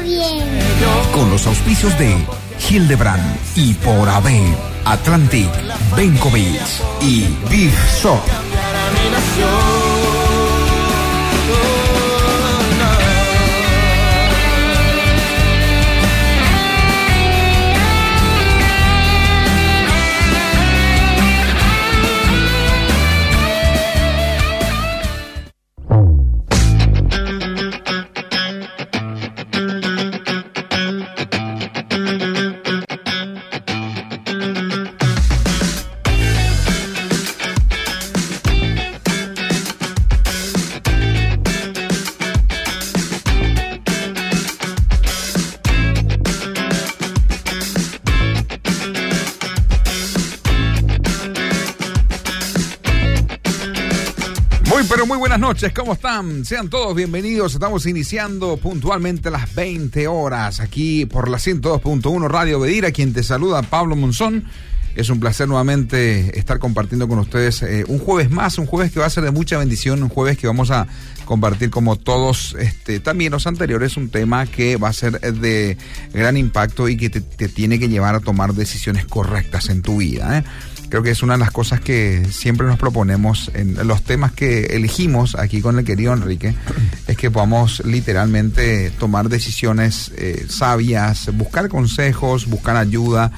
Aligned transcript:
Bien. 0.00 0.48
Con 1.12 1.30
los 1.30 1.46
auspicios 1.46 1.96
de 1.98 2.16
Hildebrand 2.70 3.36
y 3.54 3.74
por 3.74 4.08
AB, 4.08 4.28
Atlantic, 4.84 5.48
Benkovic 5.94 6.60
y 7.00 7.26
Big 7.50 7.72
Shop. 8.02 8.20
Noches, 55.52 55.74
¿cómo 55.74 55.92
están? 55.92 56.46
Sean 56.46 56.70
todos 56.70 56.96
bienvenidos. 56.96 57.52
Estamos 57.52 57.84
iniciando 57.84 58.56
puntualmente 58.56 59.30
las 59.30 59.54
20 59.54 60.08
horas 60.08 60.60
aquí 60.60 61.04
por 61.04 61.28
la 61.28 61.36
102.1 61.36 62.26
Radio 62.26 62.58
Bedira, 62.58 62.90
quien 62.90 63.12
te 63.12 63.22
saluda, 63.22 63.60
Pablo 63.60 63.94
Monzón. 63.94 64.46
Es 64.96 65.10
un 65.10 65.20
placer 65.20 65.48
nuevamente 65.48 66.38
estar 66.38 66.58
compartiendo 66.58 67.06
con 67.06 67.18
ustedes 67.18 67.60
eh, 67.64 67.84
un 67.86 67.98
jueves 67.98 68.30
más, 68.30 68.56
un 68.56 68.64
jueves 68.64 68.92
que 68.92 69.00
va 69.00 69.04
a 69.04 69.10
ser 69.10 69.24
de 69.24 69.30
mucha 69.30 69.58
bendición, 69.58 70.02
un 70.02 70.08
jueves 70.08 70.38
que 70.38 70.46
vamos 70.46 70.70
a 70.70 70.86
compartir 71.26 71.68
como 71.68 71.96
todos 71.96 72.56
este, 72.58 73.00
también 73.00 73.32
los 73.32 73.46
anteriores, 73.46 73.98
un 73.98 74.08
tema 74.08 74.46
que 74.46 74.76
va 74.76 74.88
a 74.88 74.92
ser 74.94 75.20
de 75.20 75.76
gran 76.14 76.38
impacto 76.38 76.88
y 76.88 76.96
que 76.96 77.10
te, 77.10 77.20
te 77.20 77.48
tiene 77.48 77.78
que 77.78 77.90
llevar 77.90 78.14
a 78.14 78.20
tomar 78.20 78.54
decisiones 78.54 79.04
correctas 79.04 79.68
en 79.68 79.82
tu 79.82 79.98
vida. 79.98 80.38
¿eh? 80.38 80.44
Creo 80.92 81.02
que 81.02 81.10
es 81.10 81.22
una 81.22 81.32
de 81.32 81.38
las 81.38 81.50
cosas 81.50 81.80
que 81.80 82.22
siempre 82.30 82.66
nos 82.66 82.78
proponemos 82.78 83.50
en 83.54 83.88
los 83.88 84.02
temas 84.02 84.30
que 84.32 84.76
elegimos 84.76 85.36
aquí 85.36 85.62
con 85.62 85.78
el 85.78 85.86
querido 85.86 86.12
Enrique, 86.12 86.54
es 87.06 87.16
que 87.16 87.30
podamos 87.30 87.82
literalmente 87.86 88.90
tomar 88.98 89.30
decisiones 89.30 90.12
eh, 90.18 90.44
sabias, 90.50 91.34
buscar 91.34 91.70
consejos, 91.70 92.46
buscar 92.46 92.76
ayuda 92.76 93.32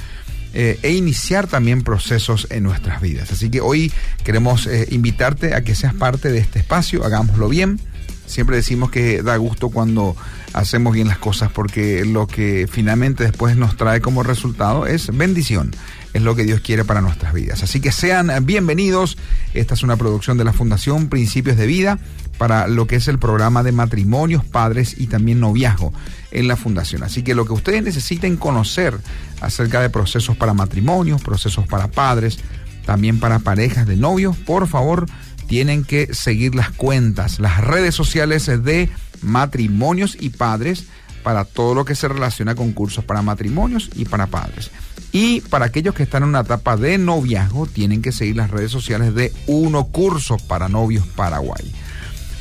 eh, 0.53 0.81
e 0.83 0.95
iniciar 0.95 1.47
también 1.47 1.83
procesos 1.83 2.49
en 2.51 2.65
nuestras 2.65 3.01
vidas. 3.01 3.31
Así 3.31 3.51
que 3.51 3.61
hoy 3.61 3.93
queremos 4.25 4.67
eh, 4.67 4.89
invitarte 4.91 5.55
a 5.55 5.63
que 5.63 5.77
seas 5.77 5.95
parte 5.95 6.33
de 6.33 6.39
este 6.39 6.59
espacio, 6.59 7.05
hagámoslo 7.05 7.49
bien. 7.49 7.79
Siempre 8.27 8.57
decimos 8.57 8.91
que 8.91 9.23
da 9.23 9.37
gusto 9.37 9.69
cuando 9.69 10.17
hacemos 10.55 10.93
bien 10.93 11.07
las 11.07 11.19
cosas 11.19 11.53
porque 11.53 12.05
lo 12.05 12.27
que 12.27 12.67
finalmente 12.69 13.23
después 13.23 13.57
nos 13.57 13.77
trae 13.77 14.01
como 14.01 14.25
resultado 14.25 14.89
es 14.89 15.17
bendición 15.17 15.71
es 16.15 16.23
lo 16.23 16.35
que 16.35 16.45
Dios 16.45 16.61
quiere 16.61 16.85
para 16.85 17.01
nuestras 17.01 17.35
vidas. 17.35 17.63
Así 17.63 17.81
que 17.81 17.93
sean 17.93 18.31
bienvenidos. 18.47 19.19
Esta 19.53 19.75
es 19.75 19.83
una 19.83 19.97
producción 19.97 20.39
de 20.39 20.45
la 20.45 20.53
Fundación 20.53 21.09
Principios 21.09 21.57
de 21.57 21.67
Vida 21.67 21.99
para 22.39 22.69
lo 22.69 22.87
que 22.87 22.97
es 22.97 23.09
el 23.09 23.19
programa 23.19 23.63
de 23.63 23.73
matrimonios, 23.73 24.45
padres 24.45 24.95
y 24.97 25.09
también 25.09 25.41
noviazgo 25.41 25.93
en 26.31 26.49
la 26.49 26.57
Fundación. 26.57 27.03
Así 27.03 27.23
que 27.23 27.35
lo 27.35 27.45
que 27.47 27.53
ustedes 27.53 27.83
necesiten 27.83 28.37
conocer 28.37 28.97
acerca 29.41 29.81
de 29.81 29.91
procesos 29.91 30.37
para 30.37 30.55
matrimonios, 30.55 31.21
procesos 31.21 31.67
para 31.67 31.89
padres, 31.89 32.39
también 32.87 33.19
para 33.19 33.41
parejas 33.41 33.87
de 33.87 33.97
novios, 33.97 34.37
por 34.37 34.69
favor, 34.69 35.07
tienen 35.49 35.85
que 35.85 36.15
seguir 36.15 36.55
las 36.55 36.71
cuentas, 36.71 37.41
las 37.41 37.61
redes 37.61 37.95
sociales 37.95 38.47
de 38.47 38.89
matrimonios 39.21 40.17
y 40.21 40.31
padres 40.31 40.87
para 41.25 41.45
todo 41.45 41.75
lo 41.75 41.85
que 41.85 41.97
se 41.97 42.07
relaciona 42.07 42.55
con 42.55 42.73
cursos 42.73 43.05
para 43.05 43.23
matrimonios 43.23 43.91
y 43.97 44.05
para 44.05 44.27
padres. 44.29 44.71
Y 45.15 45.43
para 45.43 45.67
aquellos 45.67 45.95
que 45.95 46.03
están 46.03 46.25
en 46.25 46.31
una 46.31 46.41
etapa 46.41 46.77
de 46.77 46.99
noviazgo, 46.99 47.69
tienen 47.69 48.03
que 48.03 48.11
seguir 48.11 48.35
las 48.35 48.51
redes 48.51 48.73
sociales 48.73 49.15
de 49.15 49.33
Uno 49.47 49.85
Cursos 49.85 50.43
para 50.43 50.69
Novios 50.69 51.07
Paraguay. 51.07 51.73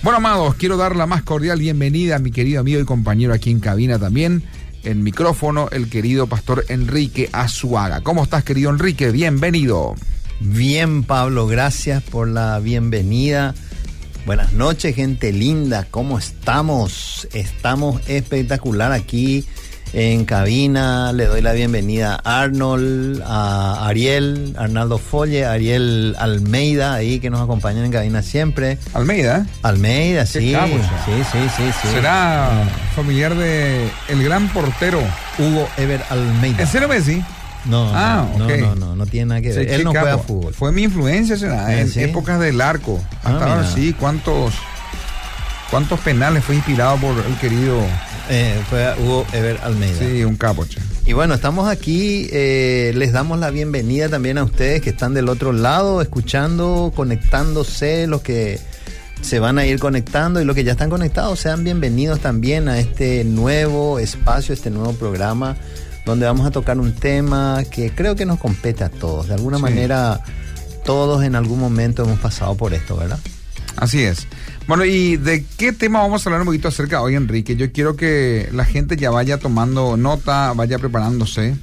Bueno, 0.02 0.18
amados, 0.18 0.56
quiero 0.56 0.76
dar 0.76 0.96
la 0.96 1.06
más 1.06 1.22
cordial 1.22 1.60
bienvenida 1.60 2.16
a 2.16 2.20
mi 2.20 2.32
querido 2.32 2.62
amigo 2.62 2.80
y 2.80 2.84
compañero 2.84 3.32
aquí 3.32 3.52
en 3.52 3.60
cabina 3.60 4.00
también, 4.00 4.44
en 4.84 5.04
micrófono, 5.04 5.70
el 5.72 5.88
querido 5.88 6.26
pastor 6.26 6.66
Enrique 6.68 7.30
Azuaga. 7.32 8.02
¿Cómo 8.02 8.24
estás, 8.24 8.44
querido 8.44 8.72
Enrique? 8.72 9.12
Bienvenido. 9.12 9.94
Bien, 10.40 11.04
Pablo, 11.04 11.46
gracias 11.46 12.02
por 12.02 12.28
la 12.28 12.58
bienvenida. 12.58 13.54
Buenas 14.26 14.52
noches, 14.54 14.96
gente 14.96 15.32
linda. 15.32 15.86
¿Cómo 15.92 16.18
estamos? 16.18 17.28
Estamos 17.34 18.02
espectacular 18.08 18.92
aquí 18.94 19.46
en 19.94 20.26
cabina. 20.26 21.14
Le 21.14 21.26
doy 21.26 21.42
la 21.42 21.54
bienvenida 21.54 22.20
a 22.24 22.42
Arnold, 22.42 23.22
a 23.26 23.88
Ariel, 23.88 24.56
Arnaldo 24.58 24.98
Folle, 24.98 25.46
Ariel 25.46 26.16
Almeida, 26.20 26.94
ahí 26.96 27.20
que 27.20 27.30
nos 27.30 27.42
acompañan 27.42 27.86
en 27.86 27.92
cabina 27.92 28.22
siempre. 28.22 28.78
Almeida. 28.94 29.46
Almeida, 29.62 30.26
sí. 30.26 30.52
capo, 30.52 30.74
sí, 31.06 31.12
sí, 31.32 31.40
sí, 31.58 31.64
sí. 31.82 31.88
Será 31.94 32.50
familiar 32.96 33.36
de 33.36 33.90
el 34.10 34.24
gran 34.24 34.48
portero. 34.50 35.00
Hugo 35.40 35.68
Ever 35.78 36.02
Almeida. 36.10 36.62
¿En 36.62 36.68
serio, 36.68 36.88
Messi? 36.88 37.24
No, 37.66 37.90
Ah, 37.96 38.28
no, 38.38 38.46
ok. 38.46 38.52
no, 38.60 38.76
no, 38.76 38.96
no 38.96 39.06
tiene 39.06 39.28
nada 39.28 39.42
que 39.42 39.54
ver. 39.54 39.68
Sí, 39.70 39.74
Él 39.76 39.84
no 39.86 39.92
juega 39.92 40.18
fútbol. 40.18 40.54
Fue 40.54 40.72
mi 40.74 40.84
influencia, 40.84 41.38
será, 41.38 41.68
Ah, 41.68 41.80
en 41.80 41.90
¿sí? 41.90 42.02
épocas 42.02 42.40
del 42.40 42.60
arco. 42.60 43.02
Ah, 43.24 43.30
Hasta 43.30 43.46
ahora 43.46 43.62
mira. 43.62 43.74
sí, 43.74 43.94
cuántos, 43.94 44.54
cuántos 45.72 46.00
penales 46.02 46.44
fue 46.44 46.56
inspirado 46.56 46.98
por 46.98 47.16
el 47.26 47.36
querido. 47.40 47.78
Eh, 48.30 48.62
fue 48.70 48.86
a 48.86 48.96
Hugo 48.98 49.26
Ever 49.34 49.60
Almeida. 49.64 50.00
Sí, 50.00 50.24
un 50.24 50.36
capo, 50.38 50.66
che. 50.66 50.80
Y 51.06 51.14
bueno, 51.14 51.34
estamos 51.34 51.68
aquí, 51.68 52.30
eh, 52.32 52.94
les 52.96 53.12
damos 53.12 53.38
la 53.40 53.50
bienvenida 53.50 54.08
también 54.08 54.38
a 54.38 54.44
ustedes 54.46 54.82
que 54.82 54.92
están 54.92 55.14
del 55.14 55.28
otro 55.28 55.52
lado, 55.52 56.02
escuchando, 56.02 56.94
conectándose, 56.96 58.08
los 58.08 58.22
que 58.22 58.60
se 59.22 59.40
van 59.40 59.58
a 59.58 59.66
ir 59.66 59.80
conectando 59.80 60.42
y 60.42 60.46
los 60.46 60.56
que 60.56 60.64
ya 60.64 60.72
están 60.74 60.90
conectados, 60.90 61.40
sean 61.40 61.64
bienvenidos 61.66 62.20
también 62.22 62.70
a 62.70 62.80
este 62.80 63.24
nuevo 63.26 64.00
espacio, 64.00 64.54
este 64.54 64.70
nuevo 64.70 64.94
programa, 64.94 65.58
donde 66.06 66.26
vamos 66.26 66.48
a 66.48 66.52
tocar 66.52 66.80
un 66.80 66.94
tema 66.94 67.64
que 67.70 67.92
creo 67.94 68.16
que 68.16 68.26
nos 68.26 68.40
compete 68.40 68.86
a 68.86 68.90
todos. 68.90 69.28
De 69.28 69.34
alguna 69.34 69.58
Sí. 69.58 69.64
manera, 69.64 70.22
todos 70.86 71.24
en 71.26 71.36
algún 71.36 71.60
momento 71.60 72.04
hemos 72.04 72.20
pasado 72.20 72.56
por 72.56 72.74
esto, 72.74 72.96
¿verdad? 72.96 73.20
Así 73.76 74.04
es. 74.04 74.28
Bueno, 74.68 74.86
¿y 74.86 75.18
de 75.18 75.44
qué 75.58 75.74
tema 75.74 76.00
vamos 76.00 76.26
a 76.26 76.30
hablar 76.30 76.42
un 76.42 76.48
poquito 76.48 76.70
acerca 76.70 77.02
hoy, 77.02 77.16
Enrique? 77.16 77.56
Yo 77.58 77.72
quiero 77.72 77.96
que 77.98 78.48
la 78.54 78.64
gente 78.64 78.96
ya 78.96 79.12
vaya 79.12 79.38
tomando 79.38 79.98
nota, 79.98 80.54
vaya 80.54 80.80
preparándose. 80.80 81.56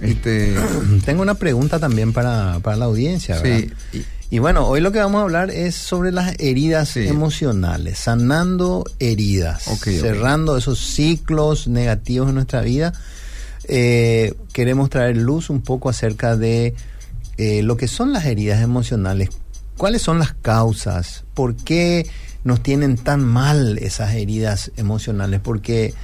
Este, 0.00 0.54
Tengo 1.04 1.22
una 1.22 1.34
pregunta 1.34 1.78
también 1.78 2.12
para, 2.12 2.58
para 2.60 2.76
la 2.76 2.86
audiencia, 2.86 3.40
¿verdad? 3.42 3.68
sí, 3.92 4.04
y- 4.30 4.38
bueno, 4.40 4.66
hoy 4.66 4.80
lo 4.82 4.92
que 4.92 4.98
vamos 4.98 5.20
a 5.20 5.22
hablar 5.24 5.50
es 5.50 5.74
sobre 5.74 6.12
las 6.12 6.34
heridas 6.38 6.90
Sí. 6.90 7.06
emocionales, 7.06 7.98
sanando 7.98 8.84
heridas, 8.98 9.62
cerrando 9.82 10.56
esos 10.58 10.78
ciclos 10.78 11.66
negativos 11.66 12.28
en 12.28 12.34
nuestra 12.36 12.60
vida. 12.60 12.92
Eh, 13.64 14.34
queremos 14.52 14.88
traer 14.90 15.16
luz 15.16 15.48
un 15.50 15.60
poco 15.62 15.88
acerca 15.88 16.36
de 16.36 16.74
eh, 17.38 17.62
lo 17.62 17.76
que 17.78 17.88
son 17.88 18.12
las 18.12 18.24
heridas 18.26 18.62
emocionales, 18.62 19.30
cuáles 19.78 20.02
son 20.02 20.18
las 20.18 20.34
causas, 20.34 21.24
por 21.34 21.56
qué 21.56 22.06
nos 22.44 22.62
tienen 22.62 22.96
tan 22.96 23.24
mal 23.24 23.78
esas 23.78 24.14
heridas 24.14 24.72
emocionales, 24.76 25.40
porque 25.40 25.94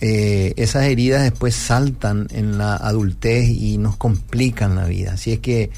eh, 0.00 0.54
esas 0.56 0.84
heridas 0.84 1.22
después 1.22 1.54
saltan 1.54 2.28
en 2.30 2.58
la 2.58 2.76
adultez 2.76 3.48
y 3.48 3.78
nos 3.78 3.96
complican 3.96 4.76
la 4.76 4.86
vida. 4.86 5.12
Así 5.14 5.32
es 5.32 5.40
que 5.40 5.70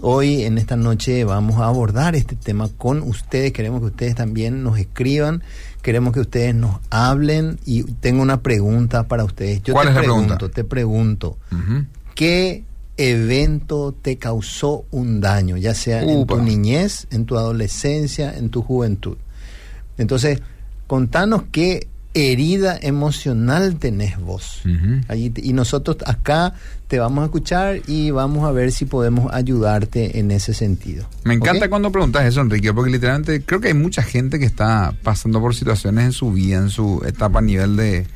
Hoy, 0.00 0.44
en 0.44 0.58
esta 0.58 0.76
noche, 0.76 1.24
vamos 1.24 1.58
a 1.58 1.66
abordar 1.66 2.16
este 2.16 2.36
tema 2.36 2.68
con 2.76 3.00
ustedes. 3.02 3.52
Queremos 3.52 3.80
que 3.80 3.86
ustedes 3.86 4.14
también 4.14 4.62
nos 4.62 4.78
escriban. 4.78 5.42
Queremos 5.80 6.12
que 6.12 6.20
ustedes 6.20 6.54
nos 6.54 6.80
hablen. 6.90 7.58
Y 7.64 7.84
tengo 7.84 8.20
una 8.20 8.42
pregunta 8.42 9.08
para 9.08 9.24
ustedes. 9.24 9.62
Yo 9.62 9.72
¿Cuál 9.72 9.86
te 9.86 9.90
es 9.90 9.94
la 9.94 10.00
pregunto, 10.02 10.36
pregunta? 10.36 10.54
te 10.54 10.64
pregunto. 10.64 11.38
¿qué 12.14 12.64
evento 12.98 13.94
te 14.00 14.18
causó 14.18 14.84
un 14.90 15.22
daño? 15.22 15.56
Ya 15.56 15.74
sea 15.74 16.02
en 16.02 16.26
tu 16.26 16.42
niñez, 16.42 17.06
en 17.10 17.24
tu 17.24 17.38
adolescencia, 17.38 18.36
en 18.36 18.50
tu 18.50 18.62
juventud. 18.62 19.16
Entonces, 19.98 20.40
contanos 20.86 21.44
qué 21.52 21.88
herida 22.14 22.78
emocional 22.80 23.76
tenés 23.76 24.18
vos. 24.18 24.62
Allí 25.08 25.28
te- 25.30 25.44
y 25.46 25.52
nosotros 25.52 25.98
acá 26.06 26.54
te 26.88 26.98
vamos 26.98 27.20
a 27.22 27.24
escuchar 27.26 27.80
y 27.86 28.10
vamos 28.10 28.48
a 28.48 28.52
ver 28.52 28.72
si 28.72 28.86
podemos 28.86 29.30
ayudarte 29.34 30.18
en 30.18 30.30
ese 30.30 30.54
sentido. 30.54 31.06
Me 31.24 31.34
encanta 31.34 31.68
cuando 31.68 31.92
preguntas 31.92 32.24
eso, 32.24 32.40
Enrique, 32.40 32.72
porque 32.72 32.90
literalmente 32.90 33.42
creo 33.42 33.60
que 33.60 33.68
hay 33.68 33.74
mucha 33.74 34.02
gente 34.02 34.38
que 34.38 34.46
está 34.46 34.94
pasando 35.02 35.40
por 35.40 35.54
situaciones 35.54 36.04
en 36.06 36.12
su 36.12 36.32
vida, 36.32 36.56
en 36.56 36.70
su 36.70 37.02
etapa 37.06 37.40
a 37.40 37.42
nivel 37.42 37.76
de, 37.76 38.06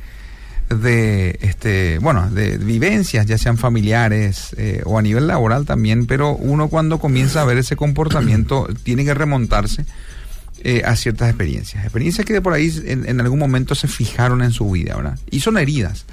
de 0.69 1.37
este, 1.41 1.99
bueno, 1.99 2.29
de 2.31 2.57
vivencias, 2.57 3.25
ya 3.27 3.37
sean 3.37 3.57
familiares 3.57 4.55
eh, 4.57 4.81
o 4.85 4.97
a 4.97 5.01
nivel 5.01 5.27
laboral 5.27 5.65
también, 5.65 6.05
pero 6.07 6.35
uno 6.35 6.69
cuando 6.69 6.97
comienza 6.97 7.41
a 7.41 7.45
ver 7.45 7.57
ese 7.57 7.75
comportamiento 7.75 8.67
tiene 8.83 9.03
que 9.05 9.13
remontarse 9.13 9.85
eh, 10.63 10.83
a 10.85 10.95
ciertas 10.95 11.29
experiencias, 11.29 11.83
experiencias 11.83 12.25
que 12.25 12.33
de 12.33 12.41
por 12.41 12.53
ahí 12.53 12.71
en, 12.85 13.07
en 13.07 13.19
algún 13.19 13.39
momento 13.39 13.75
se 13.75 13.87
fijaron 13.87 14.41
en 14.43 14.51
su 14.51 14.69
vida, 14.69 14.95
¿verdad? 14.95 15.17
Y 15.29 15.39
son 15.39 15.57
heridas. 15.57 16.05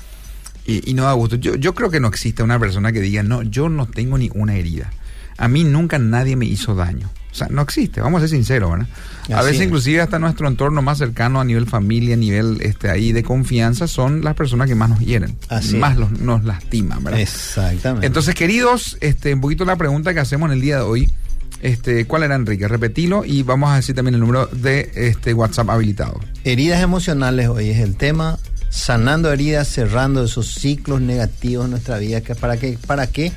Y, 0.66 0.90
y 0.90 0.94
no 0.94 1.04
da 1.04 1.12
gusto. 1.12 1.36
Yo, 1.36 1.54
yo 1.54 1.74
creo 1.74 1.90
que 1.90 2.00
no 2.00 2.08
existe 2.08 2.42
una 2.42 2.58
persona 2.58 2.92
que 2.92 3.00
diga, 3.00 3.22
no, 3.22 3.42
yo 3.42 3.68
no 3.68 3.86
tengo 3.86 4.18
ni 4.18 4.30
una 4.34 4.54
herida. 4.54 4.90
A 5.36 5.48
mí 5.48 5.64
nunca 5.64 5.98
nadie 5.98 6.36
me 6.36 6.46
hizo 6.46 6.74
daño. 6.74 7.10
O 7.30 7.34
sea, 7.34 7.48
no 7.50 7.62
existe, 7.62 8.00
vamos 8.00 8.18
a 8.18 8.26
ser 8.26 8.36
sinceros, 8.36 8.70
¿verdad? 8.70 8.86
A 9.32 9.42
veces 9.42 9.60
es. 9.60 9.66
inclusive 9.66 10.00
hasta 10.00 10.18
nuestro 10.18 10.48
entorno 10.48 10.80
más 10.82 10.98
cercano 10.98 11.40
a 11.40 11.44
nivel 11.44 11.66
familia, 11.66 12.14
a 12.14 12.16
nivel 12.16 12.58
este 12.62 12.90
ahí 12.90 13.12
de 13.12 13.22
confianza, 13.22 13.86
son 13.86 14.24
las 14.24 14.34
personas 14.34 14.66
que 14.66 14.74
más 14.74 14.88
nos 14.88 15.00
hieren, 15.00 15.36
Así 15.48 15.76
más 15.76 15.96
los, 15.96 16.10
nos 16.10 16.44
lastiman, 16.44 17.04
¿verdad? 17.04 17.20
Exactamente. 17.20 18.06
Entonces, 18.06 18.34
queridos, 18.34 18.96
este, 19.00 19.34
un 19.34 19.40
poquito 19.42 19.64
la 19.64 19.76
pregunta 19.76 20.14
que 20.14 20.20
hacemos 20.20 20.48
en 20.48 20.54
el 20.54 20.60
día 20.62 20.76
de 20.76 20.82
hoy, 20.82 21.12
este, 21.60 22.04
¿cuál 22.06 22.22
era 22.22 22.34
Enrique? 22.34 22.68
Repetilo 22.68 23.24
y 23.24 23.42
vamos 23.42 23.70
a 23.70 23.76
decir 23.76 23.94
también 23.94 24.14
el 24.14 24.20
número 24.20 24.46
de 24.46 24.90
este 24.94 25.34
WhatsApp 25.34 25.70
habilitado. 25.70 26.20
heridas 26.44 26.82
emocionales 26.82 27.48
hoy 27.48 27.70
es 27.70 27.78
el 27.78 27.96
tema. 27.96 28.38
Sanando 28.70 29.32
heridas, 29.32 29.66
cerrando 29.66 30.24
esos 30.24 30.54
ciclos 30.54 31.00
negativos 31.00 31.64
en 31.64 31.70
nuestra 31.72 31.98
vida. 31.98 32.20
¿Para 32.38 32.58
qué? 32.58 32.78
¿Para 32.86 33.06
qué? 33.06 33.32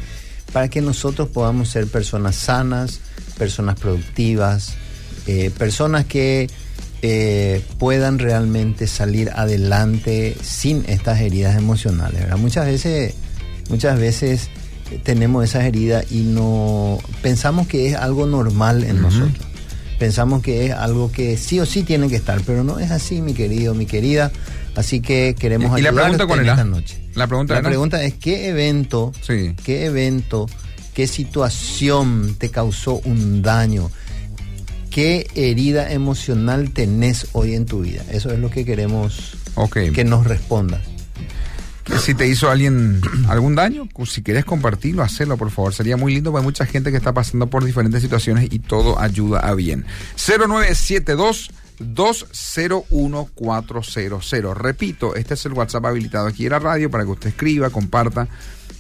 Para 0.52 0.68
que 0.68 0.82
nosotros 0.82 1.30
podamos 1.30 1.70
ser 1.70 1.88
personas 1.88 2.36
sanas, 2.36 3.00
personas 3.38 3.80
productivas, 3.80 4.74
eh, 5.28 5.50
personas 5.58 6.06
que 6.06 6.50
eh, 7.02 7.64
puedan 7.80 8.20
realmente 8.20 8.88
salir 8.88 9.32
adelante 9.34 10.36
sin 10.42 10.84
estas 10.88 11.22
heridas 11.22 11.58
emocionales. 11.58 12.28
Muchas 12.38 12.66
veces, 12.66 13.14
muchas 13.70 13.98
veces 13.98 14.50
tenemos 15.04 15.44
esas 15.44 15.64
heridas 15.66 16.12
y 16.12 16.22
no 16.22 17.00
pensamos 17.22 17.68
que 17.68 17.88
es 17.88 17.96
algo 17.96 18.26
normal 18.28 18.84
en 18.84 19.02
nosotros. 19.02 19.46
Pensamos 20.00 20.42
que 20.42 20.66
es 20.68 20.72
algo 20.74 21.12
que 21.12 21.38
sí 21.38 21.60
o 21.60 21.66
sí 21.66 21.84
tiene 21.84 22.08
que 22.10 22.16
estar, 22.16 22.42
pero 22.46 22.64
no 22.64 22.80
es 22.80 22.90
así, 22.92 23.22
mi 23.22 23.34
querido, 23.34 23.74
mi 23.76 23.86
querida. 23.86 24.32
Así 24.76 25.00
que 25.02 25.36
queremos 25.38 25.78
¿Y 25.78 25.82
la 25.84 25.92
pregunta 25.92 26.26
cuál 26.26 26.40
era? 26.40 26.54
esta 26.54 26.64
noche. 26.64 26.98
La 27.14 27.28
pregunta 27.28 27.54
La 27.54 27.60
era- 27.60 27.70
pregunta 27.70 28.04
es 28.04 28.14
qué 28.16 28.48
evento, 28.50 29.12
Sí. 29.22 29.54
qué 29.64 29.86
evento, 29.86 30.48
qué 30.94 31.08
situación 31.08 32.36
te 32.40 32.50
causó 32.50 33.02
un 33.06 33.42
daño, 33.42 33.92
qué 34.90 35.28
herida 35.36 35.92
emocional 35.92 36.72
tenés 36.72 37.28
hoy 37.34 37.54
en 37.56 37.66
tu 37.66 37.82
vida. 37.82 38.04
Eso 38.12 38.32
es 38.32 38.40
lo 38.40 38.50
que 38.50 38.66
queremos 38.66 39.34
que 39.94 40.04
nos 40.04 40.26
respondas. 40.26 40.82
Si 42.00 42.14
te 42.14 42.28
hizo 42.28 42.50
alguien 42.50 43.02
algún 43.28 43.56
daño, 43.56 43.88
pues, 43.94 44.12
si 44.12 44.22
quieres 44.22 44.46
compartirlo, 44.46 45.04
hacelo, 45.04 45.38
por 45.38 45.52
favor. 45.52 45.74
Sería 45.74 45.98
muy 45.98 46.14
lindo, 46.14 46.32
porque 46.32 46.42
hay 46.42 46.46
mucha 46.46 46.66
gente 46.66 46.92
que 46.92 46.98
está 46.98 47.14
pasando 47.14 47.48
por 47.48 47.64
diferentes 47.64 48.02
situaciones 48.02 48.48
y 48.52 48.60
todo 48.60 49.00
ayuda 49.00 49.40
a 49.40 49.54
bien. 49.56 49.86
0972 50.16 51.52
201400. 51.82 54.58
Repito, 54.58 55.16
este 55.16 55.34
es 55.34 55.46
el 55.46 55.52
WhatsApp 55.54 55.86
habilitado 55.86 56.28
aquí 56.28 56.46
en 56.46 56.52
la 56.52 56.60
radio 56.60 56.90
para 56.90 57.04
que 57.04 57.12
usted 57.12 57.30
escriba, 57.30 57.70
comparta 57.70 58.30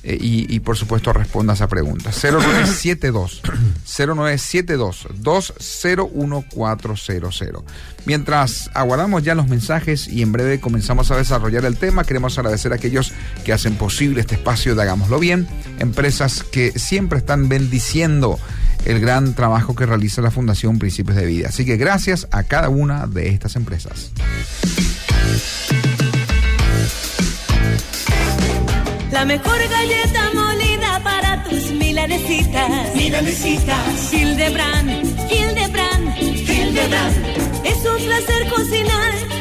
eh, 0.03 0.17
y, 0.19 0.59
por 0.61 0.77
supuesto 0.77 1.13
responda 1.13 1.53
a 1.53 1.55
esa 1.55 1.67
pregunta. 1.67 2.09
0972 2.11 3.41
0972 3.85 5.07
201400. 5.13 7.63
Mientras 8.05 8.71
aguardamos 8.73 9.21
ya 9.21 9.35
los 9.35 9.47
mensajes 9.47 10.07
y 10.07 10.23
en 10.23 10.31
breve 10.31 10.59
comenzamos 10.59 11.11
a 11.11 11.17
desarrollar 11.17 11.65
el 11.65 11.77
tema, 11.77 12.03
queremos 12.03 12.39
agradecer 12.39 12.71
a 12.71 12.75
aquellos 12.75 13.13
que 13.45 13.53
hacen 13.53 13.75
posible 13.75 14.21
este 14.21 14.33
espacio 14.35 14.73
de 14.73 14.81
Hagámoslo 14.81 15.19
Bien, 15.19 15.47
empresas 15.77 16.43
que 16.43 16.71
siempre 16.79 17.19
están 17.19 17.47
bendiciendo 17.47 18.39
el 18.85 18.99
gran 18.99 19.33
trabajo 19.33 19.75
que 19.75 19.85
realiza 19.85 20.21
la 20.21 20.31
Fundación 20.31 20.79
Principios 20.79 21.15
de 21.17 21.25
Vida. 21.25 21.49
Así 21.49 21.65
que 21.65 21.77
gracias 21.77 22.27
a 22.31 22.43
cada 22.43 22.69
una 22.69 23.07
de 23.07 23.29
estas 23.29 23.55
empresas. 23.55 24.11
La 29.11 29.25
mejor 29.25 29.57
galleta 29.69 30.29
molida 30.33 30.99
para 31.03 31.43
tus 31.43 31.71
milanesitas. 31.71 32.95
Milanesitas. 32.95 34.13
Hildebrand, 34.13 34.89
Hildebrand, 35.29 36.17
Hildebrand. 36.17 37.25
Es 37.65 37.77
un 37.85 38.05
placer 38.05 38.49
cocinar 38.49 39.40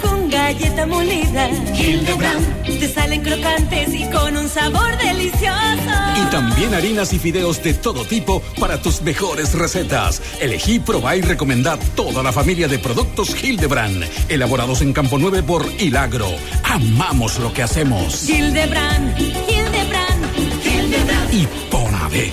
galleta 0.53 0.85
molida. 0.85 1.49
Hildebrand. 1.49 2.65
Te 2.81 2.89
salen 2.89 3.23
crocantes 3.23 3.95
y 3.95 4.05
con 4.11 4.37
un 4.37 4.49
sabor 4.49 4.97
delicioso. 4.99 5.95
Y 6.17 6.31
también 6.31 6.75
harinas 6.75 7.13
y 7.13 7.19
fideos 7.19 7.63
de 7.63 7.75
todo 7.75 8.05
tipo 8.05 8.43
para 8.59 8.83
tus 8.83 9.01
mejores 9.03 9.55
recetas. 9.55 10.21
Elegí, 10.41 10.81
probá 10.81 11.15
y 11.17 11.21
recomendad 11.21 11.79
toda 11.95 12.23
la 12.23 12.33
familia 12.33 12.67
de 12.67 12.79
productos 12.79 13.43
Hildebrand, 13.43 14.05
elaborados 14.29 14.83
en 14.83 14.93
Campo 14.93 15.19
9 15.19 15.43
por 15.45 15.67
Hilagro. 15.79 16.29
Amamos 16.65 17.39
lo 17.39 17.53
que 17.53 17.63
hacemos. 17.63 18.29
Hildebrand, 18.29 19.19
Hildebrand, 19.19 20.37
Hildebrand. 20.65 21.35
Y 21.35 21.47
Ponave. 21.71 22.33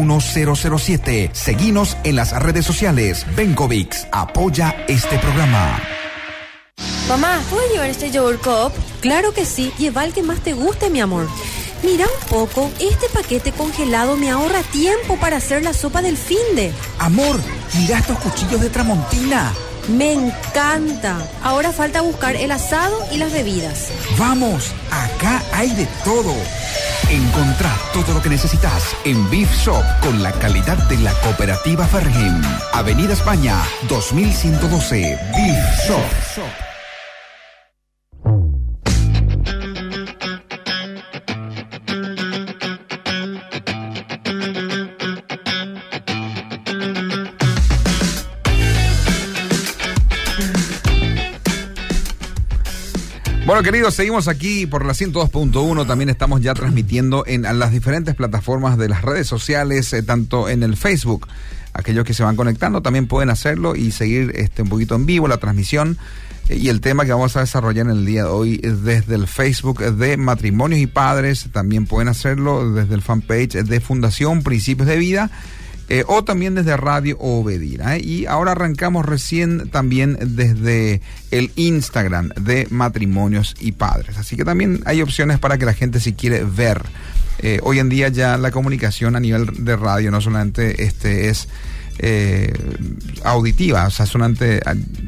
1007. 0.03 1.31
Seguinos 1.33 1.97
en 2.03 2.15
las 2.15 2.31
redes 2.41 2.65
sociales. 2.65 3.25
Bencovix 3.35 4.07
apoya 4.11 4.75
este 4.87 5.17
programa. 5.19 5.79
Mamá, 7.07 7.41
¿puedo 7.49 7.67
llevar 7.71 7.89
este 7.89 8.11
yogur 8.11 8.39
cup? 8.39 8.71
Claro 9.01 9.33
que 9.33 9.45
sí, 9.45 9.71
lleva 9.77 10.05
el 10.05 10.13
que 10.13 10.23
más 10.23 10.39
te 10.39 10.53
guste, 10.53 10.89
mi 10.89 11.01
amor. 11.01 11.27
Mira 11.83 12.05
un 12.05 12.27
poco, 12.29 12.71
este 12.79 13.09
paquete 13.09 13.51
congelado 13.51 14.15
me 14.15 14.29
ahorra 14.29 14.61
tiempo 14.63 15.17
para 15.17 15.37
hacer 15.37 15.63
la 15.63 15.73
sopa 15.73 16.01
del 16.01 16.15
finde. 16.15 16.71
Amor, 16.99 17.39
mira 17.79 17.97
estos 17.97 18.19
cuchillos 18.19 18.61
de 18.61 18.69
Tramontina. 18.69 19.51
Me 19.89 20.13
encanta. 20.13 21.17
Ahora 21.43 21.71
falta 21.71 22.01
buscar 22.01 22.35
el 22.35 22.51
asado 22.51 22.95
y 23.11 23.17
las 23.17 23.33
bebidas. 23.33 23.87
Vamos, 24.17 24.71
acá 24.91 25.43
hay 25.53 25.71
de 25.71 25.87
todo. 26.03 26.33
Encontrá 27.09 27.75
todo 27.93 28.13
lo 28.13 28.21
que 28.21 28.29
necesitas 28.29 28.95
en 29.05 29.29
Beef 29.29 29.51
Shop 29.53 29.83
con 30.01 30.21
la 30.23 30.31
calidad 30.33 30.77
de 30.87 30.97
la 30.97 31.13
cooperativa 31.21 31.85
Fergem. 31.87 32.41
Avenida 32.73 33.13
España, 33.13 33.55
2112. 33.89 35.17
Beef 35.35 35.87
Shop. 35.87 36.70
Bueno, 53.61 53.73
queridos, 53.73 53.93
seguimos 53.93 54.27
aquí 54.27 54.65
por 54.65 54.83
la 54.83 54.93
102.1. 54.93 55.85
También 55.85 56.09
estamos 56.09 56.41
ya 56.41 56.55
transmitiendo 56.55 57.23
en 57.27 57.43
las 57.43 57.71
diferentes 57.71 58.15
plataformas 58.15 58.75
de 58.75 58.89
las 58.89 59.03
redes 59.03 59.27
sociales, 59.27 59.93
eh, 59.93 60.01
tanto 60.01 60.49
en 60.49 60.63
el 60.63 60.75
Facebook. 60.75 61.27
Aquellos 61.71 62.03
que 62.03 62.15
se 62.15 62.23
van 62.23 62.35
conectando 62.35 62.81
también 62.81 63.05
pueden 63.05 63.29
hacerlo 63.29 63.75
y 63.75 63.91
seguir 63.91 64.31
este, 64.33 64.63
un 64.63 64.69
poquito 64.69 64.95
en 64.95 65.05
vivo 65.05 65.27
la 65.27 65.37
transmisión. 65.37 65.99
Eh, 66.49 66.55
y 66.55 66.69
el 66.69 66.81
tema 66.81 67.05
que 67.05 67.11
vamos 67.11 67.37
a 67.37 67.41
desarrollar 67.41 67.85
en 67.85 67.91
el 67.91 68.03
día 68.03 68.23
de 68.23 68.29
hoy 68.29 68.59
es 68.63 68.81
desde 68.81 69.13
el 69.13 69.27
Facebook 69.27 69.79
de 69.95 70.17
Matrimonios 70.17 70.81
y 70.81 70.87
Padres. 70.87 71.49
También 71.51 71.85
pueden 71.85 72.07
hacerlo 72.07 72.73
desde 72.73 72.95
el 72.95 73.03
fanpage 73.03 73.63
de 73.63 73.79
Fundación 73.79 74.41
Principios 74.41 74.87
de 74.87 74.97
Vida 74.97 75.29
eh, 75.93 76.05
o 76.07 76.23
también 76.23 76.55
desde 76.55 76.77
Radio 76.77 77.17
Obedira. 77.19 77.97
¿eh? 77.97 78.01
Y 78.01 78.25
ahora 78.25 78.53
arrancamos 78.53 79.05
recién 79.05 79.67
también 79.71 80.17
desde 80.21 81.01
el 81.31 81.51
Instagram 81.57 82.29
de 82.29 82.65
Matrimonios 82.69 83.55
y 83.59 83.73
Padres. 83.73 84.17
Así 84.17 84.37
que 84.37 84.45
también 84.45 84.81
hay 84.85 85.01
opciones 85.01 85.37
para 85.37 85.57
que 85.57 85.65
la 85.65 85.73
gente 85.73 85.99
si 85.99 86.13
quiere 86.13 86.45
ver. 86.45 86.81
Eh, 87.39 87.59
hoy 87.63 87.79
en 87.79 87.89
día 87.89 88.07
ya 88.07 88.37
la 88.37 88.51
comunicación 88.51 89.17
a 89.17 89.19
nivel 89.19 89.65
de 89.65 89.75
radio 89.75 90.11
no 90.11 90.21
solamente 90.21 90.81
este 90.81 91.27
es 91.27 91.49
auditiva, 93.23 93.85
o 93.85 93.91
sea, 93.91 94.07
solamente 94.07 94.61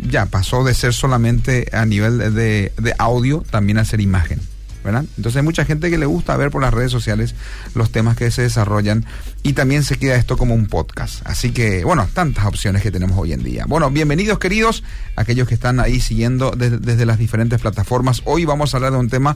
ya 0.08 0.28
pasó 0.28 0.64
de 0.64 0.76
ser 0.76 0.94
solamente 0.94 1.70
a 1.72 1.86
nivel 1.86 2.20
de, 2.36 2.74
de 2.78 2.96
audio 3.00 3.42
también 3.50 3.78
a 3.78 3.86
ser 3.86 4.02
imagen. 4.02 4.42
Entonces 4.86 5.38
hay 5.38 5.44
mucha 5.44 5.66
gente 5.66 5.90
que 5.90 5.98
le 5.98 6.06
gusta 6.06 6.36
ver 6.38 6.52
por 6.52 6.62
las 6.62 6.74
redes 6.74 6.92
sociales 6.92 7.36
los 7.74 7.92
temas 7.92 8.18
que 8.18 8.30
se 8.32 8.42
desarrollan 8.42 9.06
y 9.42 9.54
también 9.54 9.84
se 9.84 9.98
queda 9.98 10.16
esto 10.16 10.38
como 10.38 10.54
un 10.54 10.68
podcast. 10.68 11.26
Así 11.26 11.52
que, 11.52 11.84
bueno, 11.84 12.08
tantas 12.14 12.46
opciones 12.46 12.82
que 12.82 12.92
tenemos 12.92 13.18
hoy 13.18 13.34
en 13.34 13.44
día. 13.44 13.66
Bueno, 13.68 13.90
bienvenidos 13.90 14.40
queridos, 14.40 14.84
aquellos 15.16 15.48
que 15.48 15.54
están 15.54 15.80
ahí 15.80 16.00
siguiendo 16.00 16.52
desde, 16.52 17.06
las 17.06 17.18
diferentes 17.18 17.62
plataformas. 17.62 18.22
Hoy 18.26 18.46
vamos 18.46 18.74
a 18.74 18.78
hablar 18.78 18.94
de 18.94 19.00
un 19.00 19.10
tema 19.10 19.36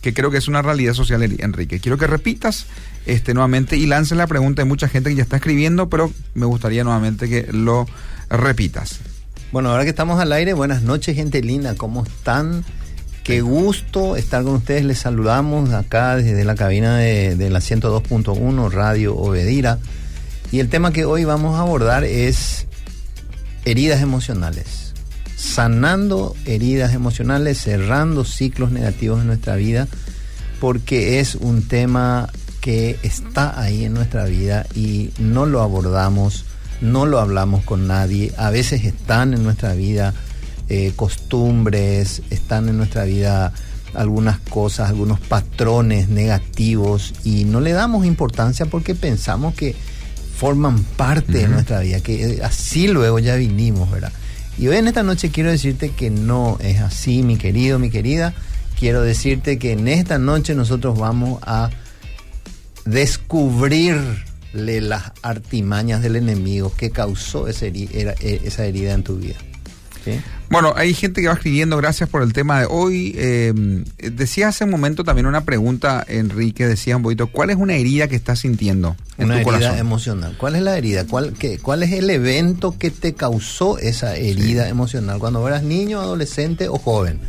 que 0.00 0.12
creo 0.12 0.30
que 0.30 0.38
es 0.38 0.48
una 0.48 0.62
realidad 0.62 0.94
social, 0.94 1.22
Enrique. 1.22 1.78
Quiero 1.78 1.96
que 1.96 2.06
repitas 2.06 2.66
este 3.06 3.34
nuevamente 3.34 3.76
y 3.76 3.86
lances 3.86 4.18
la 4.18 4.26
pregunta. 4.26 4.62
Hay 4.62 4.68
mucha 4.68 4.88
gente 4.88 5.10
que 5.10 5.16
ya 5.16 5.22
está 5.22 5.36
escribiendo, 5.36 5.88
pero 5.88 6.12
me 6.34 6.46
gustaría 6.46 6.84
nuevamente 6.84 7.28
que 7.28 7.48
lo 7.52 7.86
repitas. 8.28 9.00
Bueno, 9.52 9.70
ahora 9.70 9.84
que 9.84 9.90
estamos 9.90 10.18
al 10.18 10.32
aire, 10.32 10.54
buenas 10.54 10.82
noches, 10.82 11.14
gente 11.14 11.42
linda. 11.42 11.74
¿Cómo 11.76 12.04
están? 12.04 12.64
Qué 13.24 13.40
gusto 13.40 14.16
estar 14.16 14.42
con 14.42 14.54
ustedes. 14.54 14.84
Les 14.84 14.98
saludamos 14.98 15.70
acá 15.70 16.16
desde 16.16 16.44
la 16.44 16.56
cabina 16.56 16.98
de, 16.98 17.50
la 17.50 17.60
102.1 17.60 18.70
Radio 18.72 19.16
Obedira. 19.16 19.78
Y 20.50 20.58
el 20.58 20.68
tema 20.68 20.92
que 20.92 21.04
hoy 21.04 21.24
vamos 21.24 21.56
a 21.56 21.60
abordar 21.60 22.02
es 22.02 22.66
heridas 23.64 24.02
emocionales. 24.02 24.92
Sanando 25.36 26.34
heridas 26.46 26.94
emocionales, 26.94 27.58
cerrando 27.58 28.24
ciclos 28.24 28.72
negativos 28.72 29.20
en 29.20 29.28
nuestra 29.28 29.54
vida, 29.54 29.86
porque 30.60 31.20
es 31.20 31.36
un 31.36 31.68
tema 31.68 32.28
que 32.60 32.98
está 33.04 33.60
ahí 33.60 33.84
en 33.84 33.94
nuestra 33.94 34.24
vida 34.24 34.66
y 34.74 35.10
no 35.18 35.46
lo 35.46 35.62
abordamos, 35.62 36.44
no 36.80 37.06
lo 37.06 37.20
hablamos 37.20 37.64
con 37.64 37.86
nadie. 37.86 38.32
A 38.36 38.50
veces 38.50 38.84
están 38.84 39.32
en 39.32 39.44
nuestra 39.44 39.74
vida 39.74 40.12
eh, 40.74 40.94
costumbres, 40.96 42.22
están 42.30 42.66
en 42.70 42.78
nuestra 42.78 43.04
vida 43.04 43.52
algunas 43.92 44.38
cosas, 44.38 44.88
algunos 44.88 45.20
patrones 45.20 46.08
negativos 46.08 47.12
y 47.24 47.44
no 47.44 47.60
le 47.60 47.72
damos 47.72 48.06
importancia 48.06 48.64
porque 48.64 48.94
pensamos 48.94 49.54
que 49.54 49.76
forman 50.34 50.82
parte 50.82 51.32
de 51.40 51.48
nuestra 51.48 51.80
vida, 51.80 52.00
que 52.00 52.24
eh, 52.24 52.40
así 52.42 52.88
luego 52.88 53.18
ya 53.18 53.36
vinimos, 53.36 53.90
¿verdad? 53.90 54.12
Y 54.56 54.66
hoy 54.68 54.78
en 54.78 54.88
esta 54.88 55.02
noche 55.02 55.28
quiero 55.28 55.50
decirte 55.50 55.90
que 55.90 56.08
no 56.08 56.56
es 56.58 56.80
así, 56.80 57.22
mi 57.22 57.36
querido, 57.36 57.78
mi 57.78 57.90
querida. 57.90 58.32
Quiero 58.80 59.02
decirte 59.02 59.58
que 59.58 59.72
en 59.72 59.88
esta 59.88 60.16
noche 60.16 60.54
nosotros 60.54 60.98
vamos 60.98 61.38
a 61.42 61.68
descubrirle 62.86 64.80
las 64.80 65.12
artimañas 65.20 66.00
del 66.00 66.16
enemigo 66.16 66.72
que 66.74 66.90
causó 66.90 67.46
esa 67.46 67.66
herida 67.66 68.94
en 68.94 69.02
tu 69.02 69.16
vida. 69.16 69.36
Bueno, 70.52 70.74
hay 70.76 70.92
gente 70.92 71.22
que 71.22 71.28
va 71.28 71.32
escribiendo, 71.32 71.78
gracias 71.78 72.10
por 72.10 72.22
el 72.22 72.34
tema 72.34 72.60
de 72.60 72.66
hoy. 72.68 73.14
Eh, 73.16 73.54
decía 73.96 74.48
hace 74.48 74.64
un 74.64 74.70
momento 74.70 75.02
también 75.02 75.24
una 75.24 75.46
pregunta, 75.46 76.04
Enrique, 76.06 76.66
decía 76.66 76.94
un 76.96 77.02
poquito, 77.02 77.26
¿cuál 77.28 77.48
es 77.48 77.56
una 77.56 77.74
herida 77.74 78.06
que 78.06 78.16
estás 78.16 78.40
sintiendo 78.40 78.94
en 79.16 79.26
una 79.26 79.40
herida 79.40 79.78
emocional. 79.78 80.36
¿Cuál 80.38 80.56
es 80.56 80.62
la 80.62 80.76
herida? 80.76 81.06
¿Cuál, 81.06 81.34
¿Cuál 81.62 81.82
es 81.82 81.92
el 81.92 82.10
evento 82.10 82.76
que 82.78 82.90
te 82.90 83.14
causó 83.14 83.78
esa 83.78 84.16
herida 84.16 84.68
emocional 84.68 85.18
cuando 85.18 85.46
eras 85.48 85.62
niño, 85.62 86.00
adolescente 86.00 86.68
o 86.68 86.78
joven? 86.78 87.20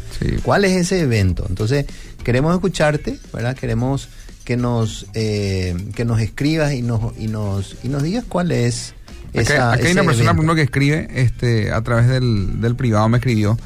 ¿Cuál 0.43 0.65
es 0.65 0.73
ese 0.73 0.99
evento? 0.99 1.45
Entonces, 1.47 1.85
queremos 2.25 2.53
escucharte, 2.53 3.19
¿verdad? 3.31 3.55
Queremos 3.55 4.09
que 4.43 4.57
nos, 4.57 5.05
eh, 5.13 5.75
que 5.95 6.03
nos 6.03 6.19
escribas 6.19 6.73
y 6.73 6.81
nos, 6.81 7.17
y, 7.17 7.27
nos, 7.27 7.77
y 7.83 7.87
nos 7.87 8.03
digas 8.03 8.25
cuál 8.27 8.51
es 8.51 8.93
Acá, 9.35 9.73
hay 9.73 9.91
una 9.91 10.03
persona 10.03 10.55
que 10.55 10.61
escribe 10.61 11.07
este, 11.15 11.71
a 11.71 11.81
través 11.81 12.07
del, 12.07 12.61
del 12.61 12.75
privado, 12.75 13.09
me 13.09 13.17
escribió 13.17 13.57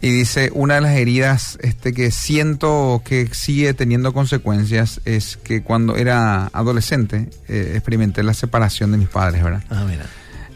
y 0.00 0.10
dice 0.10 0.50
una 0.54 0.76
de 0.76 0.80
las 0.80 0.96
heridas 0.96 1.58
este 1.60 1.92
que 1.92 2.10
siento 2.10 3.02
que 3.04 3.28
sigue 3.32 3.74
teniendo 3.74 4.12
consecuencias 4.12 5.00
es 5.04 5.36
que 5.42 5.62
cuando 5.62 5.96
era 5.96 6.46
adolescente 6.52 7.28
eh, 7.48 7.72
experimenté 7.74 8.22
la 8.22 8.34
separación 8.34 8.92
de 8.92 8.98
mis 8.98 9.08
padres 9.08 9.42
verdad 9.42 9.62
ah, 9.70 9.84
mira. 9.88 10.06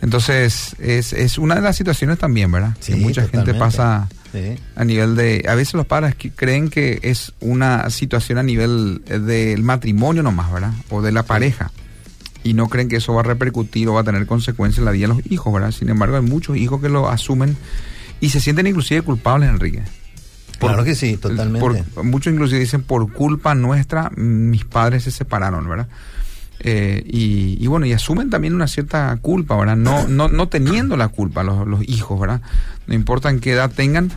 entonces 0.01 0.77
es, 0.79 1.13
es 1.13 1.39
una 1.39 1.57
de 1.57 1.61
las 1.61 1.77
situaciones 1.77 2.19
también 2.19 2.53
verdad 2.53 2.77
que 2.85 2.95
mucha 2.97 3.27
gente 3.27 3.55
pasa 3.55 4.09
a 4.77 4.85
nivel 4.85 5.17
de 5.17 5.45
a 5.49 5.55
veces 5.55 5.75
los 5.75 5.87
padres 5.87 6.15
creen 6.37 6.71
que 6.71 7.01
es 7.03 7.33
una 7.41 7.91
situación 7.91 8.39
a 8.39 8.43
nivel 8.43 9.03
del 9.05 9.63
matrimonio 9.63 10.23
nomás 10.23 10.53
verdad 10.53 10.73
o 10.89 11.03
de 11.03 11.11
la 11.11 11.25
pareja 11.25 11.73
y 12.45 12.55
no 12.55 12.69
creen 12.69 12.89
que 12.89 12.97
eso 12.97 13.15
va 13.15 13.21
a 13.21 13.25
repercutir 13.25 13.89
o 13.89 13.95
va 13.95 14.01
a 14.01 14.05
tener 14.05 14.27
consecuencias 14.27 14.79
en 14.79 14.85
la 14.85 14.91
vida 14.91 15.09
de 15.09 15.15
los 15.15 15.27
hijos, 15.31 15.53
¿verdad? 15.53 15.71
Sin 15.71 15.89
embargo, 15.89 16.17
hay 16.17 16.23
muchos 16.23 16.57
hijos 16.57 16.81
que 16.81 16.89
lo 16.89 17.09
asumen 17.09 17.57
y 18.21 18.31
se 18.31 18.41
sienten 18.41 18.67
inclusive 18.67 19.03
culpables, 19.03 19.51
Enrique. 19.51 19.83
claro 20.59 20.85
que 20.85 20.95
sí, 20.95 21.17
totalmente. 21.17 21.85
muchos 22.03 22.33
inclusive 22.33 22.61
dicen, 22.61 22.83
por 22.83 23.13
culpa 23.13 23.55
nuestra, 23.55 24.11
mis 24.17 24.65
padres 24.65 25.05
se 25.05 25.11
separaron, 25.11 25.69
¿verdad? 25.69 25.89
Eh, 26.65 27.03
y, 27.05 27.67
bueno, 27.67 27.87
y 27.87 27.93
asumen 27.93 28.31
también 28.31 28.55
una 28.55 28.69
cierta 28.69 29.17
culpa, 29.21 29.57
¿verdad? 29.57 29.77
No, 29.77 30.07
no, 30.07 30.29
no 30.29 30.49
teniendo 30.49 30.97
la 30.97 31.09
culpa 31.09 31.43
los, 31.43 31.67
los 31.67 31.83
hijos, 31.89 32.21
¿verdad? 32.21 32.41
No 32.87 32.95
importa 32.95 33.31
en 33.31 33.41
qué 33.41 33.53
edad 33.53 33.71
tengan, 33.73 34.13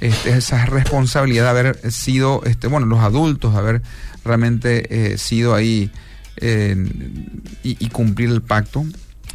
este, 0.00 0.36
esa 0.36 0.66
responsabilidad 0.66 1.44
de 1.44 1.50
haber 1.50 1.90
sido, 1.90 2.42
este, 2.44 2.66
bueno, 2.66 2.86
los 2.86 3.00
adultos, 3.00 3.54
de 3.54 3.58
haber 3.58 3.82
realmente 4.24 5.12
eh, 5.12 5.18
sido 5.18 5.54
ahí 5.54 5.90
y, 6.40 7.88
cumplir 7.88 8.30
el 8.30 8.42
pacto 8.42 8.84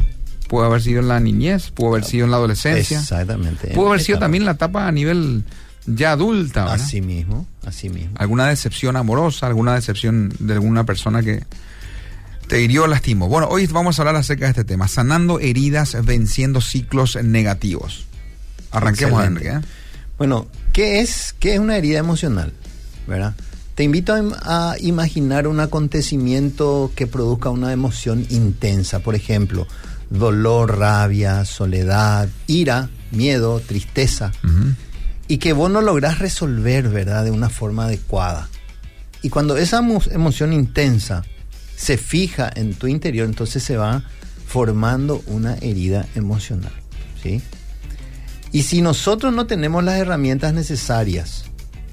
Pudo 0.49 0.64
haber 0.64 0.83
sido 0.83 1.00
en 1.00 1.09
la 1.09 1.21
niñez, 1.21 1.71
pudo 1.71 1.91
haber 1.91 2.05
sido 2.05 2.26
en 2.26 2.31
la 2.31 2.37
adolescencia. 2.37 3.00
Exactamente. 3.00 3.69
Pudo 3.69 3.88
haber 3.88 4.00
sido 4.00 4.19
también 4.19 4.45
la 4.45 4.53
etapa 4.53 4.87
a 4.87 4.93
nivel 4.93 5.45
ya 5.87 6.12
adulta. 6.12 6.73
Así 6.73 7.00
mismo, 7.00 7.47
así 7.64 7.88
mismo. 7.88 8.14
Alguna 8.19 8.47
decepción 8.47 8.97
amorosa, 8.97 9.47
alguna 9.47 9.75
decepción 9.75 10.33
de 10.38 10.55
alguna 10.55 10.85
persona 10.85 11.23
que 11.23 11.45
te 12.49 12.61
hirió 12.61 12.87
lastimó. 12.87 13.29
Bueno, 13.29 13.49
hoy 13.49 13.67
vamos 13.67 13.99
a 13.99 14.03
hablar 14.03 14.17
acerca 14.17 14.45
de 14.47 14.50
este 14.50 14.64
tema, 14.64 14.88
sanando 14.88 15.41
heridas, 15.41 15.97
venciendo 16.05 16.61
ciclos 16.61 17.17
negativos. 17.23 18.07
Arranquemos, 18.71 19.25
Enrique. 19.25 19.50
¿eh? 19.50 19.61
Bueno, 20.19 20.47
¿qué 20.73 21.00
es, 21.00 21.35
¿qué 21.38 21.55
es 21.55 21.61
una 21.61 21.76
herida 21.76 21.99
emocional? 21.99 22.53
¿Verdad? 23.07 23.35
Te 23.75 23.83
invito 23.83 24.14
a, 24.14 24.73
a, 24.73 24.79
imaginar 24.79 25.49
un 25.49 25.61
acontecimiento 25.61 26.93
que 26.95 27.07
produzca 27.07 27.50
una 27.50 27.73
emoción 27.73 28.25
intensa, 28.31 29.00
por 29.00 29.14
ejemplo, 29.14 29.67
dolor, 30.11 30.79
rabia, 30.79 31.45
soledad, 31.45 32.29
ira, 32.47 32.88
miedo, 33.11 33.61
tristeza 33.61 34.33
y 35.28 35.38
que 35.38 35.52
vos 35.52 35.71
no 35.71 35.81
lográs 35.81 36.19
resolver, 36.19 36.88
¿verdad?, 36.88 37.25
de 37.25 37.31
una 37.31 37.49
forma 37.49 37.87
adecuada. 37.87 38.49
Y 39.23 39.31
cuando 39.31 39.57
esa 39.57 39.78
emoción 40.11 40.52
intensa 40.52 41.25
se 41.76 41.97
fija 41.97 42.50
en 42.54 42.75
tu 42.75 42.87
interior, 42.87 43.26
entonces 43.26 43.62
se 43.62 43.76
va 43.76 44.04
formando 44.47 45.23
una 45.26 45.54
herida 45.57 46.07
emocional, 46.14 46.73
¿sí? 47.23 47.40
Y 48.52 48.62
si 48.62 48.83
nosotros 48.83 49.33
no 49.35 49.47
tenemos 49.47 49.83
las 49.83 49.99
herramientas 49.99 50.52
necesarias 50.52 51.47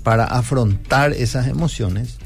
para 0.03 0.25
afrontar 0.25 1.13
esas 1.13 1.47
emociones, 1.47 2.17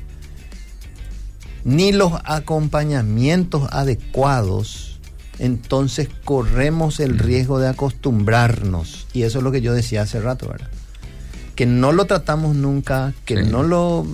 ni 1.63 1.91
los 1.91 2.13
acompañamientos 2.25 3.69
adecuados, 3.71 4.99
entonces 5.39 6.09
corremos 6.23 6.99
el 6.99 7.17
riesgo 7.17 7.59
de 7.59 7.69
acostumbrarnos. 7.69 9.07
Y 9.13 9.23
eso 9.23 9.37
es 9.37 9.43
lo 9.43 9.51
que 9.51 9.61
yo 9.61 9.73
decía 9.73 10.01
hace 10.01 10.19
rato, 10.19 10.47
¿verdad? 10.49 10.69
Que 11.55 11.65
no 11.65 11.91
lo 11.93 12.05
tratamos 12.05 12.55
nunca, 12.55 13.13
que 13.25 13.43
Sí. 13.43 13.49
no 13.49 13.63
lo... 13.63 14.05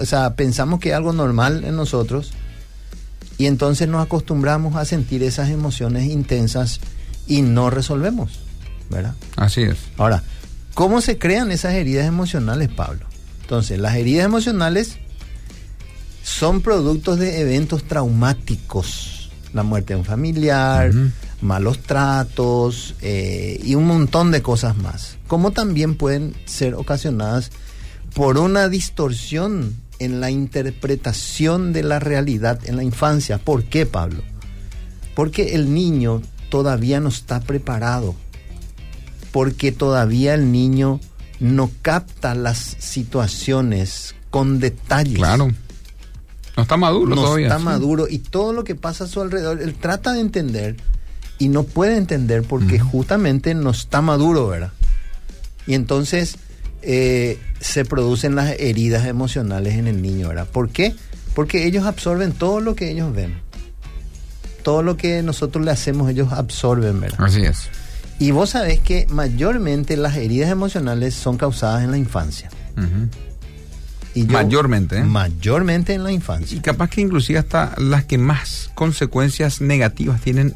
O 0.00 0.04
sea, 0.06 0.34
pensamos 0.34 0.80
que 0.80 0.90
es 0.90 0.94
algo 0.94 1.12
normal 1.12 1.64
en 1.64 1.76
nosotros 1.76 2.32
y 3.36 3.46
entonces 3.46 3.88
nos 3.88 4.02
acostumbramos 4.04 4.76
a 4.76 4.84
sentir 4.84 5.22
esas 5.22 5.50
emociones 5.50 6.04
intensas 6.06 6.80
y 7.26 7.42
no 7.42 7.68
resolvemos, 7.70 8.40
¿verdad? 8.90 9.14
Así 9.36 9.62
es. 9.62 9.76
Ahora, 9.98 10.22
¿cómo 10.74 11.00
se 11.00 11.18
crean 11.18 11.50
esas 11.50 11.74
heridas 11.74 12.06
emocionales, 12.06 12.68
Pablo? 12.70 13.06
Entonces, 13.42 13.78
las 13.78 13.96
heridas 13.96 14.24
emocionales 14.24 14.96
son 16.22 16.62
productos 16.62 17.18
de 17.18 17.40
eventos 17.42 17.84
traumáticos. 17.84 19.30
La 19.52 19.62
muerte 19.62 19.92
de 19.94 19.98
un 20.00 20.04
familiar, 20.06 20.90
Ujú. 20.90 21.10
Malos 21.44 21.78
tratos 21.80 22.94
eh, 23.02 23.60
y 23.62 23.74
un 23.74 23.86
montón 23.86 24.30
de 24.30 24.42
cosas 24.42 24.76
más. 24.76 25.18
Como 25.28 25.52
también 25.52 25.96
pueden 25.96 26.34
ser 26.46 26.74
ocasionadas 26.74 27.50
por 28.14 28.38
una 28.38 28.68
distorsión 28.68 29.76
en 29.98 30.20
la 30.20 30.30
interpretación 30.30 31.72
de 31.72 31.82
la 31.82 32.00
realidad 32.00 32.58
en 32.64 32.76
la 32.76 32.82
infancia. 32.82 33.38
¿Por 33.38 33.64
qué, 33.64 33.86
Pablo? 33.86 34.22
Porque 35.14 35.54
el 35.54 35.72
niño 35.72 36.22
todavía 36.48 37.00
no 37.00 37.10
está 37.10 37.40
preparado. 37.40 38.14
Porque 39.30 39.70
todavía 39.70 40.34
el 40.34 40.50
niño 40.50 41.00
no 41.40 41.70
capta 41.82 42.34
las 42.34 42.76
situaciones 42.78 44.14
con 44.30 44.60
detalles. 44.60 45.16
Claro. 45.16 45.50
No 46.56 46.62
está 46.62 46.76
maduro 46.76 47.14
no 47.14 47.16
todavía. 47.16 47.48
está 47.48 47.58
sí. 47.58 47.64
maduro 47.64 48.06
y 48.08 48.18
todo 48.18 48.52
lo 48.52 48.64
que 48.64 48.76
pasa 48.76 49.04
a 49.04 49.06
su 49.08 49.20
alrededor, 49.20 49.60
él 49.60 49.74
trata 49.74 50.12
de 50.12 50.20
entender 50.20 50.76
y 51.44 51.48
no 51.48 51.64
puede 51.64 51.96
entender 51.98 52.42
porque 52.42 52.78
justamente 52.78 53.54
no 53.54 53.70
está 53.70 54.00
maduro, 54.00 54.48
¿verdad? 54.48 54.72
Y 55.66 55.74
entonces 55.74 56.36
eh, 56.82 57.38
se 57.60 57.84
producen 57.84 58.34
las 58.34 58.50
heridas 58.58 59.06
emocionales 59.06 59.74
en 59.74 59.86
el 59.86 60.00
niño, 60.02 60.28
¿verdad? 60.28 60.46
¿Por 60.50 60.70
qué? 60.70 60.94
Porque 61.34 61.66
ellos 61.66 61.84
absorben 61.84 62.32
todo 62.32 62.60
lo 62.60 62.74
que 62.74 62.90
ellos 62.90 63.14
ven. 63.14 63.34
Todo 64.62 64.82
lo 64.82 64.96
que 64.96 65.22
nosotros 65.22 65.64
le 65.64 65.70
hacemos, 65.70 66.10
ellos 66.10 66.32
absorben, 66.32 67.00
¿verdad? 67.00 67.20
Así 67.22 67.42
es. 67.42 67.68
Y 68.18 68.30
vos 68.30 68.50
sabés 68.50 68.80
que 68.80 69.06
mayormente 69.10 69.96
las 69.96 70.16
heridas 70.16 70.48
emocionales 70.50 71.14
son 71.14 71.36
causadas 71.36 71.82
en 71.84 71.90
la 71.90 71.98
infancia. 71.98 72.48
Ujú. 72.76 73.08
Y 74.14 74.26
yo- 74.26 74.32
Mayormente, 74.32 74.98
¿eh? 74.98 75.02
Mayormente 75.04 75.92
en 75.94 76.04
la 76.04 76.12
infancia. 76.12 76.56
Y 76.56 76.60
capaz 76.60 76.88
que 76.88 77.00
inclusive 77.00 77.38
hasta 77.40 77.74
las 77.78 78.04
que 78.04 78.16
más 78.16 78.70
consecuencias 78.74 79.60
negativas 79.60 80.20
tienen 80.20 80.54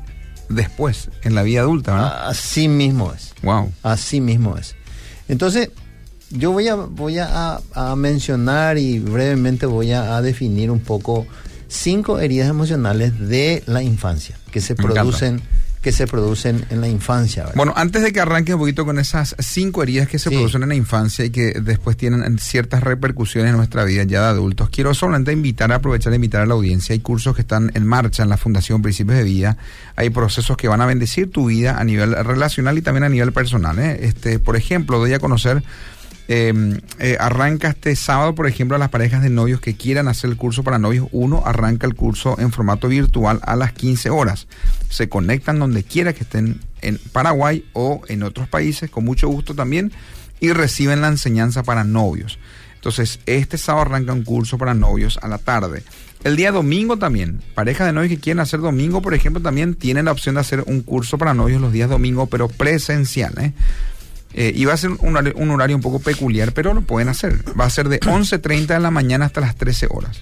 después, 0.48 1.10
en 1.22 1.34
la 1.34 1.42
vida 1.42 1.60
adulta, 1.60 1.92
¿verdad? 1.92 2.28
Así 2.28 2.68
mismo 2.68 3.12
es. 3.12 3.34
Wow. 3.42 3.72
Así 3.82 4.20
mismo 4.20 4.56
es. 4.56 4.76
Entonces, 5.28 5.70
yo 6.30 6.52
voy 6.52 6.68
a, 6.68 6.74
voy 6.74 7.18
a, 7.18 7.60
a 7.74 7.96
mencionar 7.96 8.78
y 8.78 8.98
brevemente 8.98 9.66
voy 9.66 9.92
a, 9.92 10.16
a 10.16 10.22
definir 10.22 10.70
un 10.70 10.80
poco 10.80 11.26
cinco 11.68 12.18
heridas 12.18 12.48
emocionales 12.48 13.18
de 13.18 13.62
la 13.66 13.82
infancia 13.82 14.38
que 14.50 14.60
se 14.60 14.74
Me 14.74 14.84
encanta. 14.84 15.36
Que 15.82 15.92
se 15.92 16.06
producen 16.06 16.64
en 16.70 16.80
la 16.80 16.88
infancia. 16.88 17.42
¿verdad? 17.44 17.56
Bueno, 17.56 17.72
antes 17.76 18.02
de 18.02 18.12
que 18.12 18.20
arranque 18.20 18.54
un 18.54 18.60
poquito 18.60 18.84
con 18.84 18.98
esas 18.98 19.36
cinco 19.38 19.82
heridas 19.82 20.08
que 20.08 20.18
se 20.18 20.28
Sí. 20.28 20.34
producen 20.34 20.62
en 20.64 20.70
la 20.70 20.74
infancia 20.74 21.24
y 21.24 21.30
que 21.30 21.52
después 21.60 21.96
tienen 21.96 22.38
ciertas 22.38 22.82
repercusiones 22.82 23.50
en 23.50 23.56
nuestra 23.56 23.84
vida 23.84 24.02
ya 24.04 24.22
de 24.22 24.26
adultos, 24.28 24.70
quiero 24.70 24.92
solamente 24.94 25.32
invitar, 25.32 25.72
aprovechar 25.72 26.10
de 26.10 26.16
invitar 26.16 26.42
a 26.42 26.46
la 26.46 26.54
audiencia. 26.54 26.92
Hay 26.92 27.00
cursos 27.00 27.34
que 27.34 27.42
están 27.42 27.70
en 27.74 27.86
marcha 27.86 28.22
en 28.22 28.28
la 28.28 28.36
Fundación 28.36 28.82
Principios 28.82 29.16
de 29.18 29.24
Vida. 29.24 29.56
Hay 29.96 30.10
procesos 30.10 30.56
que 30.56 30.68
van 30.68 30.80
a 30.80 30.86
bendecir 30.86 31.30
tu 31.30 31.46
vida 31.46 31.78
a 31.78 31.84
nivel 31.84 32.12
relacional 32.24 32.76
y 32.78 32.82
también 32.82 33.04
a 33.04 33.08
nivel 33.08 33.32
personal. 33.32 33.78
¿eh? 33.78 34.00
Este, 34.02 34.38
por 34.38 34.56
ejemplo, 34.56 34.98
doy 34.98 35.12
a 35.14 35.18
conocer 35.18 35.62
eh, 36.30 36.52
eh, 36.98 37.16
arranca 37.18 37.68
este 37.68 37.96
sábado, 37.96 38.34
por 38.34 38.46
ejemplo, 38.46 38.76
a 38.76 38.78
las 38.78 38.90
parejas 38.90 39.22
de 39.22 39.30
novios 39.30 39.62
que 39.62 39.76
quieran 39.76 40.08
hacer 40.08 40.28
el 40.28 40.36
curso 40.36 40.62
para 40.62 40.78
novios 40.78 41.08
1, 41.10 41.42
arranca 41.46 41.86
el 41.86 41.94
curso 41.94 42.38
en 42.38 42.52
formato 42.52 42.88
virtual 42.88 43.40
a 43.42 43.56
las 43.56 43.72
15 43.72 44.10
horas. 44.10 44.46
Se 44.90 45.08
conectan 45.08 45.58
donde 45.58 45.84
quiera 45.84 46.12
que 46.12 46.24
estén 46.24 46.60
en 46.82 46.98
Paraguay 47.12 47.64
o 47.72 48.02
en 48.08 48.22
otros 48.22 48.46
países, 48.46 48.90
con 48.90 49.06
mucho 49.06 49.28
gusto 49.28 49.54
también, 49.54 49.90
y 50.38 50.52
reciben 50.52 51.00
la 51.00 51.08
enseñanza 51.08 51.62
para 51.62 51.82
novios. 51.82 52.38
Entonces, 52.74 53.20
este 53.24 53.56
sábado 53.56 53.86
arranca 53.86 54.12
un 54.12 54.22
curso 54.22 54.58
para 54.58 54.74
novios 54.74 55.18
a 55.22 55.28
la 55.28 55.38
tarde. 55.38 55.82
El 56.24 56.36
día 56.36 56.52
domingo 56.52 56.98
también, 56.98 57.40
parejas 57.54 57.86
de 57.86 57.92
novios 57.92 58.10
que 58.10 58.20
quieren 58.20 58.40
hacer 58.40 58.60
domingo, 58.60 59.00
por 59.00 59.14
ejemplo, 59.14 59.40
también 59.40 59.74
tienen 59.74 60.04
la 60.04 60.12
opción 60.12 60.34
de 60.34 60.42
hacer 60.42 60.62
un 60.66 60.82
curso 60.82 61.16
para 61.16 61.32
novios 61.32 61.60
los 61.60 61.72
días 61.72 61.88
domingo, 61.88 62.26
pero 62.26 62.48
presencial. 62.48 63.32
¿eh? 63.38 63.52
Eh, 64.34 64.52
y 64.54 64.64
va 64.66 64.74
a 64.74 64.76
ser 64.76 64.90
un 64.90 65.16
horario, 65.16 65.34
un 65.36 65.50
horario 65.50 65.76
un 65.76 65.82
poco 65.82 66.00
peculiar, 66.00 66.52
pero 66.52 66.74
lo 66.74 66.82
pueden 66.82 67.08
hacer. 67.08 67.38
Va 67.58 67.64
a 67.64 67.70
ser 67.70 67.88
de 67.88 68.00
11.30 68.00 68.66
de 68.66 68.80
la 68.80 68.90
mañana 68.90 69.26
hasta 69.26 69.40
las 69.40 69.56
13 69.56 69.88
horas. 69.90 70.20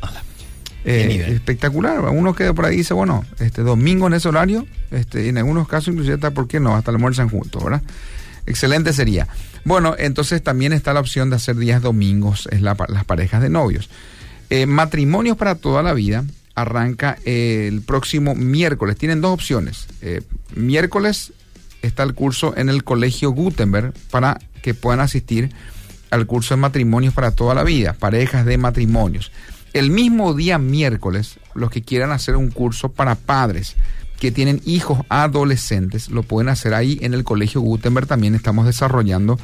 Eh, 0.84 1.32
espectacular. 1.34 1.98
Uno 2.00 2.34
que 2.34 2.52
por 2.54 2.64
ahí 2.64 2.76
dice, 2.76 2.94
bueno, 2.94 3.24
este 3.40 3.62
domingo 3.62 4.06
en 4.06 4.14
ese 4.14 4.28
horario, 4.28 4.66
este, 4.92 5.26
y 5.26 5.28
en 5.30 5.38
algunos 5.38 5.66
casos 5.66 5.88
inclusive 5.88 6.14
hasta, 6.14 6.30
¿por 6.30 6.46
qué 6.46 6.60
no? 6.60 6.76
Hasta 6.76 6.92
almuerzan 6.92 7.28
juntos, 7.28 7.62
¿verdad? 7.62 7.82
Excelente 8.46 8.92
sería. 8.92 9.26
Bueno, 9.64 9.96
entonces 9.98 10.40
también 10.42 10.72
está 10.72 10.94
la 10.94 11.00
opción 11.00 11.28
de 11.28 11.36
hacer 11.36 11.56
días 11.56 11.82
domingos, 11.82 12.48
es 12.52 12.62
la 12.62 12.76
las 12.88 13.04
parejas 13.04 13.42
de 13.42 13.50
novios. 13.50 13.90
Eh, 14.48 14.66
matrimonios 14.66 15.36
para 15.36 15.56
toda 15.56 15.82
la 15.82 15.92
vida 15.92 16.24
arranca 16.54 17.18
eh, 17.24 17.66
el 17.68 17.82
próximo 17.82 18.34
miércoles. 18.34 18.96
Tienen 18.96 19.20
dos 19.20 19.32
opciones. 19.32 19.86
Eh, 20.02 20.22
miércoles 20.54 21.32
está 21.82 22.02
el 22.02 22.14
curso 22.14 22.54
en 22.56 22.68
el 22.68 22.84
Colegio 22.84 23.30
Gutenberg 23.30 23.92
para 24.10 24.38
que 24.62 24.74
puedan 24.74 25.00
asistir 25.00 25.50
al 26.10 26.26
curso 26.26 26.54
de 26.54 26.60
matrimonios 26.60 27.14
para 27.14 27.30
toda 27.30 27.54
la 27.54 27.64
vida, 27.64 27.92
parejas 27.92 28.44
de 28.46 28.58
matrimonios. 28.58 29.32
El 29.72 29.90
mismo 29.90 30.34
día 30.34 30.58
miércoles, 30.58 31.38
los 31.54 31.70
que 31.70 31.82
quieran 31.82 32.10
hacer 32.10 32.36
un 32.36 32.50
curso 32.50 32.90
para 32.90 33.14
padres 33.14 33.76
que 34.18 34.32
tienen 34.32 34.62
hijos 34.64 35.00
adolescentes, 35.10 36.08
lo 36.08 36.22
pueden 36.22 36.48
hacer 36.48 36.72
ahí 36.72 36.98
en 37.02 37.12
el 37.12 37.24
Colegio 37.24 37.60
Gutenberg. 37.60 38.06
También 38.06 38.34
estamos 38.34 38.64
desarrollando 38.64 39.38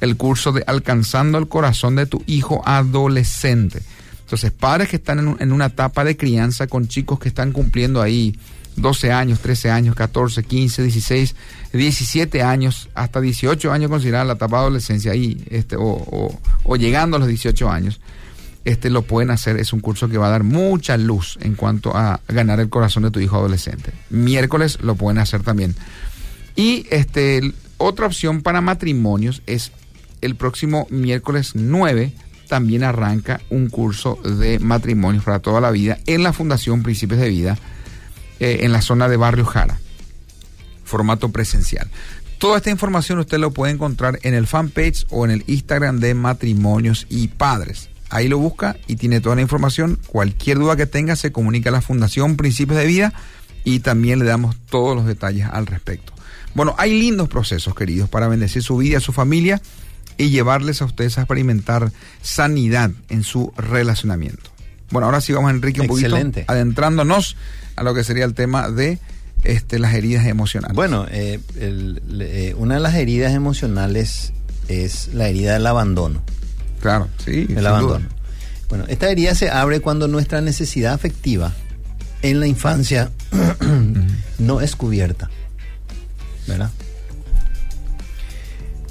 el 0.00 0.16
curso 0.16 0.52
de 0.52 0.64
Alcanzando 0.66 1.38
el 1.38 1.48
Corazón 1.48 1.94
de 1.94 2.06
tu 2.06 2.22
Hijo 2.26 2.62
Adolescente. 2.66 3.82
Entonces, 4.22 4.50
padres 4.50 4.88
que 4.88 4.96
están 4.96 5.20
en, 5.20 5.36
en 5.38 5.52
una 5.52 5.66
etapa 5.66 6.02
de 6.02 6.16
crianza 6.16 6.66
con 6.66 6.88
chicos 6.88 7.20
que 7.20 7.28
están 7.28 7.52
cumpliendo 7.52 8.02
ahí 8.02 8.36
12 8.76 9.12
años, 9.12 9.40
13 9.40 9.70
años, 9.70 9.94
14, 9.94 10.42
15, 10.44 10.82
16, 10.82 11.34
17 11.72 12.42
años, 12.42 12.88
hasta 12.94 13.20
18 13.20 13.72
años 13.72 13.90
considerada 13.90 14.24
la 14.24 14.32
etapa 14.34 14.56
de 14.56 14.62
adolescencia 14.62 15.12
ahí, 15.12 15.44
este, 15.50 15.76
o, 15.78 16.30
llegando 16.78 17.16
a 17.16 17.20
los 17.20 17.28
18 17.28 17.70
años, 17.70 18.00
este 18.64 18.90
lo 18.90 19.02
pueden 19.02 19.30
hacer. 19.30 19.56
Es 19.56 19.72
un 19.72 19.80
curso 19.80 20.08
que 20.08 20.18
va 20.18 20.26
a 20.26 20.30
dar 20.30 20.42
mucha 20.42 20.96
luz 20.96 21.38
en 21.40 21.54
cuanto 21.54 21.96
a 21.96 22.20
ganar 22.28 22.60
el 22.60 22.68
corazón 22.68 23.04
de 23.04 23.10
tu 23.10 23.20
hijo 23.20 23.36
adolescente. 23.36 23.92
Miércoles 24.10 24.78
lo 24.82 24.96
pueden 24.96 25.18
hacer 25.18 25.42
también. 25.42 25.74
Y 26.56 26.86
este, 26.90 27.52
otra 27.78 28.06
opción 28.06 28.42
para 28.42 28.60
matrimonios 28.60 29.42
es 29.46 29.72
el 30.20 30.34
próximo 30.34 30.86
miércoles 30.90 31.52
9 31.54 32.12
también 32.48 32.84
arranca 32.84 33.40
un 33.50 33.68
curso 33.68 34.18
de 34.22 34.58
matrimonios 34.58 35.24
para 35.24 35.40
toda 35.40 35.60
la 35.60 35.70
vida 35.70 35.98
en 36.06 36.22
la 36.22 36.32
Fundación 36.32 36.82
Príncipes 36.82 37.18
de 37.18 37.28
Vida 37.28 37.58
eh, 38.40 38.60
en 38.62 38.72
la 38.72 38.82
zona 38.82 39.08
de 39.08 39.16
Barrio 39.16 39.44
Jara, 39.44 39.78
formato 40.84 41.30
presencial. 41.30 41.88
Toda 42.38 42.58
esta 42.58 42.70
información 42.70 43.18
usted 43.18 43.38
lo 43.38 43.50
puede 43.50 43.72
encontrar 43.72 44.18
en 44.22 44.34
el 44.34 44.46
fanpage 44.46 45.06
o 45.08 45.24
en 45.24 45.30
el 45.30 45.44
Instagram 45.46 46.00
de 46.00 46.14
Matrimonios 46.14 47.06
y 47.08 47.28
Padres. 47.28 47.88
Ahí 48.10 48.28
lo 48.28 48.38
busca 48.38 48.76
y 48.86 48.96
tiene 48.96 49.20
toda 49.20 49.36
la 49.36 49.42
información. 49.42 49.98
Cualquier 50.06 50.58
duda 50.58 50.76
que 50.76 50.86
tenga 50.86 51.16
se 51.16 51.32
comunica 51.32 51.70
a 51.70 51.72
la 51.72 51.80
Fundación 51.80 52.36
Principios 52.36 52.78
de 52.78 52.86
Vida 52.86 53.14
y 53.64 53.80
también 53.80 54.18
le 54.18 54.26
damos 54.26 54.56
todos 54.70 54.94
los 54.94 55.06
detalles 55.06 55.48
al 55.50 55.66
respecto. 55.66 56.12
Bueno, 56.54 56.74
hay 56.78 56.98
lindos 56.98 57.28
procesos, 57.28 57.74
queridos, 57.74 58.08
para 58.08 58.28
bendecir 58.28 58.62
su 58.62 58.76
vida, 58.76 59.00
su 59.00 59.12
familia 59.12 59.60
y 60.18 60.30
llevarles 60.30 60.82
a 60.82 60.84
ustedes 60.84 61.18
a 61.18 61.22
experimentar 61.22 61.90
sanidad 62.22 62.90
en 63.08 63.24
su 63.24 63.52
relacionamiento. 63.56 64.50
Bueno, 64.90 65.06
ahora 65.06 65.20
sí 65.20 65.32
vamos, 65.32 65.50
Enrique, 65.50 65.80
un 65.80 65.86
Excelente. 65.86 66.40
poquito 66.40 66.52
adentrándonos 66.52 67.36
a 67.76 67.82
lo 67.82 67.94
que 67.94 68.02
sería 68.04 68.24
el 68.24 68.34
tema 68.34 68.70
de 68.70 68.98
este, 69.44 69.78
las 69.78 69.94
heridas 69.94 70.26
emocionales. 70.26 70.74
Bueno, 70.74 71.06
eh, 71.10 71.38
el- 71.60 72.00
eh, 72.20 72.54
una 72.58 72.74
de 72.74 72.80
las 72.80 72.94
heridas 72.94 73.32
emocionales 73.34 74.32
es 74.68 75.08
la 75.14 75.28
herida 75.28 75.52
del 75.54 75.66
abandono. 75.66 76.22
claro, 76.80 77.08
sí. 77.24 77.46
El 77.48 77.56
duda. 77.56 77.70
abandono. 77.70 78.08
Bueno, 78.68 78.84
esta 78.88 79.08
herida 79.10 79.34
se 79.36 79.48
abre 79.50 79.78
cuando 79.80 80.08
nuestra 80.08 80.40
necesidad 80.40 80.92
afectiva 80.94 81.52
en 82.22 82.40
la 82.40 82.46
infancia 82.48 83.10
no 84.38 84.60
es 84.60 84.74
cubierta. 84.74 85.30
¿Verdad? 86.48 86.70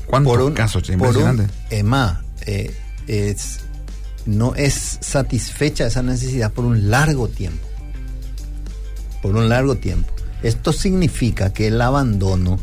¿Cuántos 0.05 0.51
casos? 0.51 0.83
por 0.83 0.89
un- 0.91 0.93
Impresionante. 1.07 1.47
es 1.69 1.83
más, 1.83 2.19
eh, 2.45 2.73
es, 3.07 3.59
no 4.25 4.55
es 4.55 4.97
satisfecha 5.01 5.87
esa 5.87 6.03
necesidad 6.03 6.51
por 6.53 6.65
un 6.65 6.89
largo 6.89 7.27
tiempo. 7.27 7.65
Por 9.25 9.35
un 9.37 9.49
largo 9.49 9.75
tiempo. 9.77 10.13
Esto 10.43 10.71
significa 10.71 11.51
que 11.51 11.65
el 11.67 11.81
abandono 11.81 12.59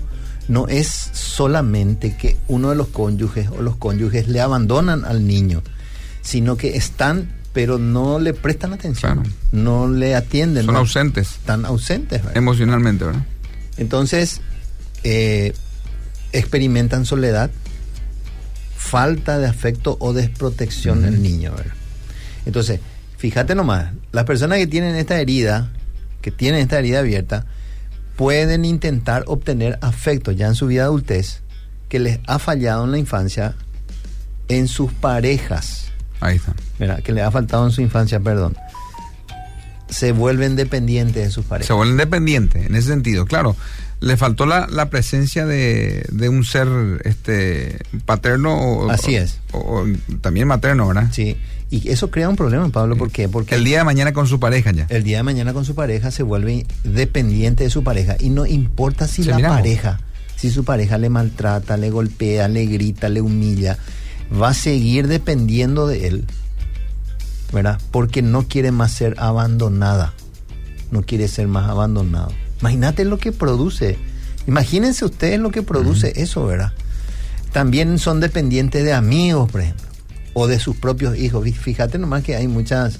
no 0.46 0.68
es 0.68 0.86
solamente 1.12 2.16
que 2.16 2.36
uno 2.46 2.70
de 2.70 2.76
los 2.76 2.86
cónyuges 2.86 3.48
o 3.48 3.62
los 3.62 3.74
cónyuges 3.76 4.28
le 4.28 4.40
abandonan 4.40 5.04
al 5.04 5.26
niño, 5.26 5.62
sino 6.20 6.56
que 6.56 6.76
están, 6.76 7.32
pero 7.52 7.78
no 7.78 8.20
le 8.20 8.32
prestan 8.32 8.72
atención, 8.74 9.24
no 9.50 9.88
le 9.88 10.14
atienden. 10.14 10.64
Son 10.66 10.74
no- 10.74 10.80
ausentes. 10.80 11.32
Están 11.32 11.64
ausentes. 11.64 12.20
¿verdad? 12.22 12.36
Emocionalmente, 12.36 13.06
¿verdad? 13.06 13.26
Entonces, 13.76 14.40
eh, 15.02 15.54
experimentan 16.32 17.06
soledad, 17.06 17.50
falta 18.76 19.38
de 19.38 19.48
afecto 19.48 19.96
o 19.98 20.12
desprotección 20.12 21.02
del 21.02 21.20
niño. 21.22 21.50
¿verdad? 21.56 21.74
Entonces, 22.46 22.78
fíjate 23.18 23.56
nomás, 23.56 23.92
las 24.12 24.24
personas 24.26 24.58
que 24.58 24.68
tienen 24.68 24.94
esta 24.94 25.18
herida, 25.20 25.72
que 26.22 26.30
tienen 26.30 26.62
esta 26.62 26.78
herida 26.78 27.00
abierta, 27.00 27.44
pueden 28.16 28.64
intentar 28.64 29.24
obtener 29.26 29.78
afecto 29.82 30.32
ya 30.32 30.46
en 30.46 30.54
su 30.54 30.66
vida 30.68 30.84
adultez 30.84 31.42
que 31.88 31.98
les 31.98 32.20
ha 32.26 32.38
fallado 32.38 32.84
en 32.84 32.92
la 32.92 32.98
infancia 32.98 33.54
en 34.48 34.68
sus 34.68 34.92
parejas. 34.92 35.88
Ahí 36.20 36.36
está. 36.36 36.54
¿verdad? 36.78 37.02
Que 37.02 37.12
les 37.12 37.24
ha 37.24 37.30
faltado 37.30 37.66
en 37.66 37.72
su 37.72 37.82
infancia, 37.82 38.20
perdón. 38.20 38.56
Se 39.88 40.12
vuelven 40.12 40.56
dependientes 40.56 41.22
de 41.24 41.30
sus 41.30 41.44
parejas. 41.44 41.66
Se 41.66 41.72
vuelven 41.74 41.98
dependientes, 41.98 42.64
en 42.64 42.74
ese 42.74 42.88
sentido. 42.88 43.26
Claro, 43.26 43.54
le 44.00 44.16
faltó 44.16 44.46
la, 44.46 44.66
la 44.68 44.88
presencia 44.88 45.44
de, 45.44 46.06
de 46.10 46.28
un 46.30 46.44
ser 46.44 46.68
este 47.04 47.78
paterno 48.06 48.54
o, 48.58 48.90
Así 48.90 49.16
es. 49.16 49.38
o- 49.52 49.58
o 49.82 49.86
también 50.22 50.48
materno, 50.48 50.88
¿verdad? 50.88 51.08
Sí, 51.12 51.36
y 51.72 51.88
eso 51.88 52.10
crea 52.10 52.28
un 52.28 52.36
problema, 52.36 52.68
Pablo, 52.68 52.96
¿por 52.96 53.10
qué? 53.10 53.28
Porque 53.28 53.54
El 53.54 53.64
día 53.64 53.78
de 53.78 53.84
mañana 53.84 54.12
con 54.12 54.26
su 54.26 54.38
pareja 54.38 54.72
ya. 54.72 54.86
el 54.90 55.02
día 55.04 55.16
de 55.16 55.22
mañana 55.22 55.52
con 55.54 55.64
su 55.64 55.74
pareja 55.74 56.10
se 56.10 56.22
vuelve 56.22 56.66
dependiente 56.84 57.64
de 57.64 57.70
su 57.70 57.82
pareja 57.82 58.16
y 58.20 58.28
no 58.28 58.44
importa 58.46 59.08
si 59.08 59.24
la 59.24 59.36
miramos. 59.36 59.56
pareja, 59.56 60.00
si 60.36 60.50
su 60.50 60.64
pareja 60.64 60.98
le 60.98 61.08
maltrata, 61.08 61.76
le 61.78 61.88
golpea, 61.90 62.48
le 62.48 62.66
grita, 62.66 63.08
le 63.08 63.20
humilla, 63.22 63.78
va 64.40 64.50
a 64.50 64.54
seguir 64.54 65.08
dependiendo 65.08 65.86
de 65.86 66.08
él, 66.08 66.24
¿verdad? 67.52 67.80
Porque 67.90 68.22
no 68.22 68.46
quiere 68.48 68.70
más 68.72 68.92
ser 68.92 69.14
abandonada, 69.18 70.12
no 70.90 71.02
quiere 71.02 71.28
ser 71.28 71.48
más 71.48 71.68
abandonado. 71.70 72.32
Imagínate 72.60 73.04
lo 73.04 73.18
que 73.18 73.32
produce, 73.32 73.98
imagínense 74.46 75.04
ustedes 75.04 75.38
lo 75.40 75.50
que 75.50 75.62
produce 75.62 76.12
eso, 76.16 76.44
¿verdad? 76.46 76.72
También 77.52 77.98
son 77.98 78.20
dependientes 78.20 78.84
de 78.84 78.92
amigos, 78.92 79.50
por 79.50 79.60
ejemplo, 79.62 79.86
o 80.34 80.46
de 80.46 80.58
sus 80.58 80.76
propios 80.76 81.16
hijos. 81.16 81.44
Fí- 81.44 81.52
Fíjate 81.54 81.98
nomás 81.98 82.22
que 82.22 82.36
hay 82.36 82.48
muchas 82.48 82.98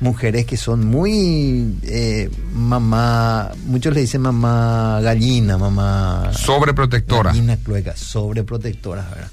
mujeres 0.00 0.44
que 0.44 0.56
son 0.56 0.86
muy 0.86 1.76
eh, 1.84 2.28
mamá, 2.52 3.52
muchos 3.66 3.94
le 3.94 4.00
dicen 4.00 4.22
mamá 4.22 5.00
gallina, 5.02 5.56
mamá 5.56 6.30
Sobreprotectora. 6.32 7.30
gallina 7.30 7.56
clueca, 7.56 7.96
sobreprotectoras, 7.96 9.08
¿verdad? 9.10 9.30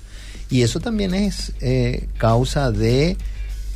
Y 0.49 0.61
eso 0.63 0.79
también 0.79 1.13
es 1.13 1.53
eh, 1.61 2.07
causa 2.17 2.71
de 2.71 3.17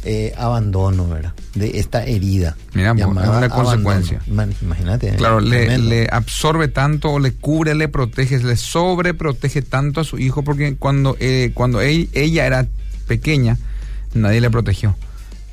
eh, 0.03 0.33
abandono, 0.37 1.07
¿verdad? 1.09 1.33
De 1.55 1.79
esta 1.79 2.03
herida. 2.05 2.55
Mira, 2.73 2.93
es 2.95 3.03
una 3.05 3.49
consecuencia. 3.49 4.21
Ima- 4.29 4.47
Imagínate. 4.61 5.15
Claro, 5.15 5.39
le, 5.39 6.07
absorbe 6.11 6.67
tanto, 6.67 7.17
le 7.17 7.31
cubre, 7.33 7.73
le 7.73 7.87
protege, 7.87 8.37
le 8.43 8.55
sobreprotege 8.57 9.63
tanto 9.63 10.01
a 10.01 10.03
su 10.03 10.19
hijo 10.19 10.43
porque 10.43 10.75
cuando, 10.75 11.17
eh, 11.19 11.51
cuando 11.55 11.81
él- 11.81 12.09
ella 12.13 12.45
era 12.45 12.67
pequeña, 13.07 13.57
nadie 14.13 14.41
le 14.41 14.49
protegió. 14.49 14.95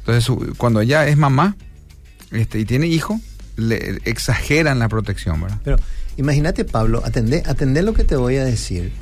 Entonces, 0.01 0.55
cuando 0.57 0.81
ella 0.81 1.07
es 1.07 1.17
mamá 1.17 1.57
este, 2.33 2.59
y 2.59 2.65
tiene 2.65 2.87
hijo, 2.87 3.21
le 3.57 4.01
exageran 4.05 4.79
la 4.79 4.89
protección, 4.89 5.41
¿verdad? 5.41 5.59
Pero 5.65 5.77
imagínate, 6.17 6.65
Pablo, 6.65 7.03
atendé, 7.05 7.43
atendé 7.47 7.83
lo 7.83 7.95
que 7.95 8.05
te 8.05 8.17
voy 8.17 8.37
a 8.37 8.45
decir. 8.45 8.93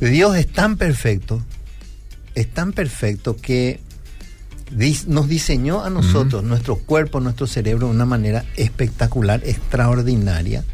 Dios 0.00 0.36
es 0.36 0.52
tan 0.52 0.76
perfecto, 0.76 1.42
es 2.34 2.52
tan 2.52 2.72
perfecto 2.72 3.36
que 3.36 3.80
nos 5.06 5.28
diseñó 5.28 5.84
a 5.84 5.90
nosotros, 5.90 6.42
nuestro 6.42 6.76
cuerpo, 6.76 7.20
nuestro 7.20 7.46
cerebro, 7.46 7.86
de 7.86 7.94
una 7.94 8.06
manera 8.06 8.44
espectacular, 8.56 9.42
extraordinaria. 9.44 10.64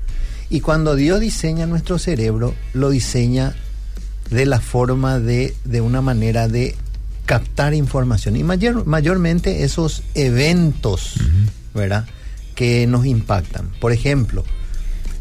Y 0.48 0.60
cuando 0.60 0.94
Dios 0.94 1.20
diseña 1.20 1.66
nuestro 1.66 1.98
cerebro, 1.98 2.54
lo 2.72 2.90
diseña 2.90 3.54
de 4.30 4.46
la 4.46 4.60
forma 4.60 5.18
de, 5.18 5.54
de 5.64 5.80
una 5.80 6.00
manera 6.00 6.48
de 6.48 6.76
captar 7.26 7.74
información. 7.74 8.36
Y 8.36 8.42
mayor, 8.42 8.86
mayormente 8.86 9.64
esos 9.64 10.02
eventos, 10.14 11.14
¿verdad? 11.74 12.06
Que 12.54 12.86
nos 12.86 13.06
impactan. 13.06 13.70
Por 13.80 13.92
ejemplo, 13.92 14.44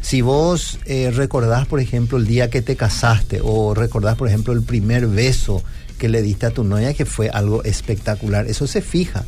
si 0.00 0.22
vos 0.22 0.78
eh, 0.86 1.12
recordás, 1.14 1.66
por 1.66 1.80
ejemplo, 1.80 2.18
el 2.18 2.26
día 2.26 2.50
que 2.50 2.62
te 2.62 2.76
casaste 2.76 3.40
o 3.42 3.74
recordás, 3.74 4.16
por 4.16 4.28
ejemplo, 4.28 4.52
el 4.52 4.62
primer 4.62 5.06
beso 5.06 5.62
que 5.98 6.08
le 6.08 6.22
diste 6.22 6.46
a 6.46 6.50
tu 6.50 6.64
novia, 6.64 6.94
que 6.94 7.04
fue 7.04 7.28
algo 7.28 7.62
espectacular, 7.62 8.46
eso 8.46 8.66
se 8.66 8.80
fija. 8.80 9.24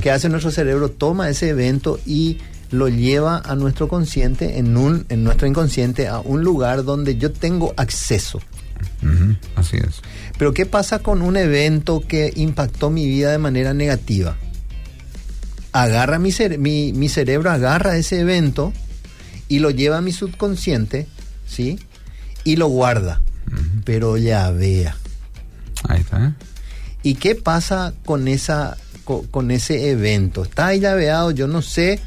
¿Qué 0.00 0.10
hace 0.10 0.30
nuestro 0.30 0.50
cerebro? 0.50 0.90
Toma 0.90 1.28
ese 1.28 1.50
evento 1.50 2.00
y 2.06 2.38
lo 2.70 2.88
lleva 2.88 3.42
a 3.44 3.54
nuestro 3.54 3.86
consciente, 3.86 4.58
en, 4.58 4.78
un, 4.78 5.04
en 5.10 5.24
nuestro 5.24 5.46
inconsciente, 5.46 6.08
a 6.08 6.20
un 6.20 6.42
lugar 6.42 6.84
donde 6.84 7.16
yo 7.18 7.32
tengo 7.32 7.74
acceso. 7.76 8.40
Así 9.56 9.76
es. 9.76 10.00
Pero 10.38 10.52
¿qué 10.54 10.66
pasa 10.66 10.98
con 11.00 11.22
un 11.22 11.36
evento 11.36 12.00
que 12.06 12.32
impactó 12.36 12.90
mi 12.90 13.06
vida 13.06 13.30
de 13.32 13.38
manera 13.38 13.74
negativa? 13.74 14.36
Agarra 15.72 16.18
mi, 16.18 16.30
cere- 16.30 16.58
mi, 16.58 16.92
mi 16.92 17.08
cerebro, 17.08 17.50
agarra 17.50 17.96
ese 17.96 18.20
evento 18.20 18.72
y 19.48 19.58
lo 19.60 19.70
lleva 19.70 19.98
a 19.98 20.00
mi 20.00 20.12
subconsciente, 20.12 21.06
¿sí? 21.46 21.78
Y 22.44 22.56
lo 22.56 22.68
guarda. 22.68 23.20
Pero 23.84 24.16
ya 24.16 24.50
vea. 24.50 24.96
Ahí 25.88 26.00
está, 26.00 26.26
¿eh? 26.26 26.32
¿Y 27.02 27.14
qué 27.14 27.34
pasa 27.34 27.94
con 28.04 28.28
esa 28.28 28.76
con, 29.30 29.50
ese 29.50 29.90
evento? 29.90 30.42
Está 30.42 30.66
ahí 30.66 30.80
llaveado, 30.80 31.30
yo 31.30 31.46
no 31.46 31.62
sé, 31.62 32.00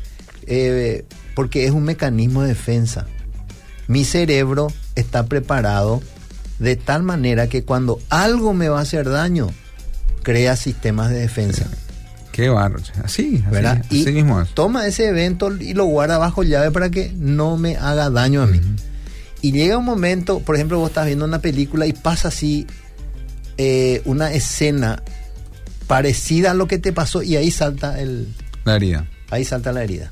eh, 0.45 1.05
porque 1.33 1.65
es 1.65 1.71
un 1.71 1.83
mecanismo 1.83 2.43
de 2.43 2.49
defensa. 2.49 3.07
Mi 3.87 4.05
cerebro 4.05 4.67
está 4.95 5.25
preparado 5.25 6.01
de 6.61 6.75
tal 6.75 7.01
manera 7.01 7.47
que 7.47 7.63
cuando 7.63 7.99
algo 8.09 8.53
me 8.53 8.69
va 8.69 8.77
a 8.79 8.83
hacer 8.83 9.09
daño, 9.09 9.47
crea 10.21 10.55
sistemas 10.55 11.09
de 11.09 11.17
defensa. 11.17 11.65
Qué 12.31 12.49
bárbaro. 12.49 12.83
che. 12.83 12.91
Así, 13.03 13.37
así, 13.37 13.43
¿verdad? 13.49 13.81
así 13.83 14.07
y 14.07 14.11
mismo 14.11 14.39
es. 14.39 14.49
toma 14.53 14.85
ese 14.85 15.07
evento 15.07 15.51
y 15.59 15.73
lo 15.73 15.85
guarda 15.85 16.19
bajo 16.19 16.43
llave 16.43 16.69
para 16.69 16.91
que 16.91 17.11
no 17.17 17.57
me 17.57 17.77
haga 17.77 18.11
daño 18.11 18.43
a 18.43 18.45
mí. 18.47 18.61
Y 19.41 19.51
llega 19.53 19.75
un 19.79 19.85
momento, 19.85 20.39
por 20.39 20.55
ejemplo, 20.55 20.77
vos 20.77 20.89
estás 20.89 21.07
viendo 21.07 21.25
una 21.25 21.39
película 21.39 21.87
y 21.87 21.93
pasa 21.93 22.27
así 22.27 22.67
eh, 23.57 24.03
una 24.05 24.31
escena 24.31 25.01
parecida 25.87 26.51
a 26.51 26.53
lo 26.53 26.67
que 26.67 26.77
te 26.77 26.93
pasó 26.93 27.23
y 27.23 27.37
ahí 27.37 27.49
salta 27.49 27.99
el, 27.99 28.27
La 28.65 28.75
herida. 28.75 29.07
ahí 29.31 29.43
salta 29.43 29.71
la 29.71 29.83
herida. 29.83 30.11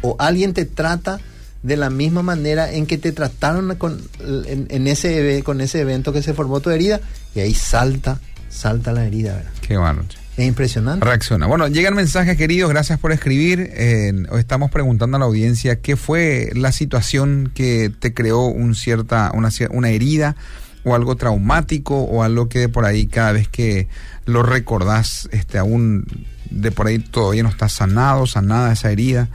O 0.00 0.14
alguien 0.20 0.54
te 0.54 0.64
trata 0.64 1.18
de 1.62 1.76
la 1.76 1.90
misma 1.90 2.22
manera 2.22 2.72
en 2.72 2.86
que 2.86 2.98
te 2.98 3.12
trataron 3.12 3.74
con, 3.76 4.00
en, 4.20 4.66
en 4.70 4.86
ese, 4.86 5.42
con 5.42 5.60
ese 5.60 5.80
evento 5.80 6.12
que 6.12 6.22
se 6.22 6.34
formó 6.34 6.60
tu 6.60 6.70
herida 6.70 7.00
y 7.34 7.40
ahí 7.40 7.54
salta, 7.54 8.20
salta 8.48 8.92
la 8.92 9.06
herida. 9.06 9.36
¿verdad? 9.36 9.50
Qué 9.60 9.74
che. 10.08 10.18
Es 10.38 10.46
impresionante. 10.46 11.04
Reacciona. 11.04 11.48
Bueno, 11.48 11.66
llegan 11.66 11.94
mensajes, 11.94 12.36
queridos. 12.36 12.70
Gracias 12.70 13.00
por 13.00 13.10
escribir. 13.10 13.70
Eh, 13.74 14.12
estamos 14.38 14.70
preguntando 14.70 15.16
a 15.16 15.20
la 15.20 15.26
audiencia 15.26 15.80
qué 15.80 15.96
fue 15.96 16.50
la 16.54 16.70
situación 16.70 17.50
que 17.52 17.90
te 17.90 18.14
creó 18.14 18.46
un 18.46 18.76
cierta, 18.76 19.32
una, 19.34 19.50
una 19.70 19.90
herida 19.90 20.36
o 20.84 20.94
algo 20.94 21.16
traumático 21.16 22.02
o 22.02 22.22
algo 22.22 22.48
que 22.48 22.60
de 22.60 22.68
por 22.68 22.84
ahí 22.84 23.08
cada 23.08 23.32
vez 23.32 23.48
que 23.48 23.88
lo 24.26 24.44
recordás, 24.44 25.28
este, 25.32 25.58
aún 25.58 26.04
de 26.50 26.70
por 26.70 26.86
ahí 26.86 27.00
todavía 27.00 27.42
no 27.42 27.48
está 27.48 27.68
sanado, 27.68 28.26
sanada 28.28 28.72
esa 28.72 28.92
herida. 28.92 29.28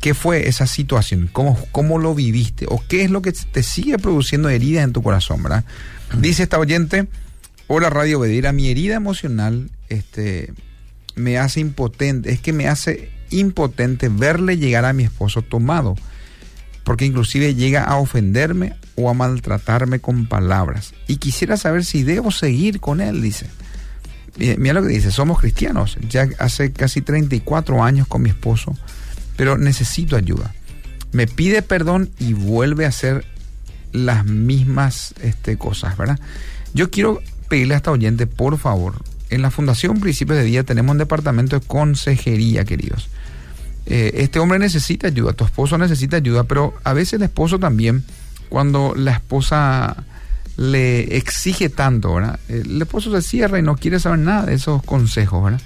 ¿Qué 0.00 0.14
fue 0.14 0.48
esa 0.48 0.66
situación? 0.66 1.28
¿Cómo, 1.32 1.58
¿Cómo 1.72 1.98
lo 1.98 2.14
viviste? 2.14 2.66
¿O 2.68 2.82
qué 2.88 3.02
es 3.02 3.10
lo 3.10 3.22
que 3.22 3.32
te 3.32 3.62
sigue 3.62 3.98
produciendo 3.98 4.48
heridas 4.48 4.84
en 4.84 4.92
tu 4.92 5.02
corazón, 5.02 5.42
verdad? 5.42 5.64
Dice 6.18 6.44
esta 6.44 6.58
oyente, 6.58 7.08
hola 7.66 7.90
Radio 7.90 8.20
Bedira, 8.20 8.52
mi 8.52 8.68
herida 8.68 8.94
emocional 8.94 9.70
este, 9.88 10.52
me 11.14 11.38
hace 11.38 11.60
impotente, 11.60 12.30
es 12.30 12.40
que 12.40 12.52
me 12.52 12.68
hace 12.68 13.10
impotente 13.30 14.08
verle 14.08 14.58
llegar 14.58 14.84
a 14.84 14.92
mi 14.92 15.04
esposo 15.04 15.42
tomado, 15.42 15.96
porque 16.84 17.04
inclusive 17.04 17.54
llega 17.54 17.82
a 17.82 17.96
ofenderme 17.96 18.74
o 18.94 19.10
a 19.10 19.14
maltratarme 19.14 19.98
con 19.98 20.26
palabras. 20.26 20.94
Y 21.08 21.16
quisiera 21.16 21.56
saber 21.56 21.84
si 21.84 22.02
debo 22.02 22.30
seguir 22.30 22.80
con 22.80 23.00
él, 23.00 23.20
dice. 23.22 23.46
Mira 24.36 24.56
mira 24.58 24.74
lo 24.74 24.82
que 24.82 24.92
dice, 24.92 25.10
somos 25.10 25.40
cristianos, 25.40 25.96
ya 26.08 26.28
hace 26.38 26.70
casi 26.70 27.00
34 27.00 27.82
años 27.82 28.06
con 28.06 28.22
mi 28.22 28.28
esposo, 28.28 28.76
pero 29.36 29.58
necesito 29.58 30.16
ayuda. 30.16 30.54
Me 31.12 31.26
pide 31.26 31.62
perdón 31.62 32.10
y 32.18 32.32
vuelve 32.32 32.84
a 32.84 32.88
hacer 32.88 33.24
las 33.92 34.24
mismas 34.26 35.14
este, 35.22 35.56
cosas, 35.56 35.96
¿verdad? 35.96 36.18
Yo 36.74 36.90
quiero 36.90 37.22
pedirle 37.48 37.74
a 37.74 37.76
esta 37.78 37.90
oyente, 37.92 38.26
por 38.26 38.58
favor, 38.58 39.02
en 39.30 39.42
la 39.42 39.50
Fundación 39.50 40.00
Principios 40.00 40.38
de 40.38 40.44
Día 40.44 40.64
tenemos 40.64 40.92
un 40.92 40.98
departamento 40.98 41.58
de 41.58 41.66
consejería, 41.66 42.64
queridos. 42.64 43.08
eh, 43.86 44.12
este 44.14 44.38
hombre 44.40 44.58
necesita 44.58 45.06
ayuda, 45.08 45.32
tu 45.32 45.44
esposo 45.44 45.78
necesita 45.78 46.16
ayuda, 46.16 46.44
pero 46.44 46.74
a 46.84 46.92
veces 46.92 47.14
el 47.14 47.22
esposo 47.22 47.58
también, 47.58 48.04
cuando 48.48 48.94
la 48.96 49.12
esposa 49.12 50.04
le 50.56 51.16
exige 51.16 51.68
tanto, 51.68 52.14
¿verdad? 52.14 52.40
El 52.48 52.80
esposo 52.80 53.10
se 53.12 53.22
cierra 53.22 53.58
y 53.58 53.62
no 53.62 53.76
quiere 53.76 54.00
saber 54.00 54.18
nada 54.20 54.46
de 54.46 54.54
esos 54.54 54.82
consejos, 54.82 55.42
¿verdad? 55.44 55.60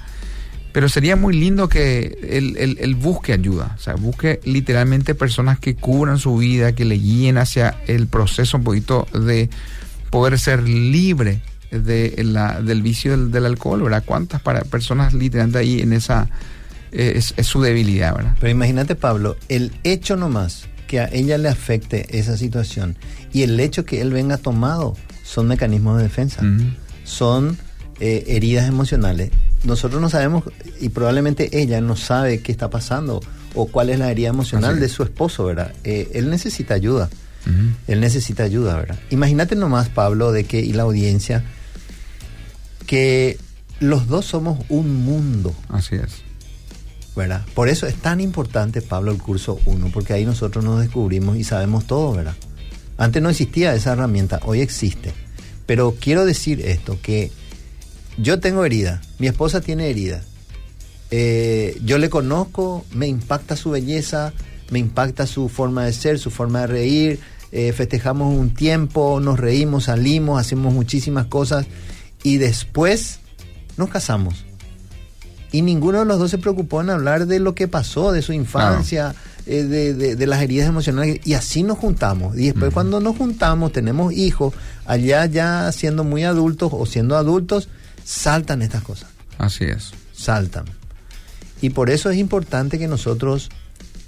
Pero 0.72 0.88
sería 0.88 1.16
muy 1.16 1.34
lindo 1.34 1.68
que 1.68 2.16
él, 2.22 2.94
busque 2.94 3.32
ayuda, 3.32 3.74
o 3.76 3.80
sea, 3.80 3.94
busque 3.94 4.40
literalmente 4.44 5.14
personas 5.14 5.58
que 5.58 5.74
cubran 5.74 6.18
su 6.18 6.36
vida, 6.36 6.74
que 6.74 6.84
le 6.84 6.96
guíen 6.96 7.38
hacia 7.38 7.76
el 7.86 8.06
proceso 8.06 8.58
un 8.58 8.64
poquito 8.64 9.08
de 9.12 9.50
poder 10.10 10.38
ser 10.38 10.62
libre 10.62 11.42
de 11.72 12.14
la, 12.24 12.60
del 12.60 12.82
vicio 12.82 13.16
del, 13.16 13.46
alcohol, 13.46 13.82
¿verdad? 13.82 14.04
¿Cuántas 14.06 14.40
para, 14.40 14.62
personas 14.62 15.12
literalmente 15.14 15.58
ahí 15.58 15.80
en 15.80 15.92
esa... 15.92 16.28
Eh, 16.92 17.12
es, 17.16 17.34
es, 17.36 17.46
su 17.46 17.62
debilidad, 17.62 18.16
¿verdad? 18.16 18.36
Pero 18.40 18.50
imagínate, 18.50 18.96
Pablo, 18.96 19.36
el 19.48 19.70
hecho 19.84 20.16
nomás 20.16 20.68
que 20.88 20.98
a 20.98 21.08
ella 21.12 21.38
le 21.38 21.48
afecte 21.48 22.18
esa 22.18 22.36
situación 22.36 22.96
y 23.32 23.42
el 23.42 23.60
hecho 23.60 23.84
que 23.84 24.00
él 24.00 24.12
venga 24.12 24.38
tomado 24.38 24.96
son 25.22 25.46
mecanismos 25.46 25.98
de 25.98 26.02
defensa, 26.02 26.42
son 27.04 27.56
eh, 28.00 28.24
heridas 28.26 28.66
emocionales. 28.66 29.30
Nosotros 29.64 30.00
no 30.00 30.08
sabemos 30.08 30.44
y 30.80 30.88
probablemente 30.88 31.60
ella 31.60 31.80
no 31.80 31.96
sabe 31.96 32.40
qué 32.40 32.50
está 32.52 32.70
pasando 32.70 33.20
o 33.54 33.66
cuál 33.66 33.90
es 33.90 33.98
la 33.98 34.10
herida 34.10 34.28
emocional 34.28 34.80
de 34.80 34.88
su 34.88 35.02
esposo, 35.02 35.44
¿verdad? 35.44 35.74
Eh, 35.84 36.10
él 36.14 36.30
necesita 36.30 36.74
ayuda. 36.74 37.08
Él 37.86 38.00
necesita 38.00 38.44
ayuda, 38.44 38.76
¿verdad? 38.76 38.98
Imagínate 39.10 39.56
nomás, 39.56 39.88
Pablo, 39.88 40.30
de 40.30 40.44
que 40.44 40.60
y 40.60 40.72
la 40.72 40.82
audiencia, 40.82 41.42
que 42.86 43.38
los 43.80 44.08
dos 44.08 44.26
somos 44.26 44.64
un 44.68 45.04
mundo. 45.04 45.54
Así 45.68 45.96
es. 45.96 46.22
¿verdad? 47.16 47.44
Por 47.54 47.68
eso 47.68 47.86
es 47.86 47.96
tan 47.96 48.20
importante, 48.20 48.82
Pablo, 48.82 49.12
el 49.12 49.18
curso 49.18 49.58
1, 49.64 49.90
porque 49.92 50.12
ahí 50.12 50.24
nosotros 50.24 50.64
nos 50.64 50.80
descubrimos 50.80 51.36
y 51.36 51.44
sabemos 51.44 51.86
todo, 51.86 52.12
¿verdad? 52.12 52.34
Antes 52.96 53.22
no 53.22 53.30
existía 53.30 53.74
esa 53.74 53.92
herramienta, 53.92 54.40
hoy 54.44 54.60
existe. 54.60 55.12
Pero 55.66 55.96
quiero 56.00 56.24
decir 56.24 56.60
esto, 56.60 56.98
que 57.02 57.30
yo 58.18 58.40
tengo 58.40 58.64
herida, 58.64 59.00
mi 59.18 59.26
esposa 59.26 59.60
tiene 59.60 59.90
herida. 59.90 60.22
Eh, 61.10 61.80
yo 61.84 61.98
le 61.98 62.08
conozco, 62.08 62.84
me 62.92 63.06
impacta 63.06 63.56
su 63.56 63.70
belleza, 63.70 64.32
me 64.70 64.78
impacta 64.78 65.26
su 65.26 65.48
forma 65.48 65.84
de 65.84 65.92
ser, 65.92 66.18
su 66.18 66.30
forma 66.30 66.60
de 66.60 66.66
reír, 66.68 67.20
eh, 67.52 67.72
festejamos 67.72 68.32
un 68.32 68.54
tiempo, 68.54 69.18
nos 69.20 69.40
reímos, 69.40 69.84
salimos, 69.84 70.40
hacemos 70.40 70.72
muchísimas 70.72 71.26
cosas 71.26 71.66
y 72.22 72.36
después 72.36 73.18
nos 73.76 73.88
casamos 73.88 74.44
y 75.52 75.62
ninguno 75.62 76.00
de 76.00 76.04
los 76.04 76.18
dos 76.18 76.30
se 76.30 76.38
preocupó 76.38 76.80
en 76.80 76.90
hablar 76.90 77.26
de 77.26 77.40
lo 77.40 77.54
que 77.54 77.66
pasó, 77.66 78.12
de 78.12 78.22
su 78.22 78.32
infancia, 78.32 79.14
eh, 79.46 79.64
de, 79.64 80.26
las 80.26 80.42
heridas 80.42 80.68
emocionales. 80.68 81.20
Y 81.24 81.34
así 81.34 81.62
nos 81.62 81.78
juntamos. 81.78 82.36
Y 82.36 82.46
después 82.46 82.72
cuando 82.72 83.00
nos 83.00 83.16
juntamos, 83.16 83.72
tenemos 83.72 84.12
hijos, 84.12 84.54
allá 84.86 85.26
ya 85.26 85.72
siendo 85.72 86.04
muy 86.04 86.22
adultos 86.24 86.70
o 86.72 86.86
siendo 86.86 87.16
adultos, 87.16 87.68
saltan 88.04 88.62
estas 88.62 88.82
cosas. 88.82 89.10
Así 89.38 89.64
es. 89.64 89.92
Saltan. 90.12 90.64
Y 91.60 91.70
por 91.70 91.90
eso 91.90 92.10
es 92.10 92.18
importante 92.18 92.78
que 92.78 92.88
nosotros 92.88 93.50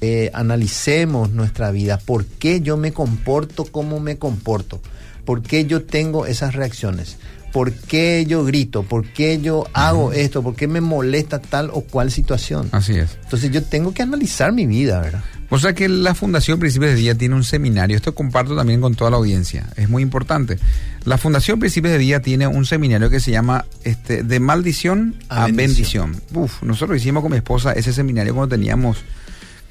eh, 0.01 0.31
analicemos 0.35 1.31
nuestra 1.31 1.71
vida. 1.71 1.99
¿Por 1.99 2.25
qué 2.25 2.61
yo 2.61 2.77
me 2.77 2.93
comporto 2.93 3.65
como 3.65 4.01
me 4.01 4.19
comporto? 4.19 4.81
¿Por 5.25 5.43
qué 5.43 5.67
yo 5.67 5.85
tengo 5.85 6.27
esas 6.27 6.55
reacciones? 6.55 7.19
por 7.53 7.73
qué 7.73 8.25
yo 8.27 8.45
grito, 8.45 8.83
por 8.83 9.07
qué 9.07 9.41
yo 9.41 9.67
hago 9.75 10.13
esto, 10.13 10.43
por 10.43 10.57
qué 10.57 10.67
me 10.67 10.81
molesta 10.81 11.39
tal 11.39 11.71
o 11.73 11.83
cual 11.83 12.11
situación. 12.11 12.69
Así 12.73 12.95
es. 12.99 13.19
Entonces 13.23 13.51
yo 13.51 13.63
tengo 13.63 13.93
que 13.93 14.03
analizar 14.03 14.53
mi 14.53 14.67
vida, 14.67 15.01
¿verdad? 15.01 15.23
O 15.55 15.59
sea 15.59 15.75
que 15.75 15.87
la 15.87 16.15
Fundación 16.15 16.59
Principios 16.59 16.93
de 16.93 16.97
Día 16.97 17.15
tiene 17.15 17.35
un 17.35 17.45
seminario, 17.45 17.95
esto 17.95 18.15
comparto 18.15 18.57
también 18.57 18.81
con 18.81 18.95
toda 18.95 19.11
la 19.11 19.19
audiencia, 19.19 19.67
es 19.77 19.87
muy 19.87 20.03
importante. 20.03 20.59
La 21.05 21.19
Fundación 21.19 21.61
Principios 21.61 21.93
de 21.93 21.99
Día 21.99 22.23
tiene 22.23 22.47
un 22.47 22.65
seminario 22.65 23.11
que 23.11 23.21
se 23.21 23.33
llama 23.33 23.67
este, 23.85 24.23
De 24.23 24.41
Maldición 24.41 25.15
a, 25.29 25.49
bendición. 25.49 26.17
Uf, 26.33 26.63
nosotros 26.63 26.97
hicimos 26.97 27.23
con 27.23 27.33
mi 27.33 27.37
esposa 27.37 27.73
ese 27.73 27.93
seminario 27.93 28.35
cuando 28.35 28.57
teníamos, 28.57 29.05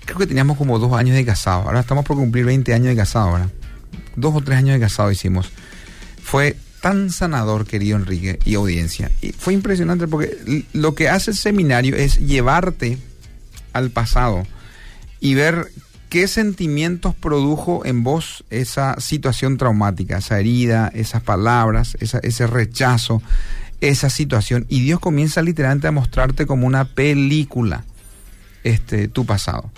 creo 0.06 0.20
que 0.20 0.28
teníamos 0.28 0.56
como 0.56 0.78
dos 0.78 0.94
años 0.94 1.16
de 1.16 1.26
casado, 1.26 1.64
ahora 1.64 1.80
estamos 1.80 2.06
por 2.06 2.16
cumplir 2.16 2.46
20 2.46 2.76
años 2.76 2.90
de 2.90 2.96
casado, 2.96 3.32
¿verdad? 3.32 3.50
Dos 4.16 4.36
o 4.36 4.42
tres 4.42 4.60
años 4.60 4.76
de 4.76 4.82
casado 4.82 5.10
hicimos. 5.10 5.50
Fue 6.22 6.58
tan 6.82 7.10
sanador, 7.10 7.66
querido 7.66 7.98
Enrique 7.98 8.38
y 8.46 8.54
audiencia. 8.54 9.10
Y 9.20 9.32
fue 9.32 9.56
impresionante 9.56 10.08
porque 10.08 10.64
lo 10.74 10.94
que 10.94 11.10
hace 11.10 11.32
el 11.32 11.38
seminario 11.38 11.96
es 11.96 12.20
llevarte 12.20 13.00
al 13.74 13.90
pasado 13.90 14.46
y 15.22 15.36
ver 15.36 15.68
qué 16.10 16.28
sentimientos 16.28 17.16
produjo 17.16 17.86
en 17.86 18.04
vos 18.04 18.44
esa 18.50 19.00
situación 19.00 19.58
traumática, 19.58 20.18
esa 20.18 20.38
herida, 20.40 20.92
esas 20.94 21.24
palabras, 21.24 21.96
ese 22.02 22.48
rechazo, 22.48 23.22
esa 23.80 24.10
situación. 24.10 24.66
Y 24.68 24.82
Dios 24.82 25.00
comienza 25.00 25.42
literalmente 25.42 25.88
a 25.88 25.92
mostrarte 25.92 26.46
como 26.46 26.68
una 26.68 26.84
película 26.84 27.86
este, 28.66 29.08
tu 29.08 29.26
pasado. 29.26 29.72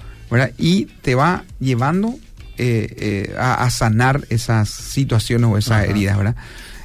Y 0.58 0.86
te 0.86 1.14
va 1.14 1.44
llevando 1.60 2.16
eh, 2.58 3.28
eh, 3.30 3.36
a, 3.38 3.70
sanar 3.70 4.26
esas 4.30 4.70
situaciones 4.70 5.50
o 5.50 5.58
esas 5.58 5.86
heridas, 5.86 6.18
¿verdad? 6.18 6.36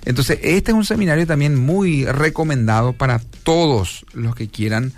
Entonces, 0.05 0.39
este 0.43 0.73
es 0.73 0.77
un 0.77 0.85
seminario 0.85 1.27
también 1.27 1.57
muy 1.57 2.05
recomendado 2.05 2.93
para 2.93 3.21
todos 3.43 4.05
los 4.13 4.35
que 4.35 4.49
quieran 4.49 4.93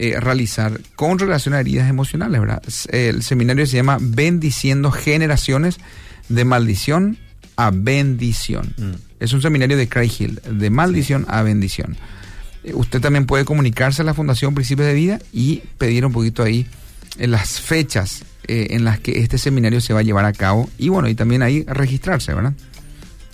eh, 0.00 0.20
realizar 0.20 0.80
con 0.94 1.18
relación 1.18 1.54
a 1.54 1.60
heridas 1.60 1.90
emocionales, 1.90 2.40
¿verdad? 2.40 2.62
El 2.90 3.24
seminario 3.24 3.66
se 3.66 3.74
llama 3.74 3.98
Bendiciendo 4.00 4.92
Generaciones 4.92 5.78
de 6.28 6.44
Maldición 6.44 7.18
a 7.56 7.72
Bendición. 7.72 8.74
Mm. 8.76 8.92
Es 9.18 9.32
un 9.32 9.42
seminario 9.42 9.76
de 9.76 9.88
Craig 9.88 10.12
Hill, 10.16 10.40
de 10.48 10.70
maldición 10.70 11.26
a 11.26 11.42
bendición. 11.42 11.96
Eh, 12.62 12.74
usted 12.74 13.00
también 13.00 13.26
puede 13.26 13.44
comunicarse 13.44 14.02
a 14.02 14.04
la 14.04 14.14
Fundación 14.14 14.54
Principios 14.54 14.86
de 14.86 14.94
Vida 14.94 15.18
y 15.32 15.62
pedir 15.78 16.06
un 16.06 16.12
poquito 16.12 16.44
ahí 16.44 16.68
en 17.16 17.24
eh, 17.24 17.26
las 17.26 17.60
fechas 17.60 18.22
en 18.44 18.84
las 18.84 19.00
que 19.00 19.18
este 19.18 19.36
seminario 19.36 19.80
se 19.80 19.94
va 19.94 20.00
a 20.00 20.04
llevar 20.04 20.24
a 20.26 20.32
cabo 20.32 20.70
y 20.78 20.90
bueno, 20.90 21.08
y 21.08 21.16
también 21.16 21.42
ahí 21.42 21.64
registrarse, 21.64 22.32
¿verdad? 22.32 22.52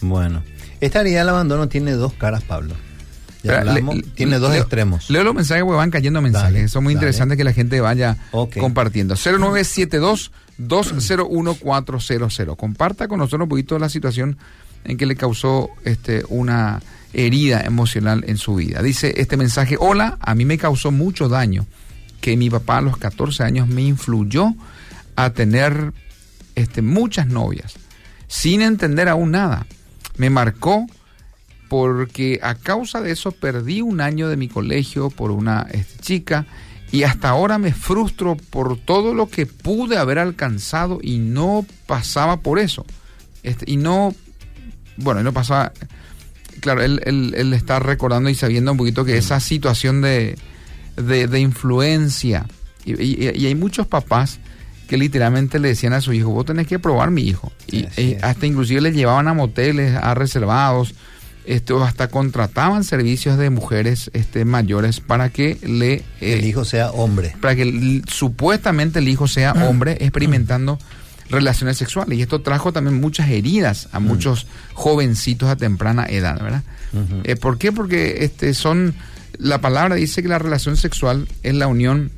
Bueno. 0.01 0.43
Esta 0.81 1.03
herida 1.03 1.19
del 1.19 1.29
abandono 1.29 1.69
tiene 1.69 1.93
dos 1.93 2.15
caras, 2.15 2.43
Pablo. 2.43 2.75
Tiene 4.15 4.39
dos 4.39 4.55
extremos. 4.55 5.11
Leo 5.11 5.25
los 5.25 5.35
mensajes 5.35 5.65
porque 5.65 5.77
van 5.77 5.91
cayendo 5.91 6.21
mensajes. 6.21 6.71
Son 6.71 6.85
muy 6.85 6.93
interesantes 6.93 7.37
que 7.37 7.45
la 7.45 7.53
gente 7.53 7.81
vaya 7.81 8.17
compartiendo. 8.59 9.15
0972 9.15 10.33
201400. 10.59 12.57
Comparta 12.57 13.09
con 13.09 13.19
nosotros 13.19 13.43
un 13.43 13.49
poquito 13.49 13.79
la 13.79 13.89
situación 13.89 14.39
en 14.85 14.97
que 14.97 15.07
le 15.07 15.17
causó 15.17 15.71
este 15.85 16.25
una 16.29 16.83
herida 17.13 17.61
emocional 17.61 18.25
en 18.27 18.37
su 18.37 18.57
vida. 18.57 18.83
Dice 18.83 19.15
este 19.17 19.37
mensaje, 19.37 19.77
hola, 19.79 20.19
a 20.21 20.35
mí 20.35 20.45
me 20.45 20.59
causó 20.59 20.91
mucho 20.91 21.29
daño 21.29 21.67
que 22.21 22.37
mi 22.37 22.51
papá 22.51 22.79
a 22.79 22.83
los 22.83 22.97
14 22.97 23.45
años 23.45 23.69
me 23.69 23.83
influyó 23.83 24.55
a 25.17 25.31
tener 25.31 25.93
este, 26.55 26.83
muchas 26.83 27.27
novias, 27.27 27.75
sin 28.27 28.63
entender 28.63 29.09
aún 29.09 29.31
nada 29.31 29.67
me 30.17 30.31
marcó 30.31 30.87
porque 31.77 32.39
a 32.41 32.55
causa 32.55 33.01
de 33.01 33.11
eso 33.11 33.33
perdí 33.33 33.81
un 33.81 34.01
año 34.01 34.29
de 34.29 34.37
mi 34.37 34.47
colegio 34.47 35.11
por 35.11 35.33
una 35.33 35.67
este, 35.73 36.01
chica 36.01 36.47
y 36.93 37.03
hasta 37.03 37.31
ahora 37.31 37.59
me 37.59 37.73
frustro 37.73 38.37
por 38.37 38.79
todo 38.79 39.13
lo 39.13 39.29
que 39.29 39.47
pude 39.47 39.99
haber 39.99 40.21
alcanzado 40.21 41.01
y 41.03 41.19
no 41.19 41.67
pasaba 41.87 42.37
por 42.37 42.61
eso. 42.61 42.87
Este, 43.43 43.69
y 43.69 43.77
no, 43.77 44.15
bueno, 44.99 45.25
no 45.25 45.33
pasaba, 45.33 45.73
claro, 46.61 46.85
él, 46.85 47.01
él, 47.07 47.53
está 47.53 47.81
recordando 47.81 48.31
y 48.31 48.37
sabiendo 48.37 48.71
un 48.71 48.79
poquito 48.79 49.05
que 49.05 49.19
esa 49.19 49.41
situación 49.41 50.01
de, 50.01 50.39
de, 50.95 51.41
influencia, 51.41 52.47
y, 52.85 53.27
hay 53.27 53.55
muchos 53.57 53.89
papás 53.89 54.39
que 54.87 54.97
literalmente 54.97 55.59
le 55.59 55.71
decían 55.71 55.93
a 55.93 56.01
su 56.01 56.13
hijo, 56.13 56.31
vos 56.31 56.47
tenés 56.47 56.69
que 56.69 56.79
probar 56.79 57.11
mi 57.11 57.23
hijo. 57.23 57.51
Y 57.67 57.85
hasta 58.23 58.47
inclusive 58.47 58.81
le 58.81 58.93
llevaban 58.93 59.27
a 59.27 59.35
moteles, 59.35 59.97
a 59.97 60.15
reservados, 60.15 60.95
este, 61.45 61.73
o 61.73 61.83
hasta 61.85 62.09
contrataban 62.09 62.85
servicios 62.85 63.39
de 63.39 63.51
mujeres 63.51 64.11
este, 64.15 64.45
mayores 64.45 65.01
para 65.01 65.31
que 65.31 65.59
le... 65.63 65.95
Eh, 65.95 66.05
el 66.21 66.45
hijo 66.45 66.65
sea 66.65 66.91
hombre. 66.91 67.37
Para 67.41 67.55
que 67.55 68.03
supuestamente 68.09 69.01
el 69.01 69.09
hijo 69.09 69.29
sea 69.29 69.53
hombre 69.53 69.99
experimentando 70.01 70.79
relaciones 71.29 71.77
sexuales. 71.77 72.19
Y 72.19 72.23
esto 72.23 72.41
trajo 72.41 72.73
también 72.73 73.01
muchas 73.01 73.29
heridas 73.29 73.89
a 73.93 74.01
muchos 74.01 74.47
jovencitos 74.73 75.49
a 75.49 75.57
temprana 75.57 76.07
edad, 76.07 76.41
¿verdad? 76.41 76.63
Eh, 77.25 77.37
¿Por 77.37 77.59
qué? 77.59 77.73
Porque 77.73 78.25
este, 78.25 78.55
son... 78.55 78.95
La 79.37 79.61
palabra 79.61 79.97
dice 79.97 80.23
que 80.23 80.29
la 80.29 80.39
relación 80.39 80.77
sexual 80.77 81.27
es 81.43 81.55
la 81.55 81.67
unión 81.67 82.13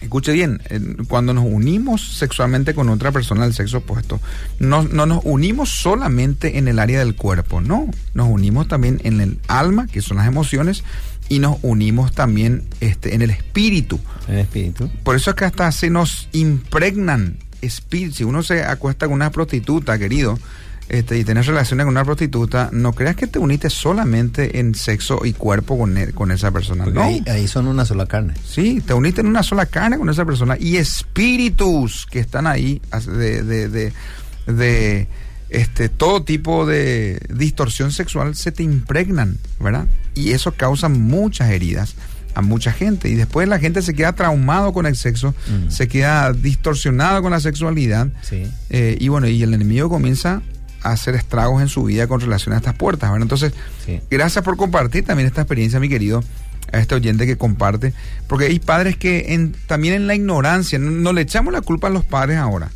Escuche 0.00 0.32
bien, 0.32 0.60
cuando 1.08 1.34
nos 1.34 1.44
unimos 1.44 2.16
sexualmente 2.18 2.74
con 2.74 2.88
otra 2.88 3.12
persona 3.12 3.44
del 3.44 3.54
sexo 3.54 3.78
opuesto, 3.78 4.20
no, 4.58 4.82
no, 4.82 5.06
nos 5.06 5.20
unimos 5.24 5.70
solamente 5.70 6.58
en 6.58 6.68
el 6.68 6.78
área 6.78 7.00
del 7.00 7.14
cuerpo, 7.14 7.60
no, 7.60 7.88
nos 8.14 8.28
unimos 8.28 8.68
también 8.68 9.00
en 9.04 9.20
el 9.20 9.38
alma, 9.48 9.86
que 9.86 10.00
son 10.00 10.18
las 10.18 10.26
emociones, 10.26 10.84
y 11.28 11.40
nos 11.40 11.58
unimos 11.62 12.12
también 12.12 12.64
este, 12.80 13.14
en 13.14 13.22
el 13.22 13.30
espíritu. 13.30 14.00
En 14.28 14.34
el 14.34 14.40
espíritu. 14.40 14.90
Por 15.02 15.16
eso 15.16 15.30
es 15.30 15.36
que 15.36 15.44
hasta 15.44 15.70
se 15.72 15.90
nos 15.90 16.28
impregnan 16.32 17.36
espíritu. 17.60 18.14
Si 18.14 18.24
uno 18.24 18.42
se 18.42 18.62
acuesta 18.62 19.06
con 19.06 19.14
una 19.14 19.30
prostituta, 19.30 19.98
querido, 19.98 20.38
este, 20.88 21.18
y 21.18 21.24
tienes 21.24 21.46
relaciones 21.46 21.84
con 21.84 21.92
una 21.94 22.04
prostituta, 22.04 22.70
no 22.72 22.92
creas 22.92 23.14
que 23.16 23.26
te 23.26 23.38
uniste 23.38 23.68
solamente 23.70 24.58
en 24.58 24.74
sexo 24.74 25.20
y 25.24 25.32
cuerpo 25.34 25.76
con, 25.78 25.96
e- 25.98 26.12
con 26.12 26.30
esa 26.30 26.50
persona. 26.50 26.84
Porque 26.84 26.98
no. 26.98 27.04
ahí, 27.04 27.22
ahí 27.26 27.46
son 27.46 27.66
una 27.66 27.84
sola 27.84 28.06
carne. 28.06 28.34
Sí, 28.46 28.80
te 28.86 28.94
uniste 28.94 29.20
en 29.20 29.26
una 29.26 29.42
sola 29.42 29.66
carne 29.66 29.98
con 29.98 30.08
esa 30.08 30.24
persona 30.24 30.56
y 30.58 30.76
espíritus 30.76 32.06
que 32.10 32.20
están 32.20 32.46
ahí 32.46 32.80
de, 33.06 33.42
de, 33.42 33.68
de, 33.68 33.92
de, 34.46 35.08
este, 35.50 35.88
todo 35.88 36.22
tipo 36.22 36.64
de 36.66 37.20
distorsión 37.34 37.90
sexual 37.92 38.34
se 38.34 38.52
te 38.52 38.62
impregnan, 38.62 39.38
¿verdad? 39.60 39.88
Y 40.14 40.30
eso 40.32 40.52
causa 40.52 40.88
muchas 40.88 41.50
heridas 41.50 41.94
a 42.34 42.40
mucha 42.42 42.72
gente 42.72 43.08
y 43.08 43.14
después 43.14 43.48
la 43.48 43.58
gente 43.58 43.82
se 43.82 43.94
queda 43.94 44.12
traumado 44.14 44.72
con 44.72 44.86
el 44.86 44.94
sexo, 44.96 45.34
Mm. 45.48 45.70
se 45.70 45.88
queda 45.88 46.32
distorsionado 46.32 47.20
con 47.22 47.32
la 47.32 47.40
sexualidad 47.40 48.08
Sí. 48.22 48.44
eh, 48.70 48.96
y 49.00 49.08
bueno, 49.08 49.26
y 49.26 49.42
el 49.42 49.52
enemigo 49.54 49.88
comienza 49.88 50.40
hacer 50.82 51.14
estragos 51.14 51.60
en 51.62 51.68
su 51.68 51.84
vida 51.84 52.06
con 52.06 52.20
relación 52.20 52.54
a 52.54 52.58
estas 52.58 52.74
puertas, 52.74 53.10
¿verdad? 53.10 53.22
Entonces, 53.22 53.52
Sí. 53.84 54.00
gracias 54.10 54.44
por 54.44 54.56
compartir 54.56 55.04
también 55.04 55.26
esta 55.26 55.42
experiencia, 55.42 55.80
mi 55.80 55.88
querido, 55.88 56.22
a 56.72 56.78
este 56.78 56.94
oyente 56.94 57.26
que 57.26 57.36
comparte, 57.36 57.94
porque 58.26 58.44
hay 58.46 58.58
padres 58.58 58.96
que 58.96 59.32
en, 59.34 59.52
también 59.66 59.94
en 59.94 60.06
la 60.06 60.14
ignorancia, 60.14 60.78
no, 60.78 60.90
no 60.90 61.12
le 61.12 61.22
echamos 61.22 61.52
la 61.52 61.62
culpa 61.62 61.86
a 61.86 61.90
los 61.90 62.04
padres 62.04 62.36
ahora. 62.38 62.70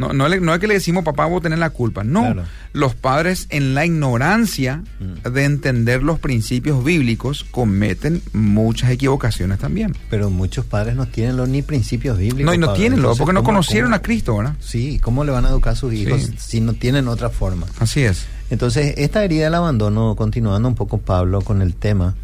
No, 0.00 0.12
no, 0.12 0.28
le- 0.28 0.40
no 0.40 0.54
es 0.54 0.60
que 0.60 0.66
le 0.66 0.74
decimos, 0.74 1.04
papá, 1.04 1.26
vos 1.26 1.42
tenés 1.42 1.58
la 1.58 1.70
culpa. 1.70 2.02
No, 2.02 2.22
Claro. 2.22 2.44
los 2.72 2.94
padres 2.94 3.46
en 3.50 3.74
la 3.74 3.84
ignorancia 3.86 4.82
Mm. 4.98 5.28
de 5.30 5.44
entender 5.44 6.02
los 6.02 6.18
principios 6.18 6.82
bíblicos 6.82 7.44
cometen 7.44 8.22
muchas 8.32 8.90
equivocaciones 8.90 9.58
también. 9.58 9.94
Pero 10.08 10.30
muchos 10.30 10.64
padres 10.64 10.96
no 10.96 11.06
tienen 11.06 11.36
los 11.36 11.48
ni 11.48 11.62
principios 11.62 12.16
bíblicos. 12.18 12.44
No, 12.46 12.54
y 12.54 12.58
no 12.58 12.72
tienen, 12.72 12.98
Entonces, 13.00 13.18
porque 13.18 13.32
no 13.34 13.40
¿cómo- 13.40 13.48
conocieron 13.58 13.88
cómo- 13.90 13.96
a 13.96 14.02
Cristo, 14.02 14.36
¿verdad? 14.38 14.54
Sí, 14.60 14.98
¿cómo 15.02 15.22
le 15.24 15.32
van 15.32 15.44
a 15.44 15.50
educar 15.50 15.74
a 15.74 15.76
sus 15.76 15.92
hijos 15.92 16.22
Sí. 16.22 16.34
si 16.38 16.60
no 16.60 16.72
tienen 16.72 17.06
otra 17.06 17.28
forma? 17.30 17.66
Así 17.78 18.00
es. 18.02 18.26
Entonces, 18.50 18.94
esta 18.96 19.22
herida 19.24 19.44
del 19.44 19.54
abandono, 19.54 20.16
continuando 20.16 20.66
un 20.68 20.74
poco, 20.74 20.98
Pablo, 20.98 21.40
con 21.42 21.62
el 21.62 21.74
tema, 21.74 22.14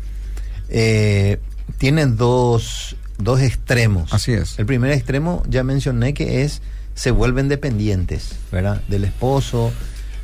eh, 0.69 1.39
tiene 1.79 2.07
dos, 2.07 2.97
dos 3.19 3.41
extremos. 3.41 4.12
Así 4.12 4.33
es. 4.33 4.59
El 4.59 4.67
primer 4.67 4.93
extremo, 4.93 5.43
ya 5.49 5.62
mencioné, 5.62 6.15
que 6.15 6.43
es 6.43 6.62
se 6.97 7.11
vuelven 7.13 7.49
dependientes, 7.49 8.37
¿verdad? 8.51 8.83
Del 8.89 9.05
esposo, 9.05 9.71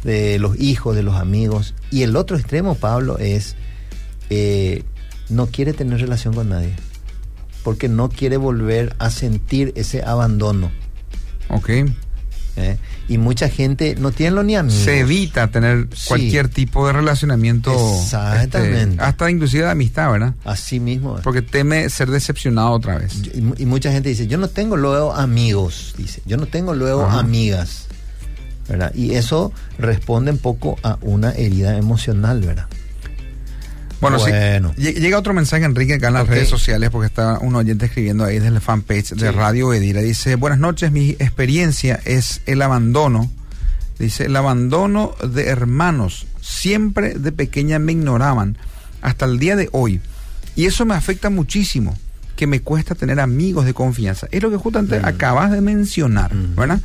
de 0.02 0.38
los 0.38 0.58
hijos, 0.58 0.96
de 0.96 1.02
los 1.04 1.14
amigos. 1.14 1.74
Y 1.90 2.02
el 2.02 2.16
otro 2.16 2.36
extremo, 2.36 2.74
Pablo, 2.74 3.18
es 3.18 3.54
eh, 4.30 4.82
no 5.28 5.46
quiere 5.46 5.74
tener 5.74 6.00
relación 6.00 6.34
con 6.34 6.48
nadie. 6.48 6.74
Porque 7.62 7.88
no 7.88 8.08
quiere 8.08 8.38
volver 8.38 8.96
a 8.98 9.10
sentir 9.10 9.72
ese 9.76 10.02
abandono. 10.02 10.72
Ok. 11.48 11.70
¿Eh? 12.56 12.76
Y 13.08 13.18
mucha 13.18 13.48
gente 13.48 13.96
no 13.98 14.10
tiene 14.12 14.36
lo 14.36 14.42
ni 14.42 14.56
amigos. 14.56 14.82
Se 14.84 15.00
evita 15.00 15.48
tener 15.50 15.88
Sí. 15.94 16.08
cualquier 16.08 16.48
tipo 16.48 16.86
de 16.86 16.92
relacionamiento. 16.92 17.72
Exactamente. 18.02 18.82
este, 18.92 19.02
hasta 19.02 19.30
inclusive 19.30 19.64
de 19.64 19.70
amistad, 19.70 20.12
¿verdad? 20.12 20.34
Así 20.44 20.80
mismo. 20.80 21.18
Porque 21.22 21.42
teme 21.42 21.88
ser 21.88 22.10
decepcionado 22.10 22.70
otra 22.72 22.98
vez. 22.98 23.14
Y, 23.34 23.40
mu- 23.40 23.54
y 23.58 23.66
mucha 23.66 23.90
gente 23.92 24.08
dice, 24.10 24.26
yo 24.26 24.38
no 24.38 24.48
tengo 24.48 24.76
luego 24.76 25.14
amigos, 25.14 25.94
dice, 25.96 26.22
yo 26.26 26.36
no 26.36 26.46
tengo 26.46 26.74
luego 26.74 27.04
Ajá. 27.04 27.18
amigas, 27.20 27.86
¿verdad? 28.68 28.92
Y 28.94 29.12
eso 29.14 29.52
responde 29.78 30.30
un 30.30 30.38
poco 30.38 30.78
a 30.82 30.98
una 31.02 31.32
herida 31.32 31.76
emocional, 31.76 32.40
¿verdad? 32.40 32.66
Bueno, 34.02 34.18
sí. 34.18 34.30
Bueno. 34.30 34.74
Llega 34.76 35.18
otro 35.18 35.32
mensaje, 35.32 35.64
Enrique, 35.64 35.94
acá 35.94 36.08
en 36.08 36.14
las 36.14 36.28
redes 36.28 36.48
sociales, 36.48 36.90
porque 36.90 37.06
está 37.06 37.38
un 37.38 37.54
oyente 37.54 37.86
escribiendo 37.86 38.24
ahí 38.24 38.34
desde 38.38 38.50
la 38.50 38.60
fanpage 38.60 39.10
de 39.14 39.30
Sí. 39.30 39.34
Radio 39.34 39.72
Edira. 39.72 40.02
Dice, 40.02 40.34
buenas 40.36 40.58
noches, 40.58 40.92
mi 40.92 41.10
experiencia 41.10 42.00
es 42.04 42.42
el 42.46 42.60
abandono. 42.62 43.30
Dice, 43.98 44.24
el 44.26 44.36
abandono 44.36 45.14
de 45.26 45.46
hermanos. 45.46 46.26
Siempre 46.40 47.14
de 47.14 47.32
pequeña 47.32 47.78
me 47.78 47.92
ignoraban, 47.92 48.58
hasta 49.00 49.24
el 49.24 49.38
día 49.38 49.54
de 49.56 49.68
hoy. 49.72 50.00
Y 50.56 50.66
eso 50.66 50.84
me 50.84 50.94
afecta 50.94 51.30
muchísimo, 51.30 51.96
que 52.36 52.46
me 52.48 52.60
cuesta 52.60 52.94
tener 52.96 53.20
amigos 53.20 53.64
de 53.64 53.72
confianza. 53.74 54.26
Es 54.32 54.42
lo 54.42 54.50
que 54.50 54.56
justamente 54.56 54.98
Mm. 55.00 55.04
acabas 55.04 55.50
de 55.52 55.60
mencionar, 55.60 56.34
Mm. 56.34 56.56
¿verdad? 56.56 56.80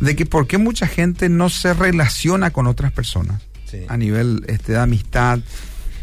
De 0.00 0.16
que 0.16 0.24
por 0.26 0.46
qué 0.46 0.56
mucha 0.58 0.86
gente 0.86 1.28
no 1.28 1.50
se 1.50 1.74
relaciona 1.74 2.50
con 2.50 2.66
otras 2.66 2.90
personas 2.92 3.42
Sí. 3.70 3.80
a 3.88 3.96
nivel 3.98 4.44
este, 4.48 4.72
de 4.72 4.78
amistad, 4.78 5.40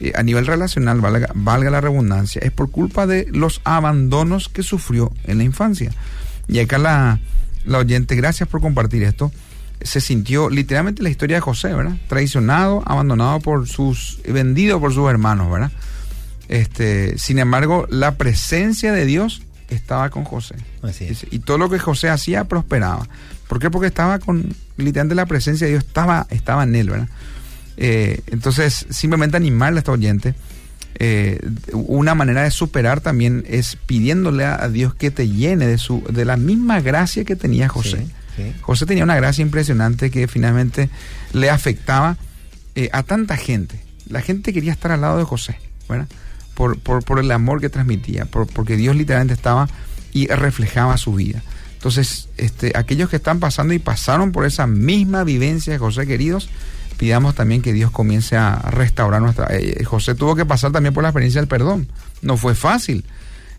eh, 0.02 0.14
a 0.16 0.24
nivel 0.24 0.48
relacional, 0.48 1.00
valga, 1.00 1.30
valga 1.36 1.70
la 1.70 1.80
redundancia, 1.80 2.42
es 2.44 2.52
por 2.52 2.72
culpa 2.72 3.06
de 3.06 3.28
los 3.32 3.62
abandonos 3.64 4.50
que 4.50 4.64
sufrió 4.64 5.12
en 5.26 5.38
la 5.38 5.44
infancia. 5.44 5.92
Y 6.48 6.60
acá 6.60 6.78
la, 6.78 7.20
la 7.66 7.78
oyente, 7.78 8.16
gracias 8.16 8.50
por 8.50 8.62
compartir 8.62 9.04
esto, 9.04 9.32
se 9.82 10.02
sintió 10.02 10.50
literalmente 10.50 11.04
la 11.04 11.10
historia 11.10 11.38
de 11.38 11.42
José, 11.42 11.74
¿verdad? 11.74 11.98
Traicionado, 12.08 12.84
abandonado 12.86 13.40
por 13.40 13.68
sus, 13.68 14.20
vendido 14.28 14.80
por 14.80 14.94
sus 14.94 15.10
hermanos, 15.10 15.52
¿verdad? 15.52 15.72
Este, 16.48 17.18
sin 17.18 17.40
embargo, 17.40 17.88
la 17.90 18.16
presencia 18.16 18.92
de 18.92 19.06
Dios 19.06 19.44
estaba 19.70 20.10
con 20.10 20.24
José. 20.24 20.56
Así 20.82 21.06
es. 21.06 21.10
Dice, 21.10 21.28
Y 21.32 21.40
todo 21.40 21.58
lo 21.58 21.70
que 21.70 21.80
José 21.80 22.10
hacía 22.10 22.46
prosperaba. 22.46 23.08
¿Por 23.48 23.60
qué? 23.60 23.70
Porque 23.70 23.88
estaba 23.88 24.20
con, 24.20 24.54
literalmente 24.78 25.16
la 25.16 25.26
presencia 25.26 25.66
de 25.66 25.74
Dios 25.74 25.86
estaba, 25.86 26.28
estaba 26.30 26.64
en 26.64 26.76
él, 26.76 26.90
¿verdad? 26.90 27.08
Eh, 27.84 28.22
entonces, 28.28 28.86
simplemente 28.92 29.38
animarle 29.38 29.80
a 29.80 29.82
esta 29.82 29.92
oyente. 29.92 30.36
eh, 30.96 31.40
una 31.74 32.14
manera 32.14 32.44
de 32.44 32.52
superar 32.52 33.02
también 33.02 33.44
es 33.48 33.76
pidiéndole 33.76 34.46
a, 34.46 34.68
Dios 34.70 34.94
que 34.94 35.10
te 35.10 35.28
llene 35.28 35.66
de 35.66 35.78
su 35.80 36.04
de 36.10 36.26
la 36.26 36.38
misma 36.38 36.80
gracia 36.82 37.24
que 37.26 37.36
tenía 37.36 37.68
José. 37.70 38.06
Sí, 38.36 38.44
sí. 38.44 38.54
José 38.62 38.86
tenía 38.86 39.04
una 39.04 39.16
gracia 39.16 39.42
impresionante 39.42 40.12
que 40.12 40.28
finalmente 40.28 40.90
le 41.34 41.50
afectaba 41.50 42.18
eh, 42.76 42.90
a 42.94 43.02
tanta 43.04 43.36
gente. 43.38 43.80
La 44.10 44.22
gente 44.22 44.54
quería 44.54 44.74
estar 44.74 44.92
al 44.92 45.02
lado 45.02 45.18
de 45.18 45.24
José, 45.24 45.58
¿verdad? 45.90 46.08
Por, 46.54 46.78
por, 46.78 47.04
por 47.04 47.18
el 47.18 47.32
amor 47.32 47.62
que 47.62 47.70
transmitía, 47.70 48.26
por- 48.26 48.46
porque 48.48 48.76
Dios 48.76 48.96
literalmente 48.96 49.34
estaba 49.34 49.70
y 50.14 50.28
reflejaba 50.28 50.98
su 50.98 51.16
vida. 51.16 51.42
Entonces, 51.76 52.28
este, 52.38 52.74
aquellos 52.76 53.10
que 53.10 53.16
están 53.16 53.40
pasando 53.40 53.74
y 53.74 53.80
pasaron 53.80 54.32
por 54.32 54.46
esa 54.46 54.68
misma 54.68 55.24
vivencia 55.24 55.74
de 55.74 55.80
José, 55.80 56.06
queridos, 56.06 56.50
pidamos 57.02 57.34
también 57.34 57.64
que 57.64 57.74
Dios 57.74 57.90
comience 57.90 58.38
a 58.38 58.58
restaurar 58.70 59.24
nuestra... 59.24 59.48
eh, 59.50 59.84
José 59.84 60.14
tuvo 60.14 60.36
que 60.36 60.46
pasar 60.46 60.72
también 60.72 60.94
por 60.94 61.02
la 61.02 61.10
experiencia 61.10 61.42
del 61.42 61.48
perdón. 61.48 61.88
No 62.22 62.38
fue 62.38 62.54
fácil. 62.54 63.06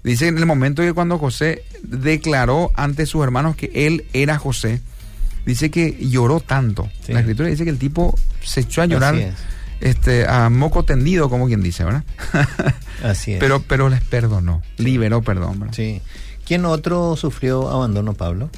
Dice 0.05 0.29
en 0.29 0.39
el 0.39 0.47
momento 0.47 0.81
que 0.81 0.93
cuando 0.93 1.19
José 1.19 1.65
declaró 1.83 2.71
ante 2.77 3.05
sus 3.05 3.25
hermanos 3.25 3.57
que 3.57 3.73
él 3.75 4.05
era 4.13 4.39
José, 4.39 4.81
dice 5.45 5.73
que 5.73 5.97
lloró 6.09 6.39
tanto. 6.39 6.89
Sí. 7.05 7.13
La 7.13 7.19
escritura 7.19 7.49
dice 7.49 7.65
que 7.65 7.71
el 7.71 7.79
tipo 7.79 8.17
se 8.45 8.61
echó 8.61 8.81
a 8.81 8.87
llorar 8.87 9.17
es. 9.17 9.35
este, 9.81 10.25
a 10.29 10.49
moco 10.49 10.85
tendido, 10.85 11.29
como 11.29 11.49
quien 11.49 11.65
dice, 11.65 11.83
¿verdad? 11.83 12.05
Así 13.03 13.33
es. 13.33 13.41
pero, 13.41 13.61
pero 13.61 13.89
les 13.89 14.03
perdonó, 14.03 14.63
liberó 14.77 15.21
perdón, 15.23 15.59
¿verdad? 15.59 15.75
sí. 15.75 16.01
¿Quién 16.47 16.65
otro 16.65 17.17
sufrió 17.17 17.71
abandono, 17.71 18.15
Pablo? 18.15 18.51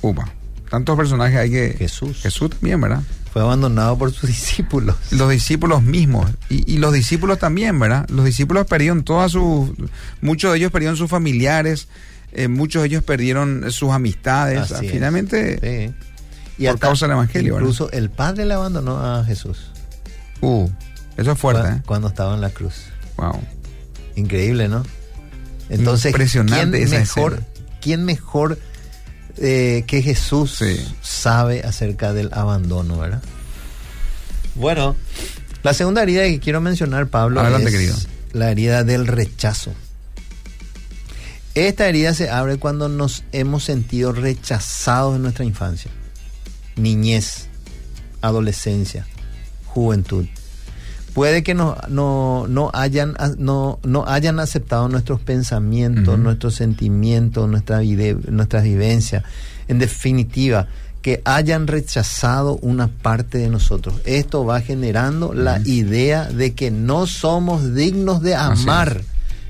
Upa. 0.00 0.26
Tantos 0.70 0.96
personajes 0.96 1.38
hay 1.38 1.50
que... 1.50 1.74
Jesús. 1.78 2.20
Jesús 2.22 2.48
también, 2.50 2.80
¿verdad? 2.80 3.02
Fue 3.36 3.42
abandonado 3.42 3.98
por 3.98 4.10
sus 4.12 4.22
discípulos. 4.30 4.96
Los 5.10 5.28
discípulos 5.28 5.82
mismos. 5.82 6.30
Y, 6.48 6.72
y 6.72 6.78
los 6.78 6.94
discípulos 6.94 7.38
también, 7.38 7.78
¿verdad? 7.78 8.08
Los 8.08 8.24
discípulos 8.24 8.66
perdieron 8.66 9.04
todas 9.04 9.32
sus... 9.32 9.72
Muchos 10.22 10.52
de 10.52 10.56
ellos 10.56 10.72
perdieron 10.72 10.96
sus 10.96 11.10
familiares, 11.10 11.88
eh, 12.32 12.48
muchos 12.48 12.80
de 12.80 12.88
ellos 12.88 13.02
perdieron 13.02 13.70
sus 13.72 13.90
amistades. 13.90 14.72
Así. 14.72 14.88
Finalmente, 14.88 15.94
Sí. 16.56 16.66
por 16.66 16.78
causa 16.78 17.04
del 17.04 17.12
evangelio, 17.12 17.52
¿verdad? 17.56 17.68
Incluso 17.68 17.90
el 17.92 18.08
Padre 18.08 18.46
le 18.46 18.54
abandonó 18.54 18.98
a 19.04 19.22
Jesús. 19.24 19.70
uh, 20.40 20.66
eso 21.18 21.32
es 21.32 21.38
fuerte, 21.38 21.62
cua- 21.62 21.76
¿eh? 21.78 21.82
Cuando 21.84 22.08
estaba 22.08 22.34
en 22.34 22.40
la 22.40 22.48
cruz. 22.48 22.84
Wow. 23.18 23.38
Increíble, 24.14 24.66
¿no? 24.68 24.82
Entonces, 25.68 26.12
Impresionante 26.12 26.78
¿quién 26.78 26.88
esa 26.88 26.98
mejor, 27.00 27.32
escena. 27.34 27.46
¿quién 27.82 28.04
mejor 28.06 28.58
eh, 29.38 29.84
que 29.86 30.02
Jesús 30.02 30.56
Sí. 30.58 30.86
sabe 31.02 31.62
acerca 31.62 32.12
del 32.12 32.30
abandono, 32.32 32.98
verdad? 32.98 33.22
Bueno, 34.54 34.96
la 35.62 35.74
segunda 35.74 36.02
herida 36.02 36.22
que 36.24 36.40
quiero 36.40 36.60
mencionar, 36.60 37.08
Pablo, 37.08 37.40
Adelante, 37.40 37.68
es 37.68 37.72
querido. 37.74 37.96
la 38.32 38.50
herida 38.50 38.84
del 38.84 39.06
rechazo. 39.06 39.72
Esta 41.54 41.88
herida 41.88 42.12
se 42.14 42.28
abre 42.30 42.58
cuando 42.58 42.88
nos 42.88 43.24
hemos 43.32 43.64
sentido 43.64 44.12
rechazados 44.12 45.16
en 45.16 45.22
nuestra 45.22 45.44
infancia, 45.44 45.90
niñez, 46.76 47.48
adolescencia, 48.20 49.06
juventud. 49.66 50.26
Puede 51.16 51.42
que 51.42 51.54
no, 51.54 51.78
no, 51.88 52.44
no, 52.46 52.70
hayan, 52.74 53.16
no, 53.38 53.78
no 53.82 54.04
hayan 54.06 54.38
aceptado 54.38 54.86
nuestros 54.90 55.18
pensamientos, 55.18 56.18
nuestros 56.18 56.56
sentimientos, 56.56 57.48
nuestra 57.48 57.80
nuestras 57.80 58.64
vivencias. 58.64 59.24
En 59.66 59.78
definitiva, 59.78 60.68
que 61.00 61.22
hayan 61.24 61.68
rechazado 61.68 62.58
una 62.60 62.88
parte 62.88 63.38
de 63.38 63.48
nosotros. 63.48 63.94
Esto 64.04 64.44
va 64.44 64.60
generando 64.60 65.32
la 65.32 65.58
idea 65.64 66.24
de 66.26 66.52
que 66.52 66.70
no 66.70 67.06
somos 67.06 67.74
dignos 67.74 68.20
de 68.20 68.34
amar 68.34 69.00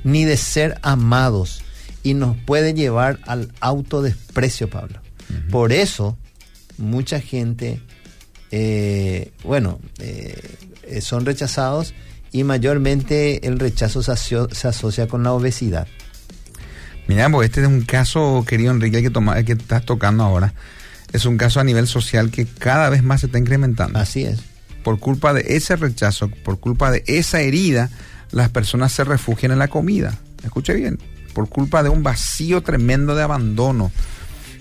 ni 0.04 0.24
de 0.24 0.36
ser 0.36 0.78
amados 0.82 1.62
y 2.04 2.14
nos 2.14 2.36
puede 2.36 2.74
llevar 2.74 3.18
al 3.26 3.50
autodesprecio, 3.58 4.70
Pablo. 4.70 5.00
Por 5.50 5.72
eso, 5.72 6.16
mucha 6.78 7.18
gente, 7.18 7.80
eh, 8.58 9.32
bueno, 9.44 9.78
eh, 9.98 10.56
son 11.02 11.26
rechazados 11.26 11.92
y 12.32 12.42
mayormente 12.44 13.46
el 13.46 13.58
rechazo 13.58 14.02
se, 14.02 14.12
aso- 14.12 14.48
se 14.54 14.66
asocia 14.68 15.06
con 15.08 15.22
la 15.22 15.32
obesidad. 15.32 15.86
Mira, 17.06 17.28
pues 17.30 17.50
este 17.50 17.60
es 17.60 17.66
un 17.66 17.82
caso, 17.82 18.44
querido 18.48 18.72
Enrique, 18.72 19.02
que, 19.02 19.10
toma, 19.10 19.42
que 19.42 19.52
estás 19.52 19.84
tocando 19.84 20.24
ahora. 20.24 20.54
Es 21.12 21.26
un 21.26 21.36
caso 21.36 21.60
a 21.60 21.64
nivel 21.64 21.86
social 21.86 22.30
que 22.30 22.46
cada 22.46 22.88
vez 22.88 23.02
más 23.02 23.20
se 23.20 23.26
está 23.26 23.38
incrementando. 23.38 23.98
Así 23.98 24.24
es. 24.24 24.40
Por 24.82 24.98
culpa 24.98 25.34
de 25.34 25.44
ese 25.56 25.76
rechazo, 25.76 26.28
por 26.28 26.58
culpa 26.58 26.90
de 26.90 27.04
esa 27.06 27.40
herida, 27.42 27.90
las 28.30 28.48
personas 28.48 28.92
se 28.92 29.04
refugian 29.04 29.52
en 29.52 29.58
la 29.58 29.68
comida. 29.68 30.18
Escuche 30.42 30.72
bien, 30.74 30.98
por 31.34 31.48
culpa 31.48 31.82
de 31.82 31.90
un 31.90 32.02
vacío 32.02 32.62
tremendo 32.62 33.14
de 33.14 33.22
abandono, 33.22 33.92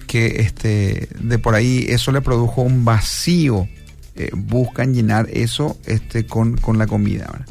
que 0.08 0.42
este, 0.42 1.08
de 1.20 1.40
por 1.40 1.56
ahí 1.56 1.86
eso 1.90 2.12
le 2.12 2.22
produjo 2.22 2.62
un 2.62 2.86
vacío. 2.86 3.68
Eh, 4.16 4.30
buscan 4.34 4.94
llenar 4.94 5.28
eso 5.32 5.78
este, 5.86 6.26
con, 6.26 6.58
con 6.58 6.78
la 6.78 6.88
comida. 6.88 7.28
¿verdad? 7.32 7.48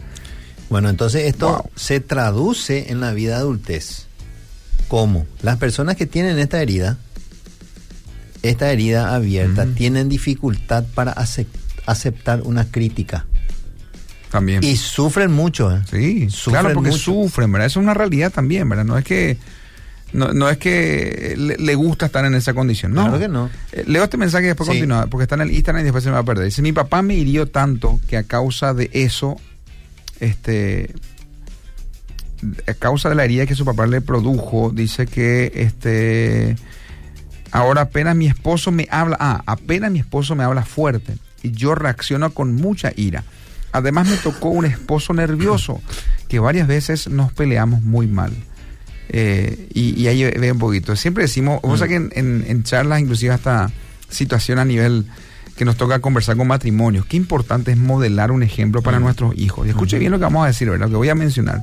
Bueno, 0.70 0.88
entonces 0.88 1.24
esto 1.26 1.48
Wow. 1.48 1.70
se 1.76 2.00
traduce 2.00 2.90
en 2.90 3.00
la 3.00 3.12
vida 3.12 3.36
adultez. 3.36 4.06
¿Cómo? 4.88 5.26
Las 5.42 5.56
personas 5.58 5.96
que 5.96 6.06
tienen 6.06 6.38
esta 6.38 6.60
herida, 6.60 6.98
esta 8.42 8.70
herida 8.70 9.14
abierta, 9.14 9.66
tienen 9.66 10.08
dificultad 10.08 10.84
para 10.94 11.14
acep- 11.14 11.46
aceptar 11.86 12.42
una 12.42 12.70
crítica. 12.70 13.26
También. 14.30 14.62
Y 14.64 14.76
sufren 14.76 15.30
mucho. 15.32 15.74
¿eh? 15.74 15.80
Sí, 15.90 16.28
Sufren 16.28 16.60
claro, 16.62 16.74
porque 16.74 16.90
mucho. 16.90 17.02
sufren, 17.02 17.50
¿verdad? 17.52 17.66
Eso 17.66 17.80
es 17.80 17.84
una 17.84 17.94
realidad 17.94 18.32
también, 18.32 18.68
¿verdad? 18.68 18.84
No 18.84 18.98
es 18.98 19.04
que 19.04 19.38
no, 20.14 20.32
no 20.32 20.48
es 20.48 20.56
que 20.58 21.34
le, 21.36 21.56
le 21.58 21.74
gusta 21.74 22.06
estar 22.06 22.24
en 22.24 22.34
esa 22.34 22.54
condición, 22.54 22.92
no. 22.94 23.02
Claro 23.02 23.18
que 23.18 23.28
no. 23.28 23.50
Eh, 23.72 23.84
leo 23.86 24.04
este 24.04 24.16
mensaje 24.16 24.44
y 24.44 24.48
después 24.48 24.66
Sí. 24.68 24.74
continúa, 24.76 25.06
porque 25.08 25.24
está 25.24 25.34
en 25.34 25.42
el 25.42 25.50
Instagram 25.50 25.82
y 25.82 25.84
después 25.84 26.02
se 26.04 26.10
me 26.10 26.14
va 26.14 26.20
a 26.20 26.24
perder. 26.24 26.46
Dice, 26.46 26.62
mi 26.62 26.72
papá 26.72 27.02
me 27.02 27.14
hirió 27.14 27.46
tanto 27.46 28.00
que 28.08 28.16
a 28.16 28.22
causa 28.22 28.72
de 28.74 28.88
eso, 28.92 29.36
este, 30.20 30.94
a 32.66 32.74
causa 32.74 33.08
de 33.08 33.14
la 33.14 33.24
herida 33.24 33.46
que 33.46 33.54
su 33.54 33.64
papá 33.64 33.86
le 33.86 34.00
produjo, 34.00 34.70
dice 34.74 35.06
que, 35.06 35.52
este, 35.54 36.56
ahora 37.50 37.82
apenas 37.82 38.14
mi 38.16 38.26
esposo 38.26 38.70
me 38.70 38.86
habla, 38.90 39.16
ah, 39.20 39.42
apenas 39.46 39.90
mi 39.90 39.98
esposo 40.00 40.34
me 40.34 40.44
habla 40.44 40.64
fuerte 40.64 41.14
y 41.42 41.50
yo 41.52 41.74
reacciono 41.74 42.30
con 42.32 42.54
mucha 42.54 42.92
ira. 42.96 43.24
Además 43.72 44.06
me 44.08 44.16
tocó 44.18 44.50
un 44.50 44.66
esposo 44.66 45.12
nervioso 45.14 45.80
que 46.28 46.38
varias 46.38 46.68
veces 46.68 47.08
nos 47.08 47.32
peleamos 47.32 47.82
muy 47.82 48.06
mal. 48.06 48.32
Eh, 49.10 49.68
y, 49.74 50.00
y 50.00 50.06
ahí 50.08 50.24
ve 50.24 50.52
un 50.52 50.58
poquito. 50.58 50.96
Siempre 50.96 51.24
decimos, 51.24 51.60
o 51.62 51.76
sea 51.76 51.86
que 51.88 51.96
en, 51.96 52.10
en- 52.14 52.44
en 52.48 52.62
charlas, 52.64 53.00
inclusive 53.00 53.32
hasta 53.32 53.70
situación 54.08 54.58
a 54.58 54.64
nivel 54.64 55.06
que 55.56 55.64
nos 55.64 55.76
toca 55.76 56.00
conversar 56.00 56.36
con 56.36 56.48
matrimonios, 56.48 57.06
qué 57.06 57.16
importante 57.16 57.70
es 57.70 57.76
modelar 57.78 58.32
un 58.32 58.42
ejemplo 58.42 58.82
para 58.82 58.98
nuestros 58.98 59.36
hijos. 59.38 59.66
Y 59.66 59.70
escuche 59.70 59.98
bien 59.98 60.10
lo 60.10 60.18
que 60.18 60.24
vamos 60.24 60.44
a 60.44 60.48
decir, 60.48 60.68
¿verdad? 60.68 60.86
Lo 60.86 60.92
que 60.92 60.96
voy 60.96 61.08
a 61.10 61.14
mencionar. 61.14 61.62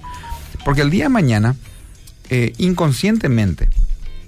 Porque 0.63 0.81
el 0.81 0.89
día 0.89 1.05
de 1.05 1.09
mañana, 1.09 1.55
eh, 2.29 2.53
inconscientemente, 2.57 3.67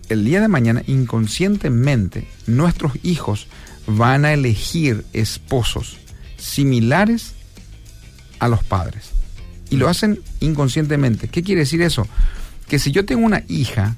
el 0.09 0.26
día 0.26 0.41
de 0.41 0.47
mañana, 0.49 0.84
inconscientemente, 0.88 2.28
nuestros 2.47 2.93
hijos 3.03 3.47
van 3.88 4.26
a 4.26 4.34
elegir 4.34 5.05
esposos 5.14 5.97
similares 6.38 7.34
a 8.39 8.47
los 8.49 8.64
padres. 8.64 9.11
Y 9.70 9.78
lo 9.78 9.88
hacen 9.89 10.20
inconscientemente. 10.39 11.28
¿Qué 11.30 11.41
quiere 11.41 11.61
decir 11.61 11.82
eso? 11.82 12.07
Que 12.68 12.80
si 12.80 12.91
yo 12.91 13.05
tengo 13.05 13.26
una 13.26 13.43
hija, 13.47 13.95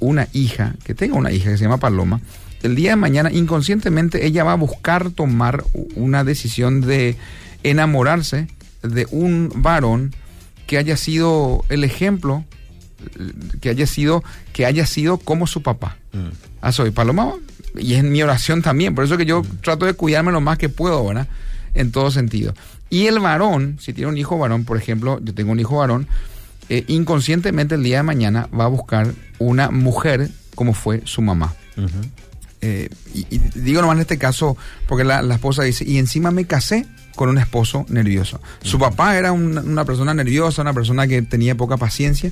una 0.00 0.28
hija, 0.32 0.74
que 0.84 0.94
tenga 0.94 1.16
una 1.16 1.32
hija 1.32 1.50
que 1.50 1.56
se 1.56 1.64
llama 1.64 1.78
Paloma, 1.78 2.20
el 2.62 2.74
día 2.74 2.90
de 2.90 2.96
mañana 2.96 3.30
inconscientemente 3.32 4.26
ella 4.26 4.44
va 4.44 4.52
a 4.52 4.56
buscar 4.56 5.10
tomar 5.10 5.64
una 5.94 6.24
decisión 6.24 6.80
de 6.80 7.16
enamorarse 7.62 8.48
de 8.82 9.06
un 9.10 9.52
varón 9.56 10.14
que 10.66 10.78
haya 10.78 10.96
sido 10.96 11.64
el 11.68 11.84
ejemplo, 11.84 12.44
que 13.60 13.70
haya 13.70 13.86
sido, 13.86 14.24
que 14.52 14.66
haya 14.66 14.86
sido 14.86 15.18
como 15.18 15.46
su 15.46 15.62
papá. 15.62 15.96
Ah, 16.60 16.72
soy 16.72 16.90
Paloma, 16.90 17.34
y 17.76 17.94
es 17.94 18.04
mi 18.04 18.22
oración 18.22 18.62
también, 18.62 18.94
por 18.94 19.04
eso 19.04 19.16
que 19.16 19.24
yo 19.24 19.42
trato 19.62 19.86
de 19.86 19.94
cuidarme 19.94 20.32
lo 20.32 20.40
más 20.40 20.58
que 20.58 20.68
puedo, 20.68 21.06
¿verdad? 21.06 21.28
En 21.74 21.92
todo 21.92 22.10
sentido. 22.10 22.54
Y 22.90 23.06
el 23.06 23.20
varón, 23.20 23.78
si 23.80 23.92
tiene 23.92 24.10
un 24.10 24.18
hijo 24.18 24.38
varón, 24.38 24.64
por 24.64 24.76
ejemplo, 24.76 25.20
yo 25.22 25.34
tengo 25.34 25.52
un 25.52 25.60
hijo 25.60 25.76
varón, 25.78 26.08
eh, 26.68 26.84
inconscientemente 26.88 27.74
el 27.74 27.82
día 27.82 27.98
de 27.98 28.02
mañana 28.02 28.48
va 28.58 28.64
a 28.64 28.68
buscar 28.68 29.12
una 29.38 29.70
mujer 29.70 30.30
como 30.54 30.74
fue 30.74 31.02
su 31.04 31.22
mamá. 31.22 31.54
Eh, 32.60 32.88
y, 33.14 33.26
y 33.30 33.38
digo 33.54 33.80
nomás 33.80 33.96
en 33.96 34.00
este 34.00 34.18
caso, 34.18 34.56
porque 34.88 35.04
la, 35.04 35.22
la 35.22 35.34
esposa 35.34 35.62
dice, 35.62 35.84
y 35.84 35.98
encima 35.98 36.30
me 36.30 36.44
casé 36.44 36.86
con 37.14 37.28
un 37.28 37.38
esposo 37.38 37.84
nervioso. 37.88 38.40
Su 38.62 38.78
papá 38.78 39.16
era 39.16 39.32
una 39.32 39.84
persona 39.84 40.14
nerviosa, 40.14 40.62
una 40.62 40.72
persona 40.72 41.06
que 41.08 41.22
tenía 41.22 41.56
poca 41.56 41.76
paciencia, 41.76 42.30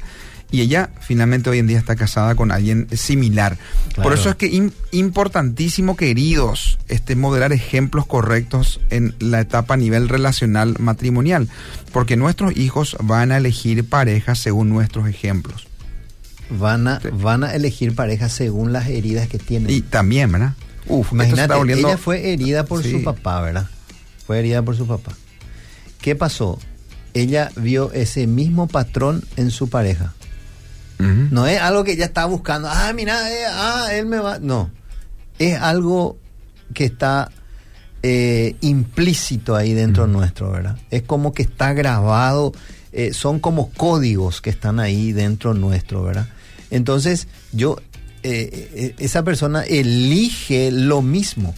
y 0.50 0.60
ella 0.60 0.90
finalmente 1.00 1.50
hoy 1.50 1.58
en 1.58 1.66
día 1.66 1.78
está 1.78 1.96
casada 1.96 2.34
con 2.34 2.52
alguien 2.52 2.86
similar. 2.92 3.58
Por 4.02 4.12
eso 4.14 4.30
es 4.30 4.36
que 4.36 4.50
im- 4.52 4.72
importantísimo, 4.92 5.96
queridos, 5.96 6.78
este, 6.88 7.16
modelar 7.16 7.52
ejemplos 7.52 8.06
correctos 8.06 8.80
en 8.90 9.14
la 9.18 9.40
etapa 9.40 9.74
a 9.74 9.76
nivel 9.76 10.08
relacional 10.08 10.76
matrimonial, 10.78 11.48
porque 11.92 12.16
nuestros 12.16 12.56
hijos 12.56 12.96
van 13.02 13.32
a 13.32 13.38
elegir 13.38 13.88
parejas 13.88 14.38
según 14.38 14.68
nuestros 14.68 15.08
ejemplos. 15.08 15.66
Van 16.48 16.86
a, 16.86 17.00
Sí. 17.00 17.08
van 17.12 17.42
a 17.42 17.54
elegir 17.54 17.94
parejas 17.96 18.32
según 18.32 18.72
las 18.72 18.86
heridas 18.88 19.28
que 19.28 19.38
tienen. 19.38 19.70
Y 19.70 19.80
también, 19.80 20.30
¿verdad? 20.30 20.54
Uf, 20.86 21.10
Imagínate, 21.12 21.42
está 21.42 21.56
volviendo- 21.56 21.88
ella 21.88 21.98
fue 21.98 22.32
herida 22.32 22.64
por 22.64 22.84
Sí. 22.84 22.92
su 22.92 23.02
papá, 23.02 23.40
¿verdad? 23.40 23.68
Fue 24.26 24.38
herida 24.38 24.62
por 24.62 24.76
su 24.76 24.86
papá. 24.86 25.12
¿Qué 26.00 26.14
pasó? 26.14 26.60
Ella 27.14 27.50
vio 27.56 27.90
ese 27.92 28.26
mismo 28.28 28.68
patrón 28.68 29.24
en 29.36 29.50
su 29.50 29.68
pareja. 29.68 30.14
No 30.98 31.46
es 31.46 31.60
algo 31.60 31.84
que 31.84 31.92
ella 31.92 32.06
está 32.06 32.24
buscando. 32.26 32.68
Ah, 32.70 32.92
mira, 32.94 33.30
eh, 33.30 33.44
ah, 33.48 33.88
él 33.92 34.06
me 34.06 34.18
va. 34.18 34.38
No. 34.38 34.70
Es 35.38 35.58
algo 35.60 36.16
que 36.72 36.84
está 36.84 37.30
eh, 38.02 38.56
implícito 38.60 39.54
ahí 39.56 39.74
dentro 39.74 40.06
nuestro, 40.06 40.50
¿verdad? 40.50 40.78
Es 40.90 41.02
como 41.02 41.32
que 41.32 41.42
está 41.42 41.72
grabado. 41.74 42.52
eh, 42.92 43.12
son 43.12 43.40
como 43.40 43.70
códigos 43.72 44.40
que 44.40 44.48
están 44.48 44.80
ahí 44.80 45.12
dentro 45.12 45.52
nuestro, 45.52 46.02
¿verdad? 46.02 46.28
Entonces, 46.70 47.28
yo, 47.52 47.76
eh, 48.22 48.94
esa 48.98 49.22
persona 49.22 49.62
elige 49.64 50.70
lo 50.70 51.02
mismo. 51.02 51.54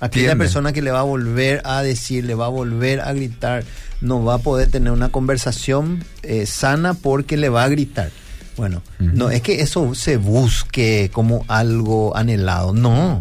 Aquella 0.00 0.36
persona 0.36 0.72
que 0.72 0.80
le 0.80 0.92
va 0.92 1.00
a 1.00 1.02
volver 1.02 1.60
a 1.64 1.82
decir, 1.82 2.24
le 2.24 2.36
va 2.36 2.46
a 2.46 2.50
volver 2.50 3.00
a 3.00 3.12
gritar, 3.12 3.64
no 4.00 4.22
va 4.22 4.34
a 4.34 4.38
poder 4.38 4.70
tener 4.70 4.92
una 4.92 5.08
conversación 5.08 6.04
eh, 6.22 6.46
sana 6.46 6.94
porque 6.94 7.36
le 7.36 7.48
va 7.48 7.64
a 7.64 7.68
gritar. 7.68 8.10
Bueno, 8.58 8.82
no 8.98 9.30
es 9.30 9.40
que 9.40 9.62
eso 9.62 9.94
se 9.94 10.16
busque 10.18 11.10
como 11.12 11.44
algo 11.48 12.14
anhelado, 12.16 12.74
no. 12.74 13.20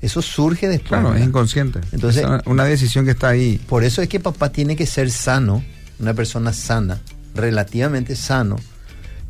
Eso 0.00 0.22
surge 0.22 0.66
después. 0.68 0.88
Claro, 1.00 1.14
es 1.14 1.22
inconsciente. 1.22 1.80
Entonces- 1.92 2.22
es 2.22 2.28
una, 2.28 2.42
una 2.46 2.64
decisión 2.64 3.04
que 3.04 3.10
está 3.12 3.28
ahí. 3.28 3.60
Por 3.68 3.84
eso 3.84 4.00
es 4.00 4.08
que 4.08 4.18
papá 4.18 4.50
tiene 4.50 4.74
que 4.74 4.86
ser 4.86 5.10
sano, 5.10 5.62
una 5.98 6.14
persona 6.14 6.54
sana, 6.54 7.00
relativamente 7.34 8.16
sano, 8.16 8.56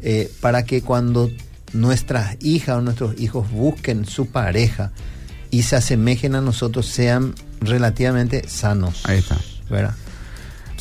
eh, 0.02 0.30
para 0.40 0.62
que 0.64 0.82
cuando 0.82 1.28
nuestras 1.72 2.36
hijas 2.40 2.76
o 2.76 2.80
nuestros 2.80 3.20
hijos 3.20 3.50
busquen 3.50 4.06
su 4.06 4.26
pareja 4.26 4.92
y 5.50 5.62
se 5.62 5.74
asemejen 5.74 6.36
a 6.36 6.40
nosotros, 6.40 6.86
sean 6.86 7.34
relativamente 7.60 8.48
sanos. 8.48 9.00
Ahí 9.04 9.18
está. 9.18 9.36
¿Verdad? 9.68 9.94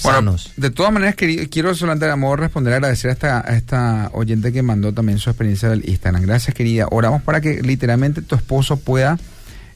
Bueno, 0.03 0.17
Sanos. 0.37 0.51
de 0.57 0.69
todas 0.69 0.91
maneras, 0.93 1.15
queri- 1.15 1.49
quiero 1.49 1.73
solamente 1.75 2.05
a 2.09 2.15
modo 2.15 2.35
de 2.37 2.41
responder, 2.43 2.73
agradecer 2.73 3.09
a 3.09 3.13
esta, 3.13 3.39
a 3.39 3.55
esta 3.57 4.09
oyente 4.13 4.51
que 4.53 4.61
mandó 4.61 4.93
también 4.93 5.19
su 5.19 5.29
experiencia 5.29 5.69
del 5.69 5.87
Instagram. 5.87 6.21
Gracias, 6.23 6.53
querida. 6.55 6.87
Oramos 6.91 7.21
para 7.23 7.41
que 7.41 7.61
literalmente 7.61 8.21
tu 8.21 8.35
esposo 8.35 8.77
pueda 8.77 9.17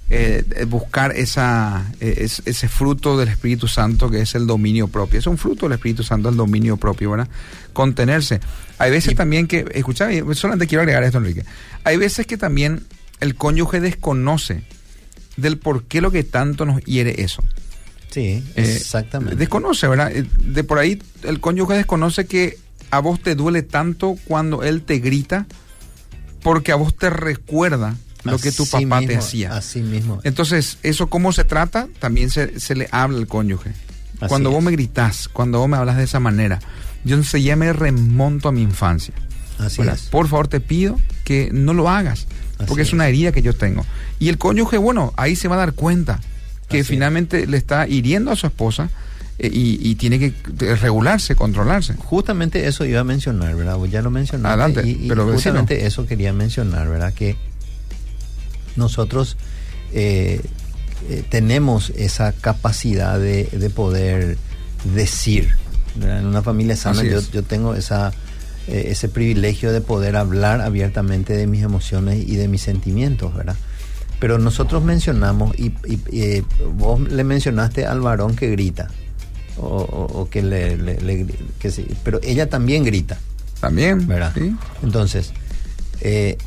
eh, 0.10 0.44
eh, 0.58 0.66
buscar 0.66 1.16
esa, 1.16 1.86
eh, 2.00 2.16
es- 2.20 2.42
ese 2.46 2.68
fruto 2.68 3.18
del 3.18 3.30
Espíritu 3.30 3.68
Santo 3.68 4.10
que 4.12 4.22
es 4.22 4.36
el 4.36 4.46
dominio 4.46 4.88
propio. 4.88 5.18
Es 5.20 5.28
un 5.28 5.38
fruto 5.38 5.66
del 5.66 5.74
Espíritu 5.74 6.04
Santo, 6.04 6.30
el 6.30 6.36
dominio 6.36 6.78
propio, 6.78 7.12
¿verdad? 7.12 7.30
Contenerse. 7.72 8.40
Hay 8.78 8.92
veces 8.92 9.16
también 9.16 9.48
que, 9.48 9.66
escucha, 9.74 10.12
eh, 10.12 10.24
solamente 10.34 10.68
quiero 10.68 10.82
agregar 10.82 11.04
esto, 11.04 11.18
Enrique. 11.20 11.46
Hay 11.86 11.98
veces 11.98 12.28
que 12.28 12.38
también 12.38 12.84
el 13.22 13.36
cónyuge 13.36 13.80
desconoce 13.80 14.64
del 15.38 15.58
por 15.58 15.84
qué 15.86 16.02
lo 16.02 16.12
que 16.12 16.24
tanto 16.24 16.66
nos 16.66 16.82
hiere 16.84 17.24
eso. 17.24 17.44
Sí, 18.14 18.44
Eh, 18.56 18.76
exactamente. 18.76 19.36
Desconoce, 19.36 19.88
¿verdad? 19.88 20.12
Eh, 20.16 20.26
De 20.40 20.64
por 20.64 20.78
ahí 20.80 21.02
el 21.24 21.40
cónyuge 21.40 21.74
desconoce 21.74 22.26
que 22.26 22.58
a 22.92 23.00
vos 23.00 23.20
te 23.22 23.34
duele 23.36 23.64
tanto 23.64 24.16
cuando 24.26 24.62
él 24.64 24.84
te 24.84 25.00
grita 25.00 25.48
porque 26.44 26.72
a 26.72 26.76
vos 26.76 26.96
te 26.96 27.10
recuerda 27.10 27.96
lo 28.24 28.38
que 28.38 28.52
tu 28.52 28.66
papá 28.68 29.02
te 29.02 29.16
hacía. 29.18 29.56
Así 29.56 29.82
mismo. 29.82 30.20
Entonces, 30.24 30.78
¿eso 30.84 31.08
cómo 31.08 31.32
se 31.34 31.44
trata? 31.44 31.88
También 32.00 32.30
se, 32.30 32.60
se 32.60 32.76
le 32.76 32.88
habla 32.92 33.18
al 33.18 33.28
cónyuge. 33.28 33.72
Así 34.20 34.30
cuando 34.30 34.52
vos 34.52 34.64
me 34.64 34.72
gritás, 34.72 35.28
cuando 35.28 35.60
vos 35.60 35.68
me 35.68 35.76
hablas 35.78 35.98
de 35.98 36.04
esa 36.04 36.20
manera, 36.20 36.60
yo 37.04 37.16
enseguida 37.18 37.50
ya 37.50 37.56
me 37.58 37.74
remonto 37.74 38.48
a 38.48 38.52
mi 38.52 38.62
infancia. 38.62 39.14
Así 39.58 39.82
es. 39.82 40.04
Por 40.04 40.28
favor, 40.28 40.48
te 40.48 40.60
pido 40.60 41.00
que 41.24 41.50
no 41.52 41.74
lo 41.74 41.90
hagas, 41.90 42.28
Así 42.58 42.66
porque 42.68 42.84
es, 42.84 42.90
es. 42.90 42.94
una 42.94 43.08
herida 43.08 43.32
que 43.32 43.42
yo 43.42 43.54
tengo. 43.54 43.86
Y 44.20 44.30
el 44.30 44.38
cónyuge, 44.38 44.78
bueno, 44.78 45.14
ahí 45.18 45.36
se 45.36 45.48
va 45.48 45.56
a 45.56 45.60
dar 45.60 45.74
cuenta 45.74 46.20
que 46.70 46.80
Así 46.80 46.90
finalmente 46.90 47.48
le 47.48 47.58
está 47.58 47.88
hiriendo 47.88 48.32
a 48.32 48.36
su 48.36 48.48
esposa 48.48 48.90
eh, 49.40 49.50
y, 49.52 49.80
y 49.82 49.96
tiene 49.96 50.20
que 50.20 50.34
regularse, 50.76 51.36
controlarse. 51.36 51.94
Justamente 51.96 52.68
eso 52.68 52.86
iba 52.86 53.00
a 53.00 53.04
mencionar, 53.04 53.56
¿verdad? 53.56 53.78
Vos 53.78 53.90
ya 53.90 54.02
lo 54.02 54.12
mencionaste. 54.12 54.62
Adelante, 54.62 54.88
y, 54.88 55.06
y 55.06 55.08
pero 55.10 55.26
vecino. 55.26 55.34
justamente 55.34 55.86
eso 55.86 56.06
quería 56.06 56.34
mencionar, 56.34 56.88
¿verdad? 56.90 57.14
Que 57.14 57.36
nosotros 58.76 59.38
eh, 59.94 60.42
eh, 61.10 61.24
tenemos 61.30 61.92
esa 61.92 62.32
capacidad 62.32 63.20
de, 63.20 63.46
de 63.52 63.70
poder 63.70 64.38
decir. 64.96 65.50
¿verdad? 65.96 66.20
En 66.20 66.26
una 66.26 66.42
familia 66.42 66.76
sana 66.76 67.04
yo, 67.04 67.20
yo 67.32 67.44
tengo 67.44 67.76
esa, 67.76 68.12
eh, 68.68 68.86
ese 68.88 69.10
privilegio 69.10 69.72
de 69.72 69.82
poder 69.82 70.16
hablar 70.16 70.62
abiertamente 70.62 71.34
de 71.38 71.46
mis 71.46 71.62
emociones 71.62 72.28
y 72.28 72.36
de 72.36 72.48
mis 72.48 72.62
sentimientos, 72.62 73.36
¿verdad? 73.36 73.56
Pero 74.24 74.38
nosotros 74.40 74.82
mencionamos, 74.86 75.54
y, 75.60 75.66
y- 75.86 76.00
y, 76.10 76.22
eh, 76.22 76.44
vos 76.78 76.98
le 77.02 77.26
mencionaste 77.26 77.86
al 77.86 78.00
varón 78.00 78.38
que 78.38 78.50
grita, 78.52 78.88
o, 79.58 79.66
o- 79.66 80.22
o 80.22 80.30
que 80.30 80.42
le, 80.42 80.78
le- 80.78 81.28
que 81.60 81.70
sí, 81.70 81.86
pero 82.06 82.22
ella 82.24 82.48
también 82.48 82.86
grita, 82.86 83.18
También, 83.60 84.08
¿verdad? 84.08 84.32
¿sí? 84.34 84.56
Entonces, 84.82 85.34
eh, 86.00 86.38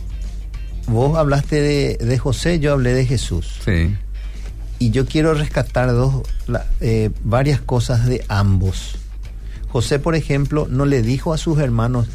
vos 0.87 1.19
hablaste 1.19 1.61
de, 1.61 1.99
de 1.99 2.17
José, 2.19 2.61
yo 2.61 2.73
hablé 2.73 2.95
de 2.95 3.05
Jesús. 3.05 3.61
Sí. 3.63 3.95
Y 4.79 4.89
yo 4.91 5.05
quiero 5.05 5.35
rescatar 5.35 5.93
dos, 5.93 6.23
la- 6.47 6.65
eh, 6.81 7.11
varias 7.25 7.61
cosas 7.61 8.07
de 8.07 8.25
ambos. 8.29 8.97
José, 9.69 9.99
por 9.99 10.15
ejemplo, 10.15 10.67
no 10.71 10.87
le 10.87 11.03
dijo 11.03 11.35
a 11.35 11.37
sus 11.37 11.59
hermanos, 11.59 12.07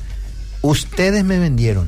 ustedes 0.64 1.24
me 1.24 1.38
vendieron, 1.38 1.88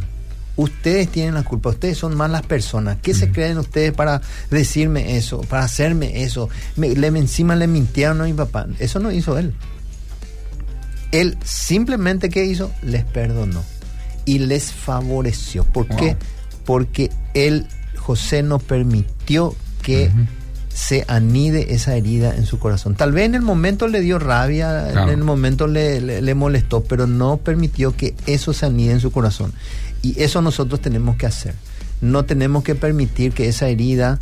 ustedes 0.55 1.09
tienen 1.09 1.33
la 1.33 1.43
culpa, 1.43 1.69
ustedes 1.69 1.97
son 1.97 2.15
malas 2.15 2.43
personas, 2.43 2.97
¿qué 3.01 3.13
se 3.13 3.31
creen 3.31 3.57
ustedes 3.57 3.91
para 3.91 4.21
decirme 4.51 5.17
eso, 5.17 5.41
para 5.41 5.63
hacerme 5.63 6.23
eso? 6.23 6.49
Me- 6.75 6.95
le, 6.95 7.07
encima 7.07 7.55
le 7.55 7.67
mintieron 7.67 8.21
a 8.21 8.25
mi 8.25 8.33
papá. 8.33 8.67
Eso 8.79 8.99
no 8.99 9.11
hizo 9.11 9.37
él. 9.37 9.53
Él 11.11 11.37
simplemente, 11.43 12.29
¿qué 12.29 12.45
hizo? 12.45 12.71
Les 12.81 13.03
perdonó 13.03 13.63
y 14.25 14.39
les 14.39 14.71
favoreció. 14.71 15.63
¿Por 15.63 15.87
Wow. 15.87 15.97
qué? 15.97 16.17
Porque 16.65 17.11
él, 17.33 17.67
José, 17.97 18.41
no 18.41 18.57
permitió 18.59 19.55
que 19.81 20.09
se 20.73 21.05
anide 21.07 21.75
esa 21.75 21.95
herida 21.95 22.35
en 22.35 22.47
su 22.47 22.57
corazón. 22.57 22.95
Tal 22.95 23.11
vez 23.11 23.25
en 23.25 23.35
el 23.35 23.43
momento 23.43 23.87
le 23.87 24.01
dio 24.01 24.17
rabia, 24.17 24.87
Claro. 24.91 25.11
en 25.11 25.19
el 25.19 25.23
momento 25.23 25.67
le, 25.67 26.01
le- 26.01 26.21
le 26.21 26.35
molestó, 26.35 26.83
pero 26.83 27.05
no 27.05 27.37
permitió 27.37 27.95
que 27.95 28.15
eso 28.25 28.53
se 28.53 28.65
anide 28.65 28.93
en 28.93 28.99
su 28.99 29.11
corazón. 29.11 29.53
Y 30.03 30.21
eso 30.21 30.41
nosotros 30.41 30.81
tenemos 30.81 31.15
que 31.15 31.25
hacer. 31.25 31.55
No 32.01 32.25
tenemos 32.25 32.63
que 32.63 32.75
permitir 32.75 33.31
que 33.31 33.47
esa 33.47 33.69
herida 33.69 34.19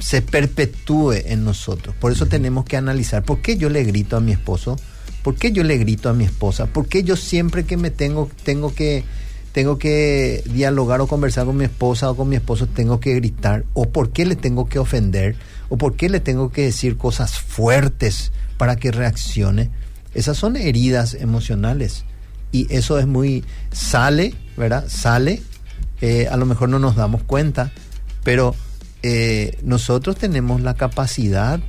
se 0.00 0.20
perpetúe 0.20 1.12
en 1.12 1.44
nosotros. 1.44 1.94
Por 1.94 2.10
eso 2.10 2.26
tenemos 2.26 2.64
que 2.64 2.76
analizar 2.76 3.22
por 3.22 3.40
qué 3.40 3.56
yo 3.56 3.70
le 3.70 3.84
grito 3.84 4.16
a 4.16 4.20
mi 4.20 4.32
esposo, 4.32 4.76
por 5.22 5.36
qué 5.36 5.52
yo 5.52 5.62
le 5.62 5.78
grito 5.78 6.08
a 6.08 6.12
mi 6.12 6.24
esposa, 6.24 6.66
por 6.66 6.88
qué 6.88 7.04
yo 7.04 7.16
siempre 7.16 7.64
que 7.64 7.76
me 7.76 7.90
tengo 7.90 8.28
tengo 8.42 8.74
que 8.74 9.04
tengo 9.52 9.78
que 9.78 10.42
dialogar 10.46 11.00
o 11.00 11.06
conversar 11.06 11.46
con 11.46 11.56
mi 11.56 11.64
esposa 11.64 12.10
o 12.10 12.16
con 12.16 12.28
mi 12.28 12.36
esposo 12.36 12.66
tengo 12.66 12.98
que 12.98 13.14
gritar 13.14 13.64
o 13.74 13.88
por 13.90 14.10
qué 14.10 14.24
le 14.24 14.36
tengo 14.36 14.68
que 14.68 14.78
ofender 14.78 15.36
o 15.68 15.76
por 15.76 15.94
qué 15.94 16.08
le 16.08 16.20
tengo 16.20 16.50
que 16.50 16.62
decir 16.62 16.96
cosas 16.96 17.38
fuertes 17.38 18.32
para 18.56 18.76
que 18.76 18.90
reaccione. 18.90 19.70
Esas 20.14 20.36
son 20.36 20.56
heridas 20.56 21.14
emocionales 21.14 22.04
y 22.52 22.66
eso 22.74 22.98
es 22.98 23.06
muy 23.06 23.44
sale, 23.72 24.34
¿verdad? 24.56 24.84
Sale 24.88 25.42
eh, 26.00 26.28
a 26.30 26.36
lo 26.36 26.46
mejor 26.46 26.68
no 26.68 26.78
nos 26.78 26.96
damos 26.96 27.22
cuenta, 27.22 27.72
pero 28.24 28.54
eh, 29.02 29.58
nosotros 29.62 30.16
tenemos 30.16 30.62
la 30.62 30.74
capacidad 30.74 31.60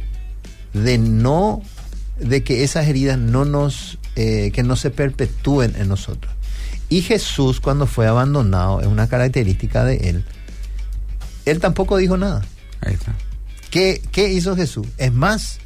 de 0.74 0.98
no, 0.98 1.62
de 2.18 2.44
que 2.44 2.64
esas 2.64 2.88
heridas 2.88 3.18
no 3.18 3.44
nos, 3.44 3.98
eh, 4.16 4.52
que 4.54 4.64
no 4.64 4.76
se 4.78 4.90
perpetúen 4.90 5.76
en 5.78 5.90
nosotros. 5.90 6.34
Y 6.88 7.02
Jesús 7.02 7.60
cuando 7.60 7.88
fue 7.88 8.08
abandonado, 8.08 8.82
es 8.82 8.88
una 8.88 9.08
característica 9.08 9.84
de 9.84 9.98
él, 10.10 10.26
él 11.46 11.60
tampoco 11.60 11.98
dijo 11.98 12.16
nada. 12.16 12.42
Ahí 12.82 12.94
está. 12.94 13.14
¿Qué, 13.70 14.02
qué 14.12 14.32
hizo 14.32 14.56
Jesús? 14.56 14.88
Es 14.98 15.12
más, 15.12 15.60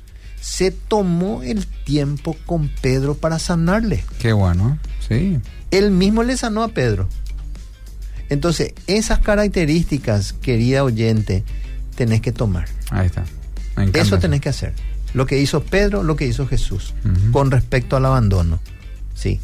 se 0.45 0.69
tomó 0.69 1.41
el 1.41 1.65
tiempo 1.65 2.37
con 2.45 2.69
Pedro 2.69 3.15
para 3.15 3.39
sanarle. 3.39 4.03
Qué 4.19 4.31
bueno. 4.31 4.77
Sí. 5.07 5.39
Él 5.71 5.89
mismo 5.89 6.21
le 6.21 6.37
sanó 6.37 6.61
a 6.61 6.67
Pedro. 6.67 7.09
Entonces, 8.29 8.73
esas 8.85 9.19
características, 9.19 10.33
querida 10.33 10.83
oyente, 10.83 11.43
tenés 11.95 12.21
que 12.21 12.31
tomar. 12.31 12.67
Ahí 12.91 13.07
está. 13.07 13.23
Eso 13.93 14.19
tenés 14.19 14.39
que 14.41 14.49
hacer. 14.49 14.73
Lo 15.15 15.25
que 15.25 15.39
hizo 15.41 15.63
Pedro, 15.63 16.03
lo 16.03 16.15
que 16.15 16.27
hizo 16.27 16.45
Jesús, 16.47 16.93
con 17.31 17.49
respecto 17.49 17.95
al 17.95 18.05
abandono. 18.05 18.59
Sí. 19.15 19.39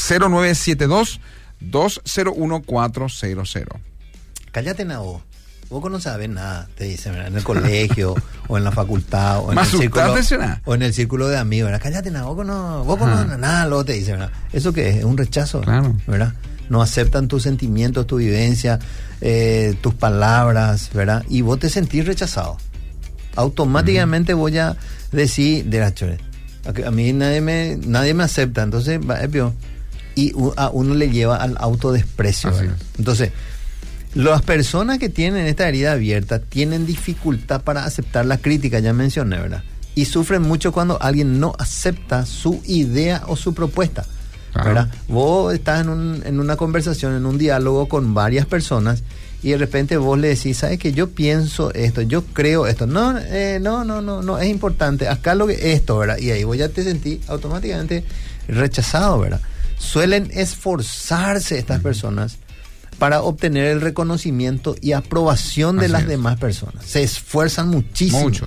0972-201-400. 1.61 3.77
Cállate, 4.51 4.85
Nao. 4.85 5.21
Vos 5.71 5.89
no 5.89 6.01
sabes 6.01 6.29
nada, 6.29 6.67
te 6.75 6.83
dicen, 6.83 7.13
¿verdad? 7.13 7.29
En 7.29 7.37
el 7.37 7.43
colegio, 7.45 8.13
o 8.49 8.57
en 8.57 8.63
la 8.65 8.71
facultad, 8.73 9.39
o 9.39 9.53
en, 9.53 9.57
el 9.57 9.65
círculo, 9.65 10.13
o 10.65 10.75
en 10.75 10.81
el 10.81 10.93
círculo 10.93 11.29
de 11.29 11.37
amigos, 11.37 11.71
¿verdad? 11.71 11.81
Cállate, 11.81 12.11
Nao, 12.11 12.35
vos 12.35 12.45
no, 12.45 12.83
vos 12.83 12.99
no 12.99 13.37
nada, 13.37 13.65
luego 13.67 13.85
te 13.85 13.93
dicen, 13.93 14.19
¿verdad? 14.19 14.31
¿Eso 14.51 14.73
qué 14.73 14.89
es? 14.89 14.97
Es 14.97 15.03
un 15.05 15.17
rechazo, 15.17 15.61
Claro. 15.61 15.95
¿verdad? 16.07 16.33
No 16.69 16.81
aceptan 16.81 17.29
tus 17.29 17.43
sentimientos, 17.43 18.05
tu 18.05 18.17
vivencia, 18.17 18.79
eh, 19.21 19.75
tus 19.79 19.93
palabras, 19.93 20.89
¿verdad? 20.93 21.23
Y 21.29 21.41
vos 21.41 21.57
te 21.57 21.69
sentís 21.69 22.05
rechazado. 22.05 22.57
Automáticamente 23.37 24.33
voy 24.33 24.57
a 24.57 24.75
decir, 25.13 25.65
de 25.65 25.79
la 25.79 25.93
chore, 25.93 26.17
a 26.85 26.91
mí 26.91 27.13
nadie 27.13 27.39
me, 27.39 27.77
nadie 27.77 28.13
me 28.13 28.23
acepta, 28.23 28.61
entonces, 28.63 28.99
va, 28.99 29.21
es 29.21 29.31
vio. 29.31 29.53
Y 30.15 30.33
a 30.57 30.69
uno 30.69 30.93
le 30.93 31.09
lleva 31.09 31.37
al 31.37 31.55
autodesprecio. 31.57 32.51
Entonces, 32.97 33.31
las 34.13 34.41
personas 34.41 34.99
que 34.99 35.09
tienen 35.09 35.45
esta 35.47 35.67
herida 35.67 35.93
abierta 35.93 36.39
tienen 36.39 36.85
dificultad 36.85 37.61
para 37.61 37.85
aceptar 37.85 38.25
la 38.25 38.37
crítica, 38.37 38.79
ya 38.79 38.93
mencioné, 38.93 39.39
¿verdad? 39.39 39.63
Y 39.95 40.05
sufren 40.05 40.41
mucho 40.41 40.71
cuando 40.71 41.01
alguien 41.01 41.39
no 41.39 41.53
acepta 41.59 42.25
su 42.25 42.61
idea 42.65 43.23
o 43.27 43.35
su 43.35 43.53
propuesta, 43.53 44.05
Claro. 44.53 44.67
¿verdad? 44.69 44.89
Vos 45.07 45.53
estás 45.53 45.81
en, 45.81 45.89
un- 45.89 46.23
en 46.25 46.39
una 46.39 46.55
conversación, 46.57 47.15
en 47.15 47.25
un 47.25 47.37
diálogo 47.37 47.87
con 47.87 48.13
varias 48.13 48.45
personas 48.45 49.03
y 49.43 49.51
de 49.51 49.57
repente 49.57 49.97
vos 49.97 50.19
le 50.19 50.27
decís, 50.29 50.57
¿sabes 50.57 50.77
que 50.77 50.91
Yo 50.91 51.09
pienso 51.09 51.73
esto, 51.73 52.01
yo 52.01 52.23
creo 52.25 52.67
esto. 52.67 52.85
No, 52.85 53.17
eh, 53.17 53.59
no, 53.61 53.83
no, 53.85 54.01
no, 54.01 54.21
no, 54.21 54.37
es 54.39 54.49
importante. 54.49 55.07
Acá 55.07 55.35
lo 55.35 55.47
que 55.47 55.73
esto, 55.73 55.97
¿verdad? 55.97 56.17
Y 56.19 56.31
ahí 56.31 56.43
vos 56.43 56.57
ya 56.57 56.67
te 56.69 56.83
sentís 56.83 57.27
automáticamente 57.29 58.03
rechazado, 58.47 59.19
¿verdad? 59.19 59.41
Suelen 59.77 60.29
esforzarse 60.33 61.57
estas 61.57 61.81
personas 61.81 62.37
para 63.01 63.23
obtener 63.23 63.65
el 63.65 63.81
reconocimiento 63.81 64.75
y 64.79 64.91
aprobación 64.91 65.77
de 65.77 65.85
Así 65.85 65.91
las 65.91 66.01
es. 66.03 66.07
demás 66.07 66.37
personas. 66.39 66.85
Se 66.85 67.01
esfuerzan 67.01 67.67
muchísimo. 67.67 68.21
Mucho. 68.21 68.45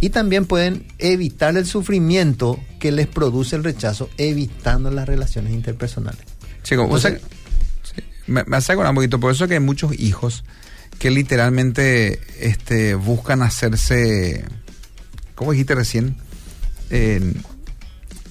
Y 0.00 0.10
también 0.10 0.46
pueden 0.46 0.86
evitar 1.00 1.56
el 1.56 1.66
sufrimiento 1.66 2.60
que 2.78 2.92
les 2.92 3.08
produce 3.08 3.56
el 3.56 3.64
rechazo, 3.64 4.08
evitando 4.16 4.92
las 4.92 5.08
relaciones 5.08 5.52
interpersonales. 5.52 6.20
Chico, 6.62 6.84
Entonces- 6.84 7.14
sabés- 7.14 7.22
sí, 7.82 8.02
me, 8.28 8.44
me 8.44 8.58
hace 8.58 8.70
acordar 8.70 8.90
un 8.92 8.94
poquito, 8.94 9.18
por 9.18 9.32
eso 9.32 9.48
que 9.48 9.54
hay 9.54 9.60
muchos 9.60 9.98
hijos 9.98 10.44
que 11.00 11.10
literalmente 11.10 12.20
este, 12.38 12.94
buscan 12.94 13.42
hacerse, 13.42 14.44
¿cómo 15.34 15.50
dijiste 15.50 15.74
recién? 15.74 16.14
Eh, 16.90 17.34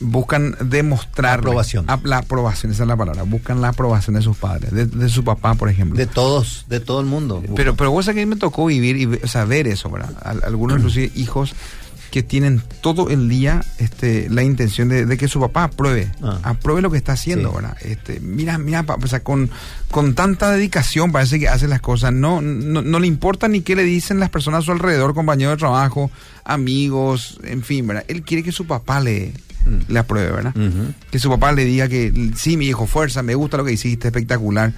buscan 0.01 0.55
demostrar 0.61 1.39
Aprobación. 1.39 1.85
la 2.03 2.17
aprobación, 2.17 2.71
esa 2.71 2.83
es 2.83 2.87
la 2.87 2.95
palabra. 2.97 3.23
Buscan 3.23 3.61
la 3.61 3.69
aprobación 3.69 4.15
de 4.15 4.21
sus 4.21 4.37
padres, 4.37 4.71
de, 4.71 4.85
de 4.85 5.09
su 5.09 5.23
papá, 5.23 5.55
por 5.55 5.69
ejemplo. 5.69 5.97
De 5.97 6.07
todos, 6.07 6.65
de 6.69 6.79
todo 6.79 6.99
el 7.01 7.05
mundo. 7.05 7.43
Pero, 7.55 7.75
pero 7.75 7.91
vos 7.91 8.05
sabés 8.05 8.15
que 8.15 8.21
a 8.23 8.25
mí 8.25 8.29
me 8.29 8.39
tocó 8.39 8.65
vivir 8.65 8.95
y 8.97 9.05
ver 9.05 9.67
eso, 9.67 9.89
¿verdad? 9.89 10.13
Al- 10.23 10.43
algunos 10.43 10.77
inclusive 10.79 11.11
hijos 11.15 11.53
que 12.11 12.23
tienen 12.23 12.59
todo 12.81 13.09
el 13.11 13.29
día 13.29 13.61
este, 13.77 14.31
la 14.31 14.41
intención 14.41 14.89
de, 14.89 15.05
de 15.05 15.15
que 15.15 15.27
su 15.27 15.39
papá 15.39 15.65
apruebe, 15.65 16.11
Ah. 16.23 16.39
apruebe 16.41 16.81
lo 16.81 16.89
que 16.89 16.97
está 16.97 17.11
haciendo, 17.13 17.49
Sí. 17.49 17.55
¿verdad? 17.57 17.77
Este, 17.81 18.19
mira, 18.19 18.57
mira, 18.57 18.83
o 18.99 19.05
sea, 19.07 19.19
con, 19.23 19.51
con 19.91 20.15
tanta 20.15 20.49
dedicación 20.51 21.11
parece 21.11 21.39
que 21.39 21.47
hace 21.49 21.67
las 21.67 21.81
cosas, 21.81 22.11
no, 22.11 22.41
no, 22.41 22.81
no 22.81 22.99
le 22.99 23.05
importa 23.05 23.47
ni 23.47 23.61
qué 23.61 23.75
le 23.75 23.83
dicen 23.83 24.19
las 24.19 24.31
personas 24.31 24.63
a 24.63 24.65
su 24.65 24.71
alrededor, 24.71 25.13
compañeros 25.13 25.53
de 25.53 25.57
trabajo, 25.59 26.09
amigos, 26.45 27.39
en 27.43 27.61
fin, 27.61 27.85
¿verdad? 27.85 28.05
Él 28.07 28.23
quiere 28.23 28.41
que 28.41 28.51
su 28.51 28.65
papá 28.65 28.99
le, 29.01 29.31
Mm. 29.65 29.91
le 29.91 29.99
apruebe, 29.99 30.31
¿verdad? 30.31 30.53
Que 31.11 31.19
su 31.19 31.29
papá 31.29 31.51
le 31.51 31.65
diga 31.65 31.87
que 31.87 32.31
sí, 32.35 32.57
mi 32.57 32.67
hijo, 32.67 32.87
fuerza, 32.87 33.21
me 33.23 33.35
gusta 33.35 33.57
lo 33.57 33.65
que 33.65 33.73
hiciste, 33.73 34.07
espectacular. 34.07 34.73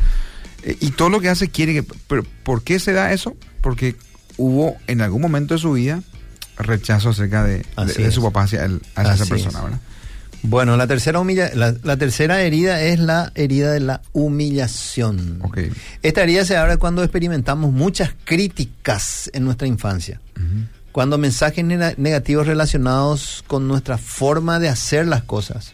Eh, 0.64 0.78
y 0.80 0.92
todo 0.92 1.10
lo 1.10 1.20
que 1.22 1.30
hace 1.30 1.50
quiere 1.50 1.74
que... 1.74 1.84
Pero, 2.08 2.24
¿Por 2.44 2.64
qué 2.64 2.80
se 2.80 2.94
da 2.94 3.12
eso? 3.14 3.36
Porque 3.62 3.96
hubo 4.38 4.76
en 4.88 5.02
algún 5.02 5.22
momento 5.22 5.54
de 5.54 5.60
su 5.60 5.74
vida 5.74 6.02
rechazo 6.58 7.10
acerca 7.10 7.44
de, 7.44 7.66
de- 7.98 8.12
su 8.12 8.22
papá 8.22 8.44
hacia, 8.44 8.66
él- 8.66 8.82
hacia 8.96 9.14
esa 9.14 9.26
persona, 9.26 9.58
es. 9.60 9.64
¿verdad? 9.64 9.80
Bueno, 10.44 10.76
la 10.78 10.88
tercera, 10.88 11.20
humilla 11.20 11.52
la, 11.54 11.76
la 11.84 11.98
tercera 11.98 12.42
herida 12.42 12.82
es 12.82 13.00
la 13.00 13.32
herida 13.36 13.72
de 13.72 13.80
la 13.80 14.02
humillación. 14.14 15.40
Ok. 15.44 15.60
Esta 16.02 16.24
herida 16.24 16.46
se 16.46 16.58
abre 16.58 16.78
cuando 16.78 17.04
experimentamos 17.04 17.72
muchas 17.72 18.12
críticas 18.26 19.30
en 19.34 19.46
nuestra 19.46 19.68
infancia. 19.68 20.20
Cuando 20.92 21.18
mensajes 21.18 21.64
nega- 21.64 21.96
negativos 21.98 22.48
relacionados 22.48 23.44
con 23.48 23.68
nuestra 23.68 23.98
forma 23.98 24.60
de 24.60 24.70
hacer 24.70 25.08
las 25.08 25.24
cosas. 25.24 25.74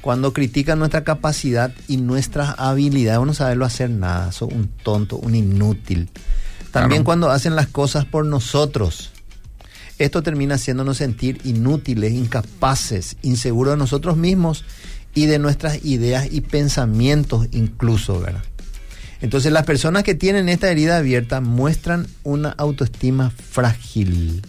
Cuando 0.00 0.32
critican 0.32 0.78
nuestra 0.78 1.04
capacidad 1.04 1.72
y 1.86 1.96
nuestras 1.98 2.54
habilidades. 2.58 3.20
Uno 3.20 3.34
saberlo 3.34 3.64
hacer 3.64 3.90
nada. 3.90 4.32
Sos 4.32 4.50
un 4.52 4.68
tonto, 4.68 5.16
un 5.16 5.34
inútil. 5.34 6.08
También 6.70 7.00
Claro. 7.00 7.04
cuando 7.04 7.30
hacen 7.30 7.56
las 7.56 7.66
cosas 7.66 8.04
por 8.04 8.24
nosotros. 8.24 9.10
Esto 9.98 10.22
termina 10.22 10.54
haciéndonos 10.54 10.96
sentir 10.98 11.40
inútiles, 11.44 12.12
incapaces, 12.12 13.16
inseguros 13.22 13.74
de 13.74 13.78
nosotros 13.78 14.16
mismos 14.16 14.64
y 15.14 15.26
de 15.26 15.40
nuestras 15.40 15.84
ideas 15.84 16.28
y 16.30 16.40
pensamientos 16.40 17.48
incluso, 17.50 18.20
¿verdad? 18.20 18.44
Entonces 19.20 19.52
las 19.52 19.64
personas 19.64 20.04
que 20.04 20.14
tienen 20.14 20.48
esta 20.48 20.70
herida 20.70 20.98
abierta 20.98 21.40
muestran 21.40 22.06
una 22.22 22.50
autoestima 22.50 23.30
frágil 23.30 24.42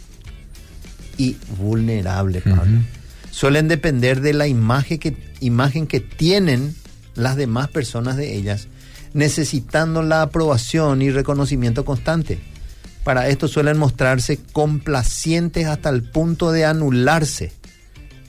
y 1.17 1.37
vulnerable, 1.57 2.41
Pablo. 2.41 2.81
Suelen 3.31 3.67
depender 3.67 4.21
de 4.21 4.33
la 4.33 4.47
imagen 4.47 4.99
que, 4.99 5.17
imagen 5.39 5.87
que 5.87 5.99
tienen 5.99 6.75
las 7.15 7.35
demás 7.35 7.67
personas 7.67 8.15
de 8.15 8.35
ellas, 8.35 8.67
necesitando 9.13 10.03
la 10.03 10.21
aprobación 10.21 11.01
y 11.01 11.11
reconocimiento 11.11 11.83
constante. 11.83 12.39
Para 13.03 13.27
esto 13.27 13.47
suelen 13.47 13.77
mostrarse 13.77 14.39
complacientes 14.51 15.65
hasta 15.65 15.89
el 15.89 16.03
punto 16.03 16.51
de 16.51 16.65
anularse 16.65 17.51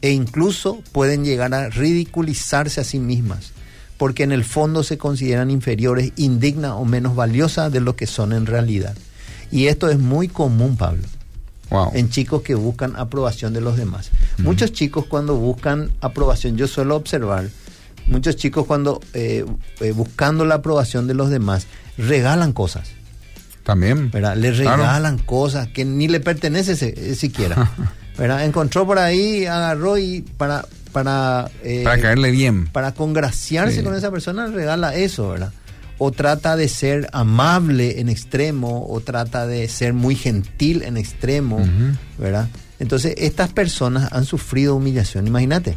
e 0.03 0.11
incluso 0.11 0.83
pueden 0.93 1.25
llegar 1.25 1.53
a 1.55 1.69
ridiculizarse 1.69 2.81
a 2.81 2.85
sí 2.85 2.99
mismas, 2.99 3.53
porque 4.01 4.23
en 4.23 4.33
el 4.33 4.45
fondo 4.45 4.83
se 4.83 4.97
consideran 4.97 5.51
inferiores, 5.51 6.13
indignas 6.17 6.73
o 6.73 6.87
menos 6.87 7.15
valiosas 7.15 7.71
de 7.71 7.81
lo 7.81 7.97
que 7.97 8.07
son 8.07 8.33
en 8.33 8.47
realidad. 8.47 8.97
Y 9.53 9.67
esto 9.67 9.91
es 9.91 9.99
muy 9.99 10.27
común, 10.27 10.79
Pablo, 10.79 11.03
Wow. 11.69 11.91
en 11.95 12.09
chicos 12.09 12.41
que 12.41 12.55
buscan 12.55 12.97
aprobación 12.97 13.53
de 13.53 13.61
los 13.61 13.77
demás. 13.77 14.09
Muchos 14.39 14.73
chicos 14.73 15.05
cuando 15.05 15.37
buscan 15.37 15.91
aprobación, 16.01 16.57
yo 16.57 16.67
suelo 16.67 16.97
observar, 16.97 17.49
muchos 18.07 18.37
chicos 18.37 18.65
cuando 18.67 19.03
eh, 19.13 19.45
eh, 19.81 19.93
buscando 19.93 20.47
la 20.47 20.55
aprobación 20.57 21.07
de 21.07 21.13
los 21.13 21.29
demás, 21.29 21.67
regalan 21.99 22.53
cosas. 22.55 22.89
También. 23.65 24.11
¿verdad? 24.11 24.35
Le 24.37 24.51
Claro. 24.53 24.79
regalan 24.79 25.19
cosas 25.19 25.69
que 25.69 25.85
ni 25.85 26.09
le 26.09 26.21
pertenece 26.21 26.75
se- 26.75 26.95
eh, 27.11 27.15
siquiera. 27.15 27.71
¿verdad? 28.19 28.47
Encontró 28.47 28.87
por 28.87 28.99
ahí, 28.99 29.45
agarró 29.45 29.99
y 29.99 30.23
para 30.23 30.65
para 30.93 31.51
eh, 31.63 31.83
Para 31.85 32.01
caerle 32.01 32.31
bien. 32.31 32.67
para 32.67 32.93
congraciarse 32.93 33.77
Sí. 33.79 33.83
con 33.83 33.95
esa 33.95 34.11
persona 34.11 34.47
regala 34.49 34.95
eso, 34.95 35.31
¿verdad? 35.31 35.53
O 35.99 36.13
trata 36.13 36.57
de 36.57 36.69
ser 36.69 37.09
amable 37.13 38.01
en 38.01 38.09
extremo, 38.09 38.87
o 38.89 39.01
trata 39.01 39.47
de 39.47 39.69
ser 39.69 39.93
muy 39.93 40.15
gentil 40.15 40.83
en 40.83 40.97
extremo. 40.97 41.61
¿verdad? 42.19 42.49
Entonces, 42.79 43.15
estas 43.19 43.53
personas 43.53 44.11
han 44.13 44.25
sufrido 44.25 44.75
humillación, 44.77 45.27
imagínate. 45.27 45.77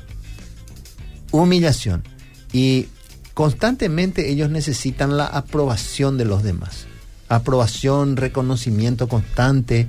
Humillación. 1.31 2.03
Y 2.51 2.87
constantemente 3.33 4.29
ellos 4.29 4.49
necesitan 4.49 5.17
la 5.17 5.25
aprobación 5.25 6.17
de 6.17 6.25
los 6.25 6.43
demás. 6.43 6.85
Aprobación, 7.29 8.15
reconocimiento 8.17 9.07
constante. 9.07 9.87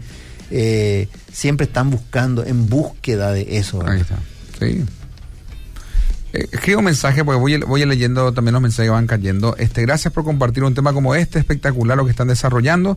eh, 0.51 1.09
siempre 1.33 1.66
están 1.66 1.91
buscando, 1.91 2.45
en 2.45 2.68
búsqueda 2.68 3.33
de 3.33 3.57
eso. 3.59 3.79
¿verdad? 3.79 3.95
Ahí 3.95 4.01
está. 4.03 4.18
Sí. 4.61 4.85
Eh, 6.35 6.49
escribo 6.51 6.82
mensaje 6.82 7.24
porque 7.24 7.64
voy, 7.64 7.85
leyendo 7.85 8.32
también 8.32 8.53
los 8.53 8.62
mensajes 8.62 8.89
que 8.89 8.91
van 8.91 9.07
cayendo. 9.07 9.57
Este, 9.57 9.82
gracias 9.82 10.12
por 10.12 10.24
compartir 10.24 10.64
un 10.64 10.74
tema 10.74 10.93
como 10.93 11.14
este, 11.14 11.39
espectacular 11.39 11.97
lo 11.97 12.05
que 12.05 12.11
están 12.11 12.28
desarrollando. 12.28 12.97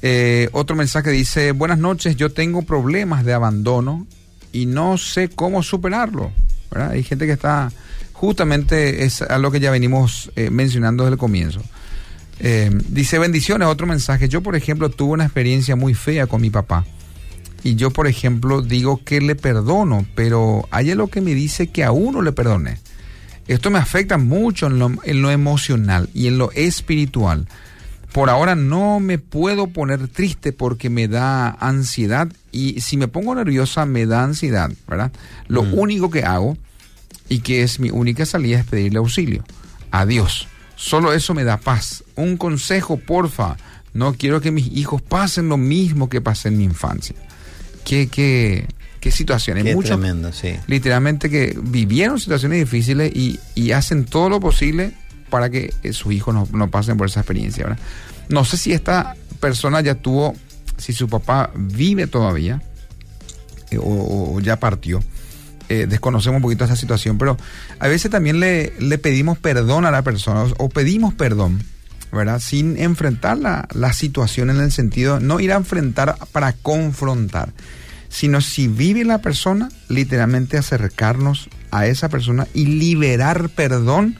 Eh, 0.00 0.48
otro 0.52 0.74
mensaje 0.74 1.10
dice, 1.10 1.52
buenas 1.52 1.78
noches, 1.78 2.16
yo 2.16 2.32
tengo 2.32 2.62
problemas 2.62 3.24
de 3.24 3.34
abandono 3.34 4.06
y 4.52 4.66
no 4.66 4.98
sé 4.98 5.28
cómo 5.28 5.62
superarlo. 5.62 6.32
Hay 6.74 7.02
gente 7.02 7.26
que 7.26 7.32
está, 7.32 7.70
justamente 8.12 9.04
es 9.04 9.22
a 9.22 9.38
lo 9.38 9.50
que 9.50 9.60
ya 9.60 9.70
venimos 9.70 10.32
eh, 10.34 10.50
mencionando 10.50 11.04
desde 11.04 11.14
el 11.14 11.18
comienzo. 11.18 11.62
Eh, 12.40 12.70
dice 12.88 13.18
bendiciones, 13.18 13.68
otro 13.68 13.86
mensaje. 13.86 14.28
Yo, 14.28 14.42
por 14.42 14.56
ejemplo, 14.56 14.88
tuve 14.88 15.12
una 15.12 15.24
experiencia 15.24 15.76
muy 15.76 15.94
fea 15.94 16.26
con 16.26 16.40
mi 16.40 16.50
papá. 16.50 16.84
Y 17.64 17.76
yo, 17.76 17.90
por 17.90 18.06
ejemplo, 18.06 18.60
digo 18.60 19.02
que 19.04 19.22
le 19.22 19.34
perdono, 19.34 20.06
pero 20.14 20.68
hay 20.70 20.90
algo 20.90 21.08
que 21.08 21.22
me 21.22 21.34
dice 21.34 21.68
que 21.68 21.82
aún 21.82 22.12
no 22.12 22.20
le 22.22 22.32
perdone. 22.32 22.78
Esto 23.48 23.70
me 23.70 23.78
afecta 23.78 24.18
mucho 24.18 24.66
en 24.66 24.78
lo, 24.78 24.92
en 25.02 25.22
lo 25.22 25.30
emocional 25.30 26.10
y 26.12 26.26
en 26.26 26.36
lo 26.36 26.52
espiritual. 26.52 27.48
Por 28.12 28.28
ahora 28.28 28.54
no 28.54 29.00
me 29.00 29.18
puedo 29.18 29.68
poner 29.68 30.08
triste 30.08 30.52
porque 30.52 30.90
me 30.90 31.08
da 31.08 31.50
ansiedad 31.58 32.30
y 32.52 32.82
si 32.82 32.98
me 32.98 33.08
pongo 33.08 33.34
nerviosa 33.34 33.86
me 33.86 34.04
da 34.06 34.22
ansiedad, 34.22 34.70
¿verdad? 34.86 35.10
Lo 35.48 35.62
único 35.62 36.10
que 36.10 36.22
hago 36.22 36.56
y 37.30 37.40
que 37.40 37.62
es 37.62 37.80
mi 37.80 37.90
única 37.90 38.26
salida 38.26 38.60
es 38.60 38.66
pedirle 38.66 38.98
auxilio. 38.98 39.42
Adiós. 39.90 40.48
Solo 40.76 41.14
eso 41.14 41.34
me 41.34 41.44
da 41.44 41.56
paz. 41.56 42.04
Un 42.14 42.36
consejo, 42.36 42.98
porfa. 42.98 43.56
No 43.94 44.12
quiero 44.14 44.40
que 44.40 44.50
mis 44.50 44.70
hijos 44.72 45.00
pasen 45.00 45.48
lo 45.48 45.56
mismo 45.56 46.08
que 46.08 46.20
pasé 46.20 46.48
en 46.48 46.58
mi 46.58 46.64
infancia. 46.64 47.16
Qué, 47.84 48.08
qué, 48.08 48.66
qué 49.00 49.10
situaciones. 49.10 49.64
Qué 49.64 49.74
Muchos, 49.74 49.90
tremendo, 49.90 50.32
sí. 50.32 50.56
literalmente 50.66 51.28
que 51.30 51.56
vivieron 51.62 52.18
situaciones 52.18 52.58
difíciles 52.58 53.12
y, 53.14 53.38
y 53.54 53.72
hacen 53.72 54.04
todo 54.04 54.28
lo 54.28 54.40
posible 54.40 54.92
para 55.30 55.50
que 55.50 55.72
eh, 55.82 55.92
sus 55.92 56.12
hijos 56.12 56.34
no, 56.34 56.48
no 56.52 56.70
pasen 56.70 56.96
por 56.96 57.08
esa 57.08 57.20
experiencia. 57.20 57.64
¿verdad? 57.64 57.78
No 58.28 58.44
sé 58.44 58.56
si 58.56 58.72
esta 58.72 59.16
persona 59.40 59.80
ya 59.80 59.96
tuvo, 59.96 60.34
si 60.78 60.92
su 60.92 61.08
papá 61.08 61.50
vive 61.54 62.06
todavía 62.06 62.62
eh, 63.70 63.78
o, 63.78 64.34
o 64.36 64.40
ya 64.40 64.58
partió. 64.58 65.00
Eh, 65.70 65.86
desconocemos 65.88 66.36
un 66.36 66.42
poquito 66.42 66.64
esa 66.64 66.76
situación, 66.76 67.16
pero 67.16 67.38
a 67.78 67.88
veces 67.88 68.10
también 68.10 68.38
le, 68.38 68.74
le 68.80 68.98
pedimos 68.98 69.38
perdón 69.38 69.86
a 69.86 69.90
la 69.90 70.02
persona 70.02 70.42
o, 70.42 70.64
o 70.64 70.68
pedimos 70.68 71.14
perdón, 71.14 71.62
¿verdad? 72.14 72.40
Sin 72.40 72.76
enfrentar 72.78 73.36
la, 73.38 73.68
la 73.74 73.92
situación 73.92 74.50
en 74.50 74.60
el 74.60 74.72
sentido, 74.72 75.20
no 75.20 75.40
ir 75.40 75.52
a 75.52 75.56
enfrentar 75.56 76.16
para 76.32 76.52
confrontar, 76.52 77.52
sino 78.08 78.40
si 78.40 78.68
vive 78.68 79.04
la 79.04 79.18
persona, 79.18 79.68
literalmente 79.88 80.56
acercarnos 80.56 81.48
a 81.70 81.86
esa 81.86 82.08
persona 82.08 82.46
y 82.54 82.66
liberar 82.66 83.48
perdón 83.50 84.16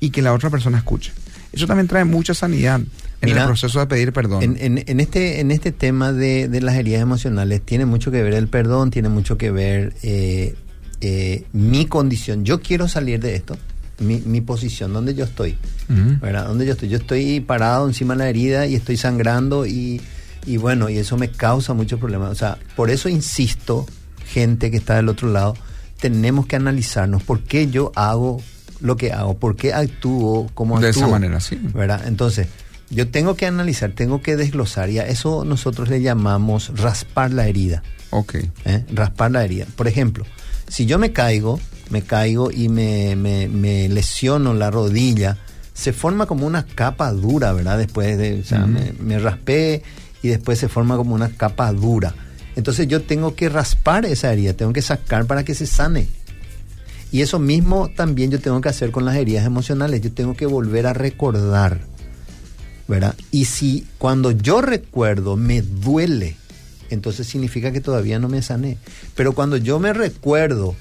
y 0.00 0.10
que 0.10 0.22
la 0.22 0.32
otra 0.34 0.50
persona 0.50 0.78
escuche. 0.78 1.12
Eso 1.52 1.66
también 1.66 1.88
trae 1.88 2.04
mucha 2.04 2.34
sanidad 2.34 2.78
en 2.80 2.86
Mira, 3.30 3.40
el 3.42 3.46
proceso 3.48 3.80
de 3.80 3.86
pedir 3.86 4.12
perdón. 4.12 4.42
En, 4.42 4.56
en- 4.60 4.84
en 4.86 5.00
este, 5.00 5.40
en 5.40 5.50
este 5.50 5.72
tema 5.72 6.12
de, 6.12 6.48
de 6.48 6.60
las 6.60 6.76
heridas 6.76 7.00
emocionales 7.02 7.62
tiene 7.62 7.86
mucho 7.86 8.10
que 8.10 8.22
ver 8.22 8.34
el 8.34 8.48
perdón, 8.48 8.90
tiene 8.90 9.08
mucho 9.08 9.38
que 9.38 9.50
ver 9.50 9.94
eh, 10.02 10.54
eh, 11.00 11.44
mi 11.52 11.86
condición. 11.86 12.44
Yo 12.44 12.60
quiero 12.60 12.86
salir 12.86 13.18
de 13.20 13.34
esto, 13.34 13.56
mi, 13.98 14.20
mi 14.20 14.40
posición, 14.40 14.92
donde 14.92 15.14
yo 15.14 15.24
estoy, 15.24 15.56
Ujú. 15.88 16.18
¿verdad? 16.20 16.46
Donde 16.46 16.66
yo 16.66 16.72
estoy. 16.72 16.88
Yo 16.88 16.98
estoy 16.98 17.40
parado 17.40 17.86
encima 17.86 18.14
de 18.14 18.18
la 18.18 18.28
herida 18.28 18.66
y 18.66 18.74
estoy 18.74 18.96
sangrando 18.96 19.66
y, 19.66 20.00
y 20.46 20.56
bueno, 20.56 20.88
y 20.88 20.98
eso 20.98 21.16
me 21.16 21.30
causa 21.30 21.74
muchos 21.74 21.98
problemas. 21.98 22.30
O 22.30 22.34
sea, 22.34 22.58
por 22.76 22.90
eso 22.90 23.08
insisto, 23.08 23.86
gente 24.26 24.70
que 24.70 24.76
está 24.76 24.96
del 24.96 25.08
otro 25.08 25.28
lado, 25.30 25.54
tenemos 26.00 26.46
que 26.46 26.56
analizarnos 26.56 27.22
por 27.22 27.40
qué 27.40 27.68
yo 27.68 27.90
hago 27.96 28.40
lo 28.80 28.96
que 28.96 29.12
hago, 29.12 29.36
por 29.38 29.56
qué 29.56 29.72
actúo 29.74 30.48
como 30.54 30.78
De 30.78 30.88
actúo. 30.88 31.02
esa 31.02 31.10
manera, 31.10 31.40
sí. 31.40 31.58
¿verdad? 31.74 32.06
Entonces, 32.06 32.46
yo 32.90 33.08
tengo 33.08 33.34
que 33.34 33.46
analizar, 33.46 33.90
tengo 33.92 34.22
que 34.22 34.36
desglosar 34.36 34.88
y 34.90 34.98
a 35.00 35.06
eso 35.08 35.44
nosotros 35.44 35.88
le 35.88 36.00
llamamos 36.00 36.70
raspar 36.78 37.32
la 37.32 37.48
herida. 37.48 37.82
Ok. 38.10 38.36
¿eh? 38.64 38.84
Raspar 38.94 39.32
la 39.32 39.44
herida. 39.44 39.66
Por 39.76 39.88
ejemplo, 39.88 40.24
si 40.68 40.86
yo 40.86 40.98
me 40.98 41.12
caigo, 41.12 41.58
me 41.90 42.02
caigo 42.02 42.50
y 42.50 42.68
me, 42.68 43.16
me- 43.16 43.48
me 43.48 43.88
lesiono 43.88 44.54
la 44.54 44.70
rodilla, 44.70 45.38
se 45.74 45.92
forma 45.92 46.26
como 46.26 46.46
una 46.46 46.64
capa 46.66 47.12
dura, 47.12 47.52
¿verdad? 47.52 47.78
Después 47.78 48.18
de, 48.18 48.40
o 48.40 48.44
sea, 48.44 48.66
me, 48.66 48.92
me 49.00 49.18
raspé 49.18 49.82
y 50.22 50.28
después 50.28 50.58
se 50.58 50.68
forma 50.68 50.96
como 50.96 51.14
una 51.14 51.30
capa 51.30 51.72
dura. 51.72 52.14
Entonces 52.56 52.88
yo 52.88 53.02
tengo 53.02 53.34
que 53.36 53.48
raspar 53.48 54.04
esa 54.04 54.32
herida, 54.32 54.52
tengo 54.54 54.72
que 54.72 54.82
sacar 54.82 55.26
para 55.26 55.44
que 55.44 55.54
se 55.54 55.66
sane. 55.66 56.08
Y 57.12 57.22
eso 57.22 57.38
mismo 57.38 57.88
también 57.94 58.30
yo 58.30 58.40
tengo 58.40 58.60
que 58.60 58.68
hacer 58.68 58.90
con 58.90 59.04
las 59.04 59.16
heridas 59.16 59.46
emocionales, 59.46 60.00
yo 60.02 60.12
tengo 60.12 60.34
que 60.34 60.44
volver 60.46 60.86
a 60.86 60.92
recordar, 60.92 61.80
¿verdad? 62.86 63.14
Y 63.30 63.44
si 63.46 63.86
cuando 63.98 64.30
yo 64.32 64.60
recuerdo 64.60 65.36
me 65.36 65.62
duele, 65.62 66.36
entonces 66.90 67.26
significa 67.26 67.70
que 67.70 67.80
todavía 67.80 68.18
no 68.18 68.28
me 68.28 68.42
sané. 68.42 68.78
Pero 69.14 69.32
cuando 69.34 69.56
yo 69.56 69.78
me 69.78 69.92
recuerdo 69.92 70.74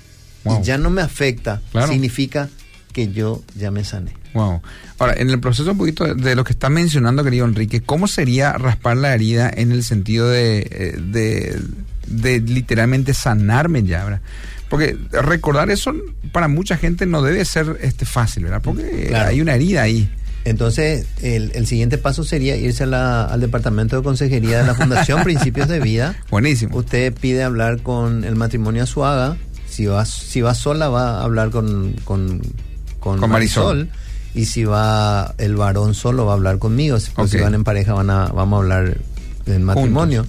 Wow. 0.43 0.61
y 0.61 0.63
ya 0.63 0.77
no 0.77 0.89
me 0.89 1.01
afecta, 1.01 1.61
Claro. 1.71 1.87
significa 1.91 2.49
que 2.93 3.11
yo 3.11 3.43
ya 3.55 3.69
me 3.71 3.83
sané. 3.83 4.13
Wow. 4.33 4.61
Ahora, 4.99 5.13
en 5.17 5.29
el 5.29 5.39
proceso 5.39 5.71
un 5.71 5.77
poquito 5.77 6.13
de, 6.15 6.35
lo 6.35 6.43
que 6.43 6.53
está 6.53 6.69
mencionando, 6.69 7.23
querido 7.23 7.45
Enrique, 7.45 7.81
¿cómo 7.81 8.07
sería 8.07 8.53
raspar 8.53 8.97
la 8.97 9.13
herida 9.13 9.51
en 9.53 9.71
el 9.71 9.83
sentido 9.83 10.29
de, 10.29 10.59
eh, 10.69 10.95
de, 10.99 11.59
de 12.07 12.39
literalmente 12.41 13.13
sanarme 13.13 13.83
ya, 13.83 14.03
¿verdad? 14.03 14.21
Porque 14.69 14.97
recordar 15.11 15.69
eso 15.69 15.93
para 16.31 16.47
mucha 16.47 16.75
gente 16.77 17.05
no 17.05 17.21
debe 17.21 17.45
ser 17.45 17.77
este 17.81 18.05
fácil, 18.05 18.43
¿verdad? 18.45 18.61
Porque 18.63 19.05
Claro. 19.09 19.29
hay 19.29 19.41
una 19.41 19.55
herida 19.55 19.81
ahí. 19.83 20.09
Entonces, 20.45 21.05
el, 21.21 21.51
el 21.55 21.67
siguiente 21.67 21.97
paso 21.97 22.23
sería 22.23 22.55
irse 22.55 22.83
a 22.83 22.85
la- 22.87 23.25
al 23.25 23.41
departamento 23.41 23.97
de 23.97 24.03
consejería 24.03 24.59
de 24.61 24.67
la 24.67 24.75
Fundación 24.75 25.21
Principios 25.23 25.67
de 25.67 25.79
Vida. 25.81 26.15
Buenísimo. 26.29 26.77
Usted 26.77 27.13
pide 27.13 27.43
hablar 27.43 27.81
con 27.81 28.23
el 28.23 28.35
matrimonio 28.35 28.83
Azuaga. 28.83 29.35
Si 29.77 29.85
va, 29.85 30.05
si 30.05 30.41
va 30.41 30.55
sola, 30.55 30.89
va 30.89 31.19
a 31.19 31.23
hablar 31.23 31.51
con, 31.51 31.93
con, 32.03 32.41
con 32.99 33.19
Con 33.19 33.29
Marisol. 33.29 33.77
Marisol. 33.77 33.89
Y 34.33 34.45
si 34.45 34.63
va 34.63 35.35
el 35.37 35.55
varón 35.55 35.93
solo, 35.93 36.25
va 36.25 36.31
a 36.31 36.35
hablar 36.35 36.57
conmigo. 36.57 36.99
Si, 36.99 37.11
pues, 37.11 37.29
si 37.29 37.37
van 37.37 37.53
en 37.53 37.63
pareja, 37.63 37.93
van 37.93 38.09
a, 38.09 38.25
vamos 38.25 38.57
a 38.57 38.61
hablar 38.63 38.97
del 39.45 39.59
matrimonio. 39.59 40.25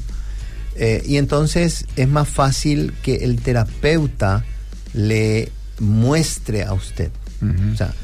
Eh, 0.77 1.03
y 1.07 1.17
entonces 1.17 1.87
es 1.97 2.09
más 2.09 2.29
fácil 2.29 2.93
que 3.03 3.25
el 3.25 3.41
terapeuta 3.41 4.45
le 4.93 5.51
muestre 5.81 6.65
a 6.65 6.75
usted. 6.75 7.11
O 7.73 7.75
sea, 7.75 7.95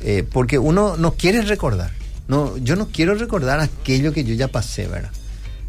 eh, 0.00 0.24
porque 0.32 0.58
uno 0.58 0.96
no 0.96 1.12
quiere 1.12 1.42
recordar. 1.42 1.90
No, 2.28 2.56
yo 2.56 2.76
no 2.76 2.88
quiero 2.88 3.14
recordar 3.14 3.60
aquello 3.60 4.14
que 4.14 4.24
yo 4.24 4.32
ya 4.32 4.48
pasé, 4.48 4.86
¿verdad? 4.86 5.10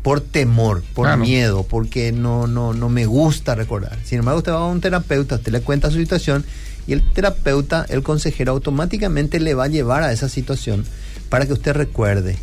Por 0.06 0.22
temor, 0.22 0.84
por 0.93 1.08
Claro. 1.08 1.24
miedo, 1.24 1.64
porque 1.64 2.12
no, 2.12 2.45
no, 2.45 2.74
no 2.76 2.89
me 2.89 3.08
gusta 3.08 3.56
recordar. 3.56 3.97
Sin 4.06 4.20
embargo, 4.20 4.38
usted 4.38 4.51
va 4.51 4.60
a 4.60 4.66
un 4.68 4.80
terapeuta, 4.80 5.36
usted 5.36 5.51
le 5.51 5.62
cuenta 5.62 5.89
su 5.89 5.97
situación 5.97 6.45
y 6.86 6.93
el 6.93 7.01
terapeuta, 7.01 7.88
el 7.89 8.03
consejero, 8.03 8.51
automáticamente 8.51 9.39
le 9.39 9.56
va 9.56 9.64
a 9.64 9.68
llevar 9.68 10.03
a 10.03 10.12
esa 10.12 10.30
situación 10.30 10.86
para 11.30 11.47
que 11.47 11.53
usted 11.53 11.74
recuerde, 11.74 12.38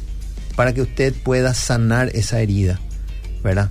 para 0.57 0.75
que 0.75 0.83
usted 0.83 1.15
pueda 1.15 1.55
sanar 1.55 2.11
esa 2.17 2.41
herida, 2.41 2.81
¿verdad? 3.45 3.71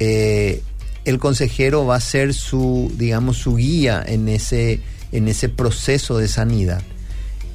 Eh, 0.00 0.62
el 1.06 1.18
consejero 1.18 1.86
va 1.86 1.96
a 1.96 2.00
ser 2.00 2.34
su, 2.34 2.92
digamos, 2.98 3.38
su 3.38 3.56
guía 3.56 4.04
en 4.06 4.28
ese, 4.28 4.80
en 5.12 5.28
ese 5.28 5.48
proceso 5.48 6.18
de 6.18 6.28
sanidad. 6.28 6.82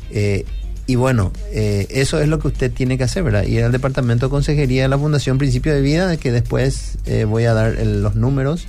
Eh, 0.10 0.46
y 0.88 0.96
bueno, 0.96 1.32
eh, 1.52 1.88
eso 1.90 2.20
es 2.22 2.28
lo 2.28 2.40
que 2.40 2.48
usted 2.50 2.72
tiene 2.72 2.98
que 2.98 3.04
hacer, 3.06 3.24
¿verdad? 3.24 3.44
Ir 3.44 3.64
al 3.64 3.72
departamento 3.72 4.28
de 4.28 4.30
consejería 4.30 4.84
de 4.84 4.88
la 4.90 4.98
Fundación 4.98 5.38
Principio 5.38 5.74
de 5.74 5.82
Vida, 5.82 6.16
que 6.18 6.32
después 6.32 6.98
eh, 7.06 7.24
voy 7.26 7.46
a 7.46 7.54
dar 7.54 7.76
el- 7.76 8.02
los 8.04 8.16
números. 8.16 8.68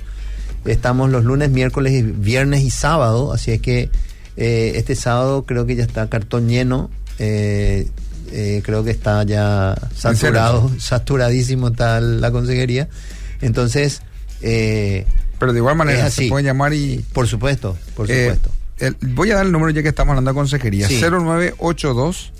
Estamos 0.65 1.09
los 1.11 1.23
lunes, 1.23 1.49
miércoles, 1.51 1.93
y 1.93 2.01
viernes 2.01 2.61
y 2.63 2.69
sábado, 2.71 3.31
así 3.33 3.51
es 3.51 3.61
que 3.61 3.89
eh, 4.35 4.73
este 4.75 4.95
sábado 4.95 5.43
creo 5.45 5.65
que 5.65 5.75
ya 5.75 5.83
está 5.83 6.07
cartón 6.09 6.47
lleno. 6.49 6.89
eh, 7.19 7.87
eh, 8.31 8.61
creo 8.65 8.83
que 8.83 8.91
está 8.91 9.23
ya 9.23 9.73
saturado, 9.95 10.69
saturadísimo 10.79 11.69
está 11.69 12.01
la 12.01 12.29
consejería. 12.31 12.89
Entonces, 13.41 14.01
eh, 14.41 15.05
Pero 15.39 15.53
de 15.53 15.59
igual 15.59 15.75
manera 15.77 16.09
se 16.09 16.27
puede 16.29 16.43
llamar 16.43 16.73
y... 16.73 17.05
por 17.13 17.25
supuesto, 17.27 17.77
por 17.95 18.07
supuesto. 18.25 18.51
El- 18.79 18.97
voy 19.01 19.31
a 19.31 19.35
dar 19.35 19.45
el 19.45 19.51
número 19.51 19.71
ya 19.71 19.81
que 19.83 19.89
estamos 19.89 20.11
hablando 20.11 20.31
de 20.31 20.35
consejería. 20.35 20.87
Sí. 20.87 20.99
0982. 21.01 22.33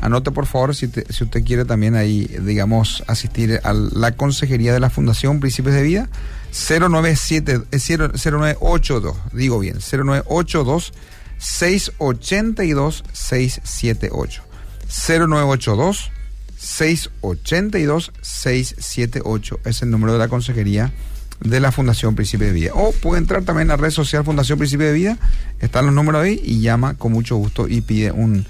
Anote 0.00 0.30
por 0.30 0.46
favor 0.46 0.74
si, 0.74 0.88
te- 0.88 1.10
si 1.12 1.24
usted 1.24 1.44
quiere 1.44 1.64
también 1.64 1.94
ahí, 1.94 2.26
digamos, 2.40 3.04
asistir 3.06 3.60
a 3.64 3.72
la 3.72 4.12
consejería 4.12 4.72
de 4.72 4.80
la 4.80 4.88
Fundación 4.90 5.40
Principios 5.40 5.74
de 5.74 5.82
Vida. 5.82 6.08
097, 6.52 7.60
eh, 7.70 7.78
0- 7.78 8.12
0982, 8.14 9.16
digo 9.32 9.58
bien, 9.58 9.80
0982 9.80 10.92
682 11.38 13.04
678. 13.12 14.42
0982 14.88 16.10
682 16.56 18.12
678 18.22 19.60
es 19.64 19.82
el 19.82 19.90
número 19.90 20.12
de 20.12 20.18
la 20.18 20.28
consejería 20.28 20.92
de 21.40 21.60
la 21.60 21.72
Fundación 21.72 22.14
Principio 22.14 22.46
de 22.46 22.52
Vida. 22.52 22.70
O 22.74 22.92
puede 22.92 23.20
entrar 23.20 23.42
también 23.42 23.70
a 23.70 23.76
la 23.76 23.82
red 23.82 23.90
social 23.90 24.24
Fundación 24.24 24.58
Principio 24.58 24.86
de 24.86 24.92
Vida, 24.92 25.18
están 25.60 25.86
los 25.86 25.94
números 25.94 26.22
ahí 26.22 26.40
y 26.44 26.60
llama 26.60 26.94
con 26.94 27.12
mucho 27.12 27.36
gusto 27.36 27.68
y 27.68 27.80
pide 27.80 28.12
un, 28.12 28.46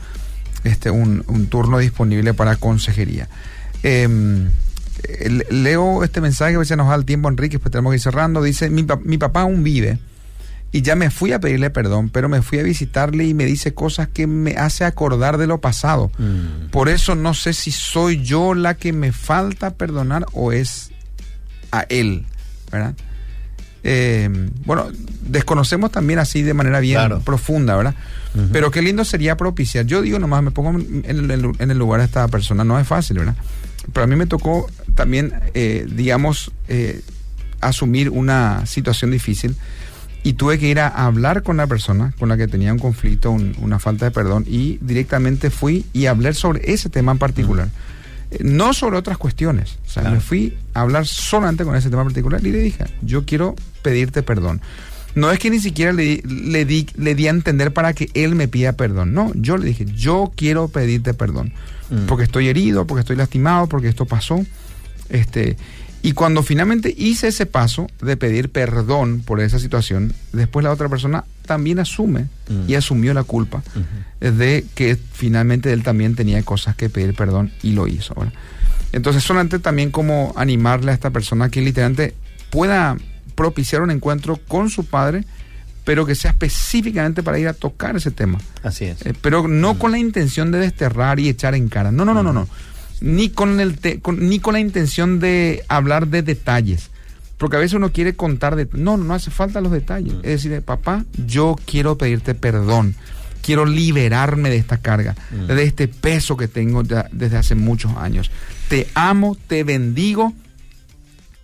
este, 0.65 0.91
un, 0.91 1.25
un 1.27 1.47
turno 1.47 1.79
disponible 1.79 2.35
para 2.35 2.57
consejería. 2.57 3.29
Em, 3.83 4.49
eh, 5.03 5.45
leo 5.51 6.05
este 6.05 6.21
mensaje, 6.21 6.57
a 6.57 6.65
si 6.65 6.77
nos 6.77 6.89
da 6.89 6.95
el 6.95 7.05
tiempo, 7.05 7.29
Enrique, 7.29 7.59
pues 7.59 7.73
tenemos 7.73 7.93
que 7.93 7.97
ir 7.97 8.03
cerrando. 8.03 8.43
Dice, 8.43 8.71
mi, 8.71 8.87
mi 9.05 9.19
papá 9.19 9.43
aún 9.43 9.63
vive 9.63 9.99
y 10.75 10.83
ya 10.83 10.97
me 10.97 11.09
fui 11.09 11.33
a 11.33 11.39
pedirle 11.39 11.71
perdón, 11.71 12.11
pero 12.11 12.29
me 12.29 12.43
fui 12.43 12.59
a 12.59 12.65
visitarle 12.65 13.25
y 13.25 13.33
me 13.33 13.45
dice 13.45 13.75
cosas 13.75 14.09
que 14.09 14.27
me 14.27 14.57
hace 14.57 14.85
acordar 14.85 15.39
de 15.39 15.47
lo 15.47 15.61
pasado. 15.61 16.11
Mm. 16.19 16.71
Por 16.71 16.89
eso 16.89 17.15
no 17.15 17.33
sé 17.33 17.53
si 17.53 17.71
soy 17.71 18.23
yo 18.23 18.55
la 18.55 18.75
que 18.75 18.93
me 18.93 19.13
falta 19.13 19.75
perdonar 19.75 20.27
o 20.33 20.51
es 20.51 20.91
a 21.71 21.83
él, 21.83 22.27
¿verdad? 22.75 22.95
Eh, 23.87 24.31
bueno, 24.65 24.87
desconocemos 25.23 25.91
también 25.93 26.19
así 26.19 26.43
de 26.43 26.55
manera 26.55 26.81
bien 26.81 26.97
Claro. 26.97 27.21
profunda, 27.21 27.77
¿verdad? 27.77 27.95
Pero 28.53 28.71
qué 28.73 28.83
lindo 28.83 29.05
sería 29.05 29.37
propiciar. 29.37 29.87
Yo 29.87 30.03
digo 30.03 30.19
nomás, 30.19 30.43
me 30.43 30.51
pongo 30.51 30.71
en 30.81 31.05
el, 31.05 31.31
en 31.59 31.71
el 31.71 31.79
lugar 31.79 32.01
de 32.01 32.07
esta 32.07 32.27
persona, 32.29 32.65
no 32.65 32.79
es 32.81 32.87
fácil, 32.87 33.19
¿verdad? 33.19 33.37
Pero 33.93 34.05
a 34.05 34.07
mí 34.09 34.17
me 34.17 34.27
tocó 34.27 34.67
también, 34.97 35.35
eh, 35.55 35.87
digamos, 35.89 36.51
eh, 36.69 37.01
asumir 37.61 38.11
una 38.11 38.67
situación 38.67 39.11
difícil 39.13 39.55
y 40.25 40.33
tuve 40.33 40.59
que 40.59 40.67
ir 40.69 40.81
a 40.81 40.89
hablar 40.89 41.43
con 41.43 41.59
la 41.59 41.67
persona 41.67 42.13
con 42.19 42.29
la 42.29 42.37
que 42.37 42.49
tenía 42.49 42.73
un 42.73 42.79
conflicto, 42.79 43.31
un- 43.31 43.55
una 43.61 43.79
falta 43.79 44.07
de 44.07 44.11
perdón 44.11 44.45
y 44.49 44.79
directamente 44.81 45.51
fui 45.51 45.85
y 45.93 46.07
hablé 46.07 46.33
sobre 46.35 46.73
ese 46.73 46.89
tema 46.89 47.13
en 47.13 47.19
particular. 47.19 47.69
No 48.41 48.73
sobre 48.75 48.97
otras 48.99 49.19
cuestiones. 49.19 49.79
O 49.87 49.91
sea, 49.91 50.03
Claro. 50.03 50.17
me 50.17 50.21
fui 50.21 50.57
a 50.75 50.81
hablar 50.81 51.07
solamente 51.07 51.65
con 51.65 51.77
ese 51.77 51.91
tema 51.91 52.05
particular 52.05 52.45
y 52.45 52.51
le 52.51 52.59
dije, 52.59 52.85
yo 53.03 53.25
quiero 53.25 53.55
pedirte 53.83 54.23
perdón. 54.23 54.61
No 55.15 55.31
es 55.31 55.39
que 55.39 55.49
ni 55.51 55.61
siquiera 55.61 55.93
le, 55.93 56.03
di- 56.03 56.23
le, 56.23 56.65
di, 56.65 56.87
le 56.97 57.15
di 57.15 57.29
a 57.29 57.31
entender 57.31 57.73
para 57.73 57.93
que 57.93 58.11
él 58.15 58.35
me 58.35 58.49
pida 58.49 58.73
perdón. 58.73 59.15
No, 59.15 59.31
yo 59.35 59.57
le 59.57 59.67
dije, 59.67 59.87
yo 59.95 60.33
quiero 60.35 60.67
pedirte 60.69 61.15
perdón. 61.15 61.53
Mm. 61.91 62.07
Porque 62.07 62.25
estoy 62.25 62.49
herido, 62.49 62.87
porque 62.87 63.01
estoy 63.01 63.15
lastimado, 63.17 63.69
porque 63.69 63.89
esto 63.89 64.07
pasó. 64.07 64.45
Este, 65.11 65.57
y 66.07 66.13
cuando 66.13 66.43
finalmente 66.43 66.95
hice 66.97 67.29
ese 67.29 67.47
paso 67.47 67.87
de 68.03 68.17
pedir 68.19 68.51
perdón 68.51 69.23
por 69.25 69.41
esa 69.41 69.59
situación, 69.59 70.13
después 70.33 70.63
la 70.63 70.71
otra 70.71 70.89
persona 70.91 71.25
también 71.47 71.79
asume 71.79 72.29
Mm. 72.49 72.69
y 72.69 72.75
asumió 72.75 73.15
la 73.15 73.25
culpa 73.25 73.63
de 74.21 74.67
que 74.75 74.99
finalmente 75.13 75.73
él 75.73 75.83
también 75.83 76.15
tenía 76.15 76.43
cosas 76.43 76.77
que 76.77 76.91
pedir 76.91 77.15
perdón 77.15 77.53
y 77.63 77.71
lo 77.73 77.87
hizo. 77.87 78.15
¿verdad? 78.15 78.35
Entonces, 78.93 79.25
solamente 79.25 79.59
también 79.59 79.91
como 79.91 80.35
animarle 80.37 80.91
a 80.91 80.95
esta 80.95 81.09
persona 81.11 81.49
que 81.49 81.63
literalmente 81.63 82.15
pueda 82.51 82.97
propiciar 83.35 83.81
un 83.83 83.91
encuentro 83.91 84.37
con 84.47 84.69
su 84.69 84.85
padre, 84.85 85.25
pero 85.85 86.05
que 86.07 86.15
sea 86.15 86.31
específicamente 86.33 87.23
para 87.23 87.39
ir 87.39 87.49
a 87.49 87.55
tocar 87.55 87.97
ese 87.97 88.11
tema. 88.11 88.39
Así 88.63 88.85
es. 88.85 89.05
Eh, 89.07 89.15
pero 89.21 89.49
no 89.49 89.79
con 89.79 89.91
la 89.91 89.99
intención 89.99 90.51
de 90.53 90.59
desterrar 90.59 91.19
y 91.19 91.29
echar 91.31 91.55
en 91.55 91.69
cara. 91.69 91.91
No, 91.93 92.05
no, 92.05 92.13
no, 92.15 92.23
no, 92.23 92.33
no. 92.33 92.47
Ni 93.01 93.29
con 93.31 93.61
el 93.61 93.79
te- 93.79 94.01
con- 94.01 94.29
ni 94.29 94.39
con 94.41 94.55
la 94.55 94.61
intención 94.61 95.21
de 95.21 95.65
hablar 95.69 96.09
de 96.09 96.23
detalles. 96.23 96.91
Porque 97.39 97.57
a 97.57 97.61
veces 97.61 97.75
uno 97.75 97.91
quiere 97.93 98.15
contar 98.15 98.55
de 98.57 98.69
no, 98.73 98.97
no 98.97 99.13
hace 99.15 99.31
falta 99.31 99.61
los 99.61 99.73
detalles. 99.73 100.15
Es 100.23 100.43
decir, 100.43 100.63
papá, 100.63 101.05
yo 101.27 101.57
quiero 101.67 101.99
pedirte 101.99 102.35
perdón. 102.35 102.95
Quiero 103.43 103.67
liberarme 103.67 104.49
de 104.49 104.57
esta 104.57 104.79
carga, 104.79 105.15
de 105.31 105.63
este 105.65 105.87
peso 105.87 106.35
que 106.37 106.49
tengo 106.49 106.83
ya 106.83 107.09
desde 107.13 107.37
hace 107.37 107.55
muchos 107.55 107.93
años. 107.99 108.31
Te 108.69 108.87
amo, 108.95 109.37
te 109.49 109.65
bendigo. 109.65 110.33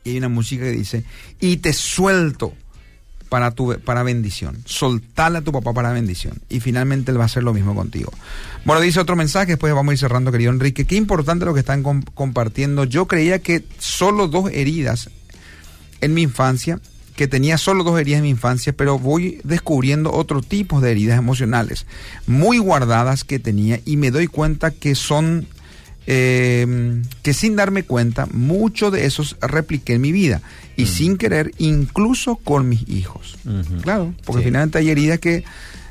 Y 0.04 0.10
hay 0.12 0.16
una 0.18 0.30
música 0.30 0.62
que 0.64 0.70
dice, 0.70 1.04
y 1.40 1.58
te 1.58 1.74
suelto 1.74 2.54
para 3.30 3.52
tu 3.52 3.78
para 3.80 4.02
bendición. 4.02 4.58
Soltarle 4.66 5.38
a 5.38 5.40
tu 5.42 5.52
papá 5.52 5.72
para 5.72 5.92
bendición. 5.92 6.42
Y 6.50 6.60
finalmente 6.60 7.12
él 7.12 7.18
va 7.18 7.22
a 7.22 7.26
hacer 7.26 7.42
lo 7.42 7.54
mismo 7.54 7.74
contigo. 7.74 8.12
Bueno, 8.66 8.82
dice 8.82 9.00
otro 9.00 9.16
mensaje, 9.16 9.52
después 9.52 9.72
vamos 9.72 9.92
a 9.92 9.94
ir 9.94 9.98
cerrando, 9.98 10.30
querido 10.30 10.50
Enrique. 10.50 10.84
Qué 10.84 10.96
importante 10.96 11.46
lo 11.46 11.54
que 11.54 11.60
están 11.60 11.82
com- 11.82 12.02
compartiendo. 12.12 12.84
Yo 12.84 13.06
creía 13.06 13.38
que 13.38 13.64
solo 13.78 14.28
dos 14.28 14.50
heridas 14.52 15.08
en 16.02 16.12
mi 16.12 16.22
infancia, 16.22 16.80
que 17.14 17.28
tenía 17.28 17.56
solo 17.56 17.84
dos 17.84 18.00
heridas 18.00 18.18
en 18.18 18.24
mi 18.24 18.30
infancia, 18.30 18.72
pero 18.72 18.98
voy 18.98 19.40
descubriendo 19.44 20.12
otro 20.12 20.42
tipo 20.42 20.80
de 20.80 20.90
heridas 20.90 21.18
emocionales, 21.18 21.86
muy 22.26 22.58
guardadas 22.58 23.24
que 23.24 23.38
tenía, 23.38 23.80
y 23.84 23.96
me 23.96 24.10
doy 24.10 24.26
cuenta 24.26 24.70
que 24.70 24.94
son 24.94 25.46
eh, 26.06 27.02
que 27.22 27.34
sin 27.34 27.56
darme 27.56 27.82
cuenta, 27.82 28.26
mucho 28.32 28.90
de 28.90 29.04
esos 29.04 29.36
repliqué 29.40 29.94
en 29.94 30.00
mi 30.00 30.12
vida 30.12 30.40
y 30.82 30.86
sin 30.86 31.16
querer, 31.16 31.52
incluso 31.58 32.36
con 32.36 32.68
mis 32.68 32.88
hijos. 32.88 33.36
Claro, 33.82 34.14
porque 34.24 34.42
Sí. 34.42 34.46
finalmente 34.48 34.78
hay 34.78 34.90
heridas 34.90 35.18
que 35.18 35.44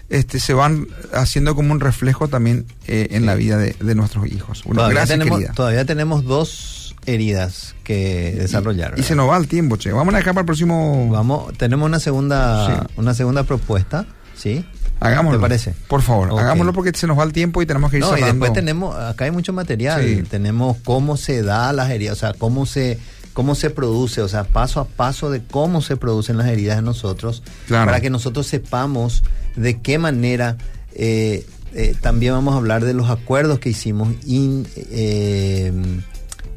este, 0.10 0.40
se 0.40 0.54
van 0.54 0.88
haciendo 1.14 1.54
como 1.56 1.72
un 1.72 1.80
reflejo 1.80 2.28
también 2.28 2.66
eh, 2.88 3.10
en 3.12 3.26
la 3.28 3.36
vida 3.36 3.58
de, 3.58 3.76
de 3.80 3.96
nuestros 3.96 4.26
hijos. 4.28 4.64
Bueno, 4.64 4.80
todavía, 4.80 4.96
gracias, 5.02 5.20
tenemos, 5.20 5.38
querida. 5.40 5.54
todavía 5.54 5.86
tenemos 5.86 6.24
dos 6.26 6.96
heridas 7.06 7.76
que 7.84 8.34
desarrollar. 8.38 8.96
Y 8.98 9.04
se 9.04 9.16
nos 9.16 9.30
va 9.30 9.38
el 9.38 9.48
tiempo, 9.48 9.78
che. 9.78 9.92
Vamos 9.92 10.14
a 10.14 10.18
dejar 10.18 10.34
para 10.34 10.42
el 10.42 10.46
próximo. 10.48 11.08
Vamos, 11.10 11.54
tenemos 11.58 11.86
una 11.86 12.00
segunda, 12.00 12.66
Sí. 12.88 12.94
una 12.98 13.14
segunda 13.14 13.44
propuesta, 13.44 14.06
¿sí? 14.36 14.66
Hagámoslo. 15.00 15.38
¿Te 15.38 15.42
parece? 15.42 15.74
Por 15.88 16.02
favor, 16.02 16.38
hagámoslo 16.40 16.74
porque 16.74 16.92
se 16.98 17.08
nos 17.08 17.18
va 17.18 17.24
el 17.24 17.32
tiempo 17.32 17.62
y 17.62 17.66
tenemos 17.66 17.90
que 17.92 17.98
ir 17.98 18.04
No, 18.04 18.18
y 18.18 18.22
después 18.22 18.52
tenemos, 18.52 18.96
acá 18.98 19.26
hay 19.26 19.32
mucho 19.32 19.54
material, 19.54 20.04
Sí. 20.04 20.24
tenemos 20.30 20.76
cómo 20.84 21.16
se 21.18 21.42
da 21.42 21.72
las 21.72 21.90
heridas, 21.90 22.18
o 22.18 22.20
sea, 22.20 22.34
cómo 22.34 22.66
se, 22.66 23.00
cómo 23.34 23.56
se 23.56 23.70
produce, 23.70 24.22
o 24.22 24.28
sea, 24.28 24.44
paso 24.44 24.80
a 24.80 24.86
paso 24.86 25.30
de 25.30 25.42
cómo 25.44 25.82
se 25.82 25.96
producen 25.98 26.38
las 26.38 26.48
heridas 26.48 26.80
en 26.80 26.86
nosotros, 26.86 27.44
Claro. 27.68 27.86
para 27.86 28.00
que 28.02 28.10
nosotros 28.10 28.48
sepamos 28.48 29.24
de 29.56 29.80
qué 29.82 29.98
manera, 29.98 30.58
eh, 30.96 31.46
eh, 31.74 31.96
también 32.02 32.34
vamos 32.34 32.54
a 32.54 32.58
hablar 32.58 32.84
de 32.84 32.94
los 32.94 33.10
acuerdos 33.10 33.60
que 33.60 33.70
hicimos 33.70 34.10
in- 34.26 34.68
eh, 34.92 35.72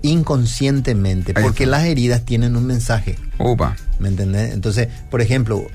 inconscientemente, 0.02 1.34
porque 1.34 1.66
las 1.66 1.84
heridas 1.84 2.24
tienen 2.24 2.56
un 2.56 2.66
mensaje. 2.66 3.16
Opa. 3.38 3.76
¿Me 3.98 4.08
entendés? 4.08 4.52
Entonces, 4.52 4.88
por 5.10 5.20
ejemplo, 5.20 5.66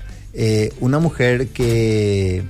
una 0.80 1.00
mujer 1.00 1.48
que 1.50 2.44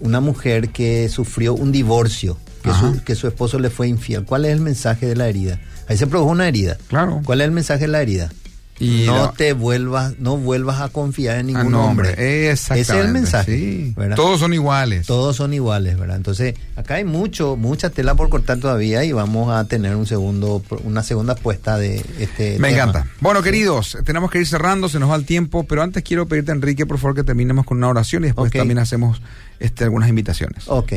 una 0.00 0.20
mujer 0.20 0.70
que 0.70 1.08
sufrió 1.08 1.54
un 1.54 1.70
divorcio, 1.70 2.36
que 2.64 2.72
su, 2.72 3.02
que 3.04 3.14
su 3.14 3.28
esposo 3.28 3.58
le 3.60 3.70
fue 3.70 3.86
infiel, 3.88 4.24
¿cuál 4.24 4.44
es 4.44 4.52
el 4.52 4.60
mensaje 4.60 5.06
de 5.06 5.14
la 5.16 5.28
herida? 5.28 5.60
Ahí 5.88 5.96
se 5.96 6.06
produjo 6.06 6.30
una 6.30 6.48
herida. 6.48 6.76
Claro. 6.88 7.20
¿Cuál 7.24 7.40
es 7.40 7.44
el 7.46 7.52
mensaje 7.52 7.80
de 7.82 7.88
la 7.88 8.02
herida? 8.02 8.30
Y 8.80 9.04
no 9.06 9.26
la- 9.26 9.32
te 9.32 9.52
vuelvas, 9.52 10.18
no 10.18 10.38
vuelvas 10.38 10.80
a 10.80 10.88
confiar 10.88 11.36
en 11.38 11.54
Ah, 11.54 11.58
ningún 11.62 11.74
hombre. 11.74 12.08
hombre. 12.10 12.50
Exactamente. 12.50 12.80
Ese 12.92 12.98
es 12.98 13.04
el 13.06 13.12
mensaje. 13.12 13.56
sí. 13.56 13.94
Todos 14.16 14.40
son 14.40 14.54
iguales. 14.54 15.06
Todos 15.06 15.36
son 15.36 15.54
iguales, 15.54 15.96
¿verdad? 15.96 16.16
Entonces, 16.16 16.54
acá 16.74 16.94
hay 16.94 17.04
mucho, 17.04 17.54
mucha 17.56 17.90
tela 17.90 18.16
por 18.16 18.28
cortar 18.28 18.58
todavía 18.58 19.04
y 19.04 19.12
vamos 19.12 19.52
a 19.54 19.64
tener 19.66 19.94
un 19.94 20.06
segundo, 20.06 20.62
una 20.82 21.04
segunda 21.04 21.36
puesta 21.36 21.78
de 21.78 21.96
este 22.18 22.58
Me 22.58 22.68
tema. 22.68 22.70
encanta. 22.70 23.06
Bueno, 23.20 23.40
queridos, 23.42 23.98
tenemos 24.04 24.30
que 24.32 24.40
ir 24.40 24.48
cerrando, 24.48 24.88
se 24.88 24.98
nos 24.98 25.10
va 25.10 25.16
el 25.16 25.26
tiempo, 25.26 25.62
pero 25.64 25.82
antes 25.82 26.02
quiero 26.02 26.26
pedirte, 26.26 26.50
Enrique, 26.50 26.84
por 26.84 26.98
favor, 26.98 27.14
que 27.14 27.22
terminemos 27.24 27.64
con 27.66 27.76
una 27.78 27.88
oración 27.88 28.24
y 28.24 28.28
después 28.28 28.50
también 28.50 28.78
hacemos 28.78 29.22
este, 29.60 29.84
algunas 29.84 30.08
invitaciones. 30.08 30.64
Ok. 30.66 30.92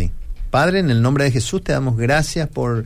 Padre, 0.49 0.79
en 0.79 0.89
el 0.89 1.03
nombre 1.03 1.25
de 1.25 1.31
Jesús 1.31 1.63
te 1.63 1.73
damos 1.73 1.97
gracias 1.97 2.47
por 2.47 2.85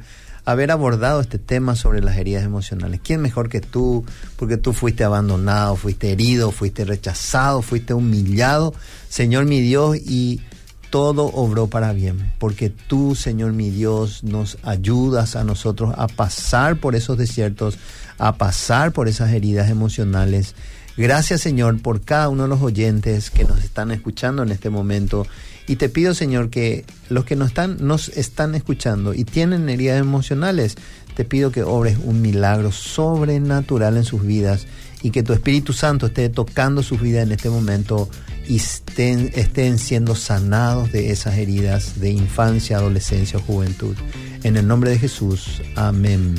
haber 0.52 0.72
abordado 0.72 1.22
este 1.22 1.38
tema 1.38 1.76
sobre 1.76 2.02
las 2.02 2.18
heridas 2.18 2.44
emocionales. 2.44 3.02
¿Quién 3.04 3.22
mejor 3.22 3.50
que 3.50 3.62
tú? 3.62 4.04
Porque 4.36 4.58
tú 4.58 4.74
fuiste 4.74 5.04
abandonado, 5.04 5.76
fuiste 5.76 6.12
herido, 6.12 6.52
fuiste 6.52 6.86
rechazado, 6.86 7.62
fuiste 7.62 7.94
humillado, 7.94 8.74
Señor 9.10 9.46
mi 9.46 9.62
Dios, 9.62 9.98
y 9.98 10.42
todo 10.90 11.26
obró 11.26 11.68
para 11.68 11.94
bien, 11.94 12.34
porque 12.40 12.70
tú, 12.70 13.14
Señor 13.14 13.54
mi 13.54 13.70
Dios, 13.70 14.24
nos 14.24 14.58
ayudas 14.64 15.36
a 15.36 15.44
nosotros 15.44 15.94
a 15.98 16.08
pasar 16.08 16.78
por 16.78 16.96
esos 16.96 17.18
desiertos, 17.18 17.78
a 18.18 18.38
pasar 18.38 18.92
por 18.92 19.08
esas 19.08 19.32
heridas 19.32 19.70
emocionales. 19.70 20.56
Gracias, 20.98 21.42
Señor, 21.42 21.80
por 21.82 22.02
cada 22.02 22.28
uno 22.28 22.44
de 22.44 22.50
los 22.50 22.62
oyentes 22.62 23.30
que 23.30 23.46
nos 23.46 23.64
están 23.64 23.92
escuchando 23.92 24.42
en 24.42 24.52
este 24.52 24.72
momento. 24.72 25.28
Y 25.70 25.76
te 25.76 25.88
pido, 25.88 26.16
Señor, 26.16 26.50
que 26.50 26.84
los 27.10 27.26
que 27.26 27.36
nos 27.36 27.50
están, 27.50 27.78
nos 27.80 28.10
están 28.10 28.56
escuchando 28.56 29.14
y 29.14 29.24
tienen 29.24 29.70
heridas 29.70 30.00
emocionales, 30.00 30.76
te 31.16 31.26
pido 31.26 31.52
que 31.52 31.62
obres 31.62 32.00
un 32.04 32.24
milagro 32.24 32.72
sobrenatural 32.72 33.96
en 33.96 34.04
sus 34.04 34.26
vidas 34.26 34.66
y 35.04 35.12
que 35.12 35.22
tu 35.22 35.32
Espíritu 35.32 35.72
Santo 35.72 36.08
esté 36.08 36.28
tocando 36.30 36.82
sus 36.82 37.00
vidas 37.00 37.22
en 37.22 37.34
este 37.34 37.52
momento 37.52 38.10
y 38.48 38.56
estén, 38.56 39.30
estén 39.36 39.78
siendo 39.78 40.16
sanados 40.16 40.92
de 40.92 41.12
esas 41.12 41.38
heridas 41.38 42.00
de 42.00 42.10
infancia, 42.10 42.78
adolescencia 42.78 43.38
o 43.38 43.42
juventud. 43.44 43.96
En 44.42 44.58
el 44.58 44.66
nombre 44.66 44.90
de 44.90 44.98
Jesús, 44.98 45.62
amén. 45.76 46.34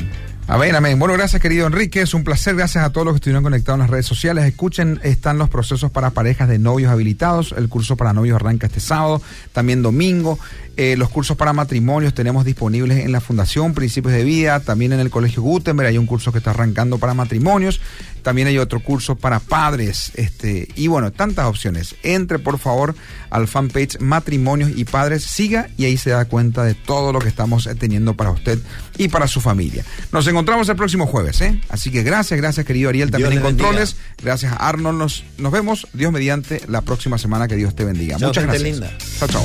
Amén, 0.53 0.75
amén. 0.75 0.99
Bueno, 0.99 1.15
gracias 1.15 1.41
querido 1.41 1.69
Enrique, 1.69 2.03
es 2.03 2.13
un 2.13 2.25
placer, 2.25 2.57
gracias 2.57 2.85
a 2.85 2.91
todos 2.91 3.05
los 3.05 3.15
que 3.15 3.19
estuvieron 3.19 3.45
conectados 3.45 3.77
en 3.77 3.83
las 3.83 3.91
redes 3.91 4.07
sociales. 4.07 4.45
Escuchen, 4.47 4.99
están 5.05 5.39
los 5.39 5.49
procesos 5.49 5.93
para 5.93 6.11
parejas 6.11 6.49
de 6.49 6.59
novios 6.59 6.91
habilitados, 6.91 7.55
el 7.57 7.69
curso 7.69 7.97
para 7.97 8.13
novios 8.13 8.35
arranca 8.35 8.67
este 8.67 8.81
sábado, 8.81 9.23
también 9.53 9.81
domingo. 9.81 10.41
Eh, 10.83 10.97
los 10.97 11.11
cursos 11.11 11.37
para 11.37 11.53
matrimonios 11.53 12.15
tenemos 12.15 12.47
disponibles 12.47 13.05
en 13.05 13.13
la 13.13 13.21
Fundación 13.21 13.75
Principios 13.75 14.15
de 14.15 14.25
Vida, 14.25 14.61
también 14.61 14.95
en 14.95 15.01
el 15.01 15.11
Colegio 15.11 15.43
Gutenberg 15.43 15.91
hay 15.91 15.99
un 15.99 16.07
curso 16.07 16.33
que 16.33 16.39
está 16.39 16.53
arrancando 16.53 16.97
para 16.97 17.13
matrimonios, 17.13 17.83
también 18.23 18.49
hay 18.49 18.57
otro 18.57 18.81
curso 18.81 19.15
para 19.15 19.41
padres, 19.41 20.11
este, 20.15 20.69
y 20.77 20.87
bueno, 20.87 21.13
tantas 21.13 21.45
opciones. 21.45 21.97
Entre 22.03 22.39
por 22.39 22.59
favor 22.59 22.95
al 23.29 23.47
fanpage 23.47 24.01
Matrimonios 24.01 24.71
y 24.75 24.87
Padres, 24.87 25.23
siga 25.25 25.69
y 25.77 25.85
ahí 25.85 25.99
se 25.99 26.09
da 26.09 26.25
cuenta 26.25 26.65
de 26.65 26.73
todo 26.73 27.13
lo 27.13 27.19
que 27.19 27.29
estamos 27.29 27.67
eh, 27.67 27.75
teniendo 27.75 28.15
para 28.15 28.31
usted 28.31 28.59
y 28.97 29.09
para 29.09 29.29
su 29.29 29.43
familia. 29.43 29.85
Nos 30.13 30.27
encontramos 30.29 30.67
el 30.71 30.77
próximo 30.77 31.07
jueves, 31.07 31.43
¿eh? 31.43 31.61
Así 31.69 31.91
que 31.91 32.03
gracias, 32.03 32.41
gracias 32.41 32.65
querido 32.65 32.89
Ariel 32.89 33.11
también 33.11 33.33
Dios 33.33 33.45
en 33.45 33.57
le 33.59 33.63
controles. 33.63 33.97
Gracias 34.23 34.51
a 34.55 34.57
Arnold. 34.57 34.99
Nos, 34.99 35.25
nos 35.37 35.53
vemos, 35.53 35.89
Dios 35.93 36.11
mediante, 36.11 36.63
la 36.69 36.81
próxima 36.81 37.19
semana. 37.19 37.49
Que 37.49 37.57
Dios 37.57 37.77
te 37.77 37.85
bendiga. 37.85 38.17
Chao, 38.17 38.29
Muchas 38.29 38.45
gracias. 38.45 38.63
linda. 38.63 38.97
Chao, 39.19 39.29
chao. 39.29 39.45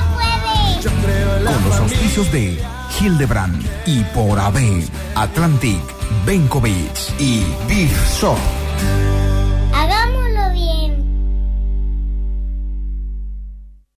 Con 1.39 1.63
los 1.69 1.79
auspicios 1.79 2.31
de 2.31 2.61
Hildebrand 2.99 3.63
y 3.85 4.03
por 4.13 4.39
AB, 4.39 4.83
Atlantic, 5.15 5.81
Benkovic 6.25 7.19
y 7.19 7.43
Big 7.67 7.91
Shop. 8.19 8.60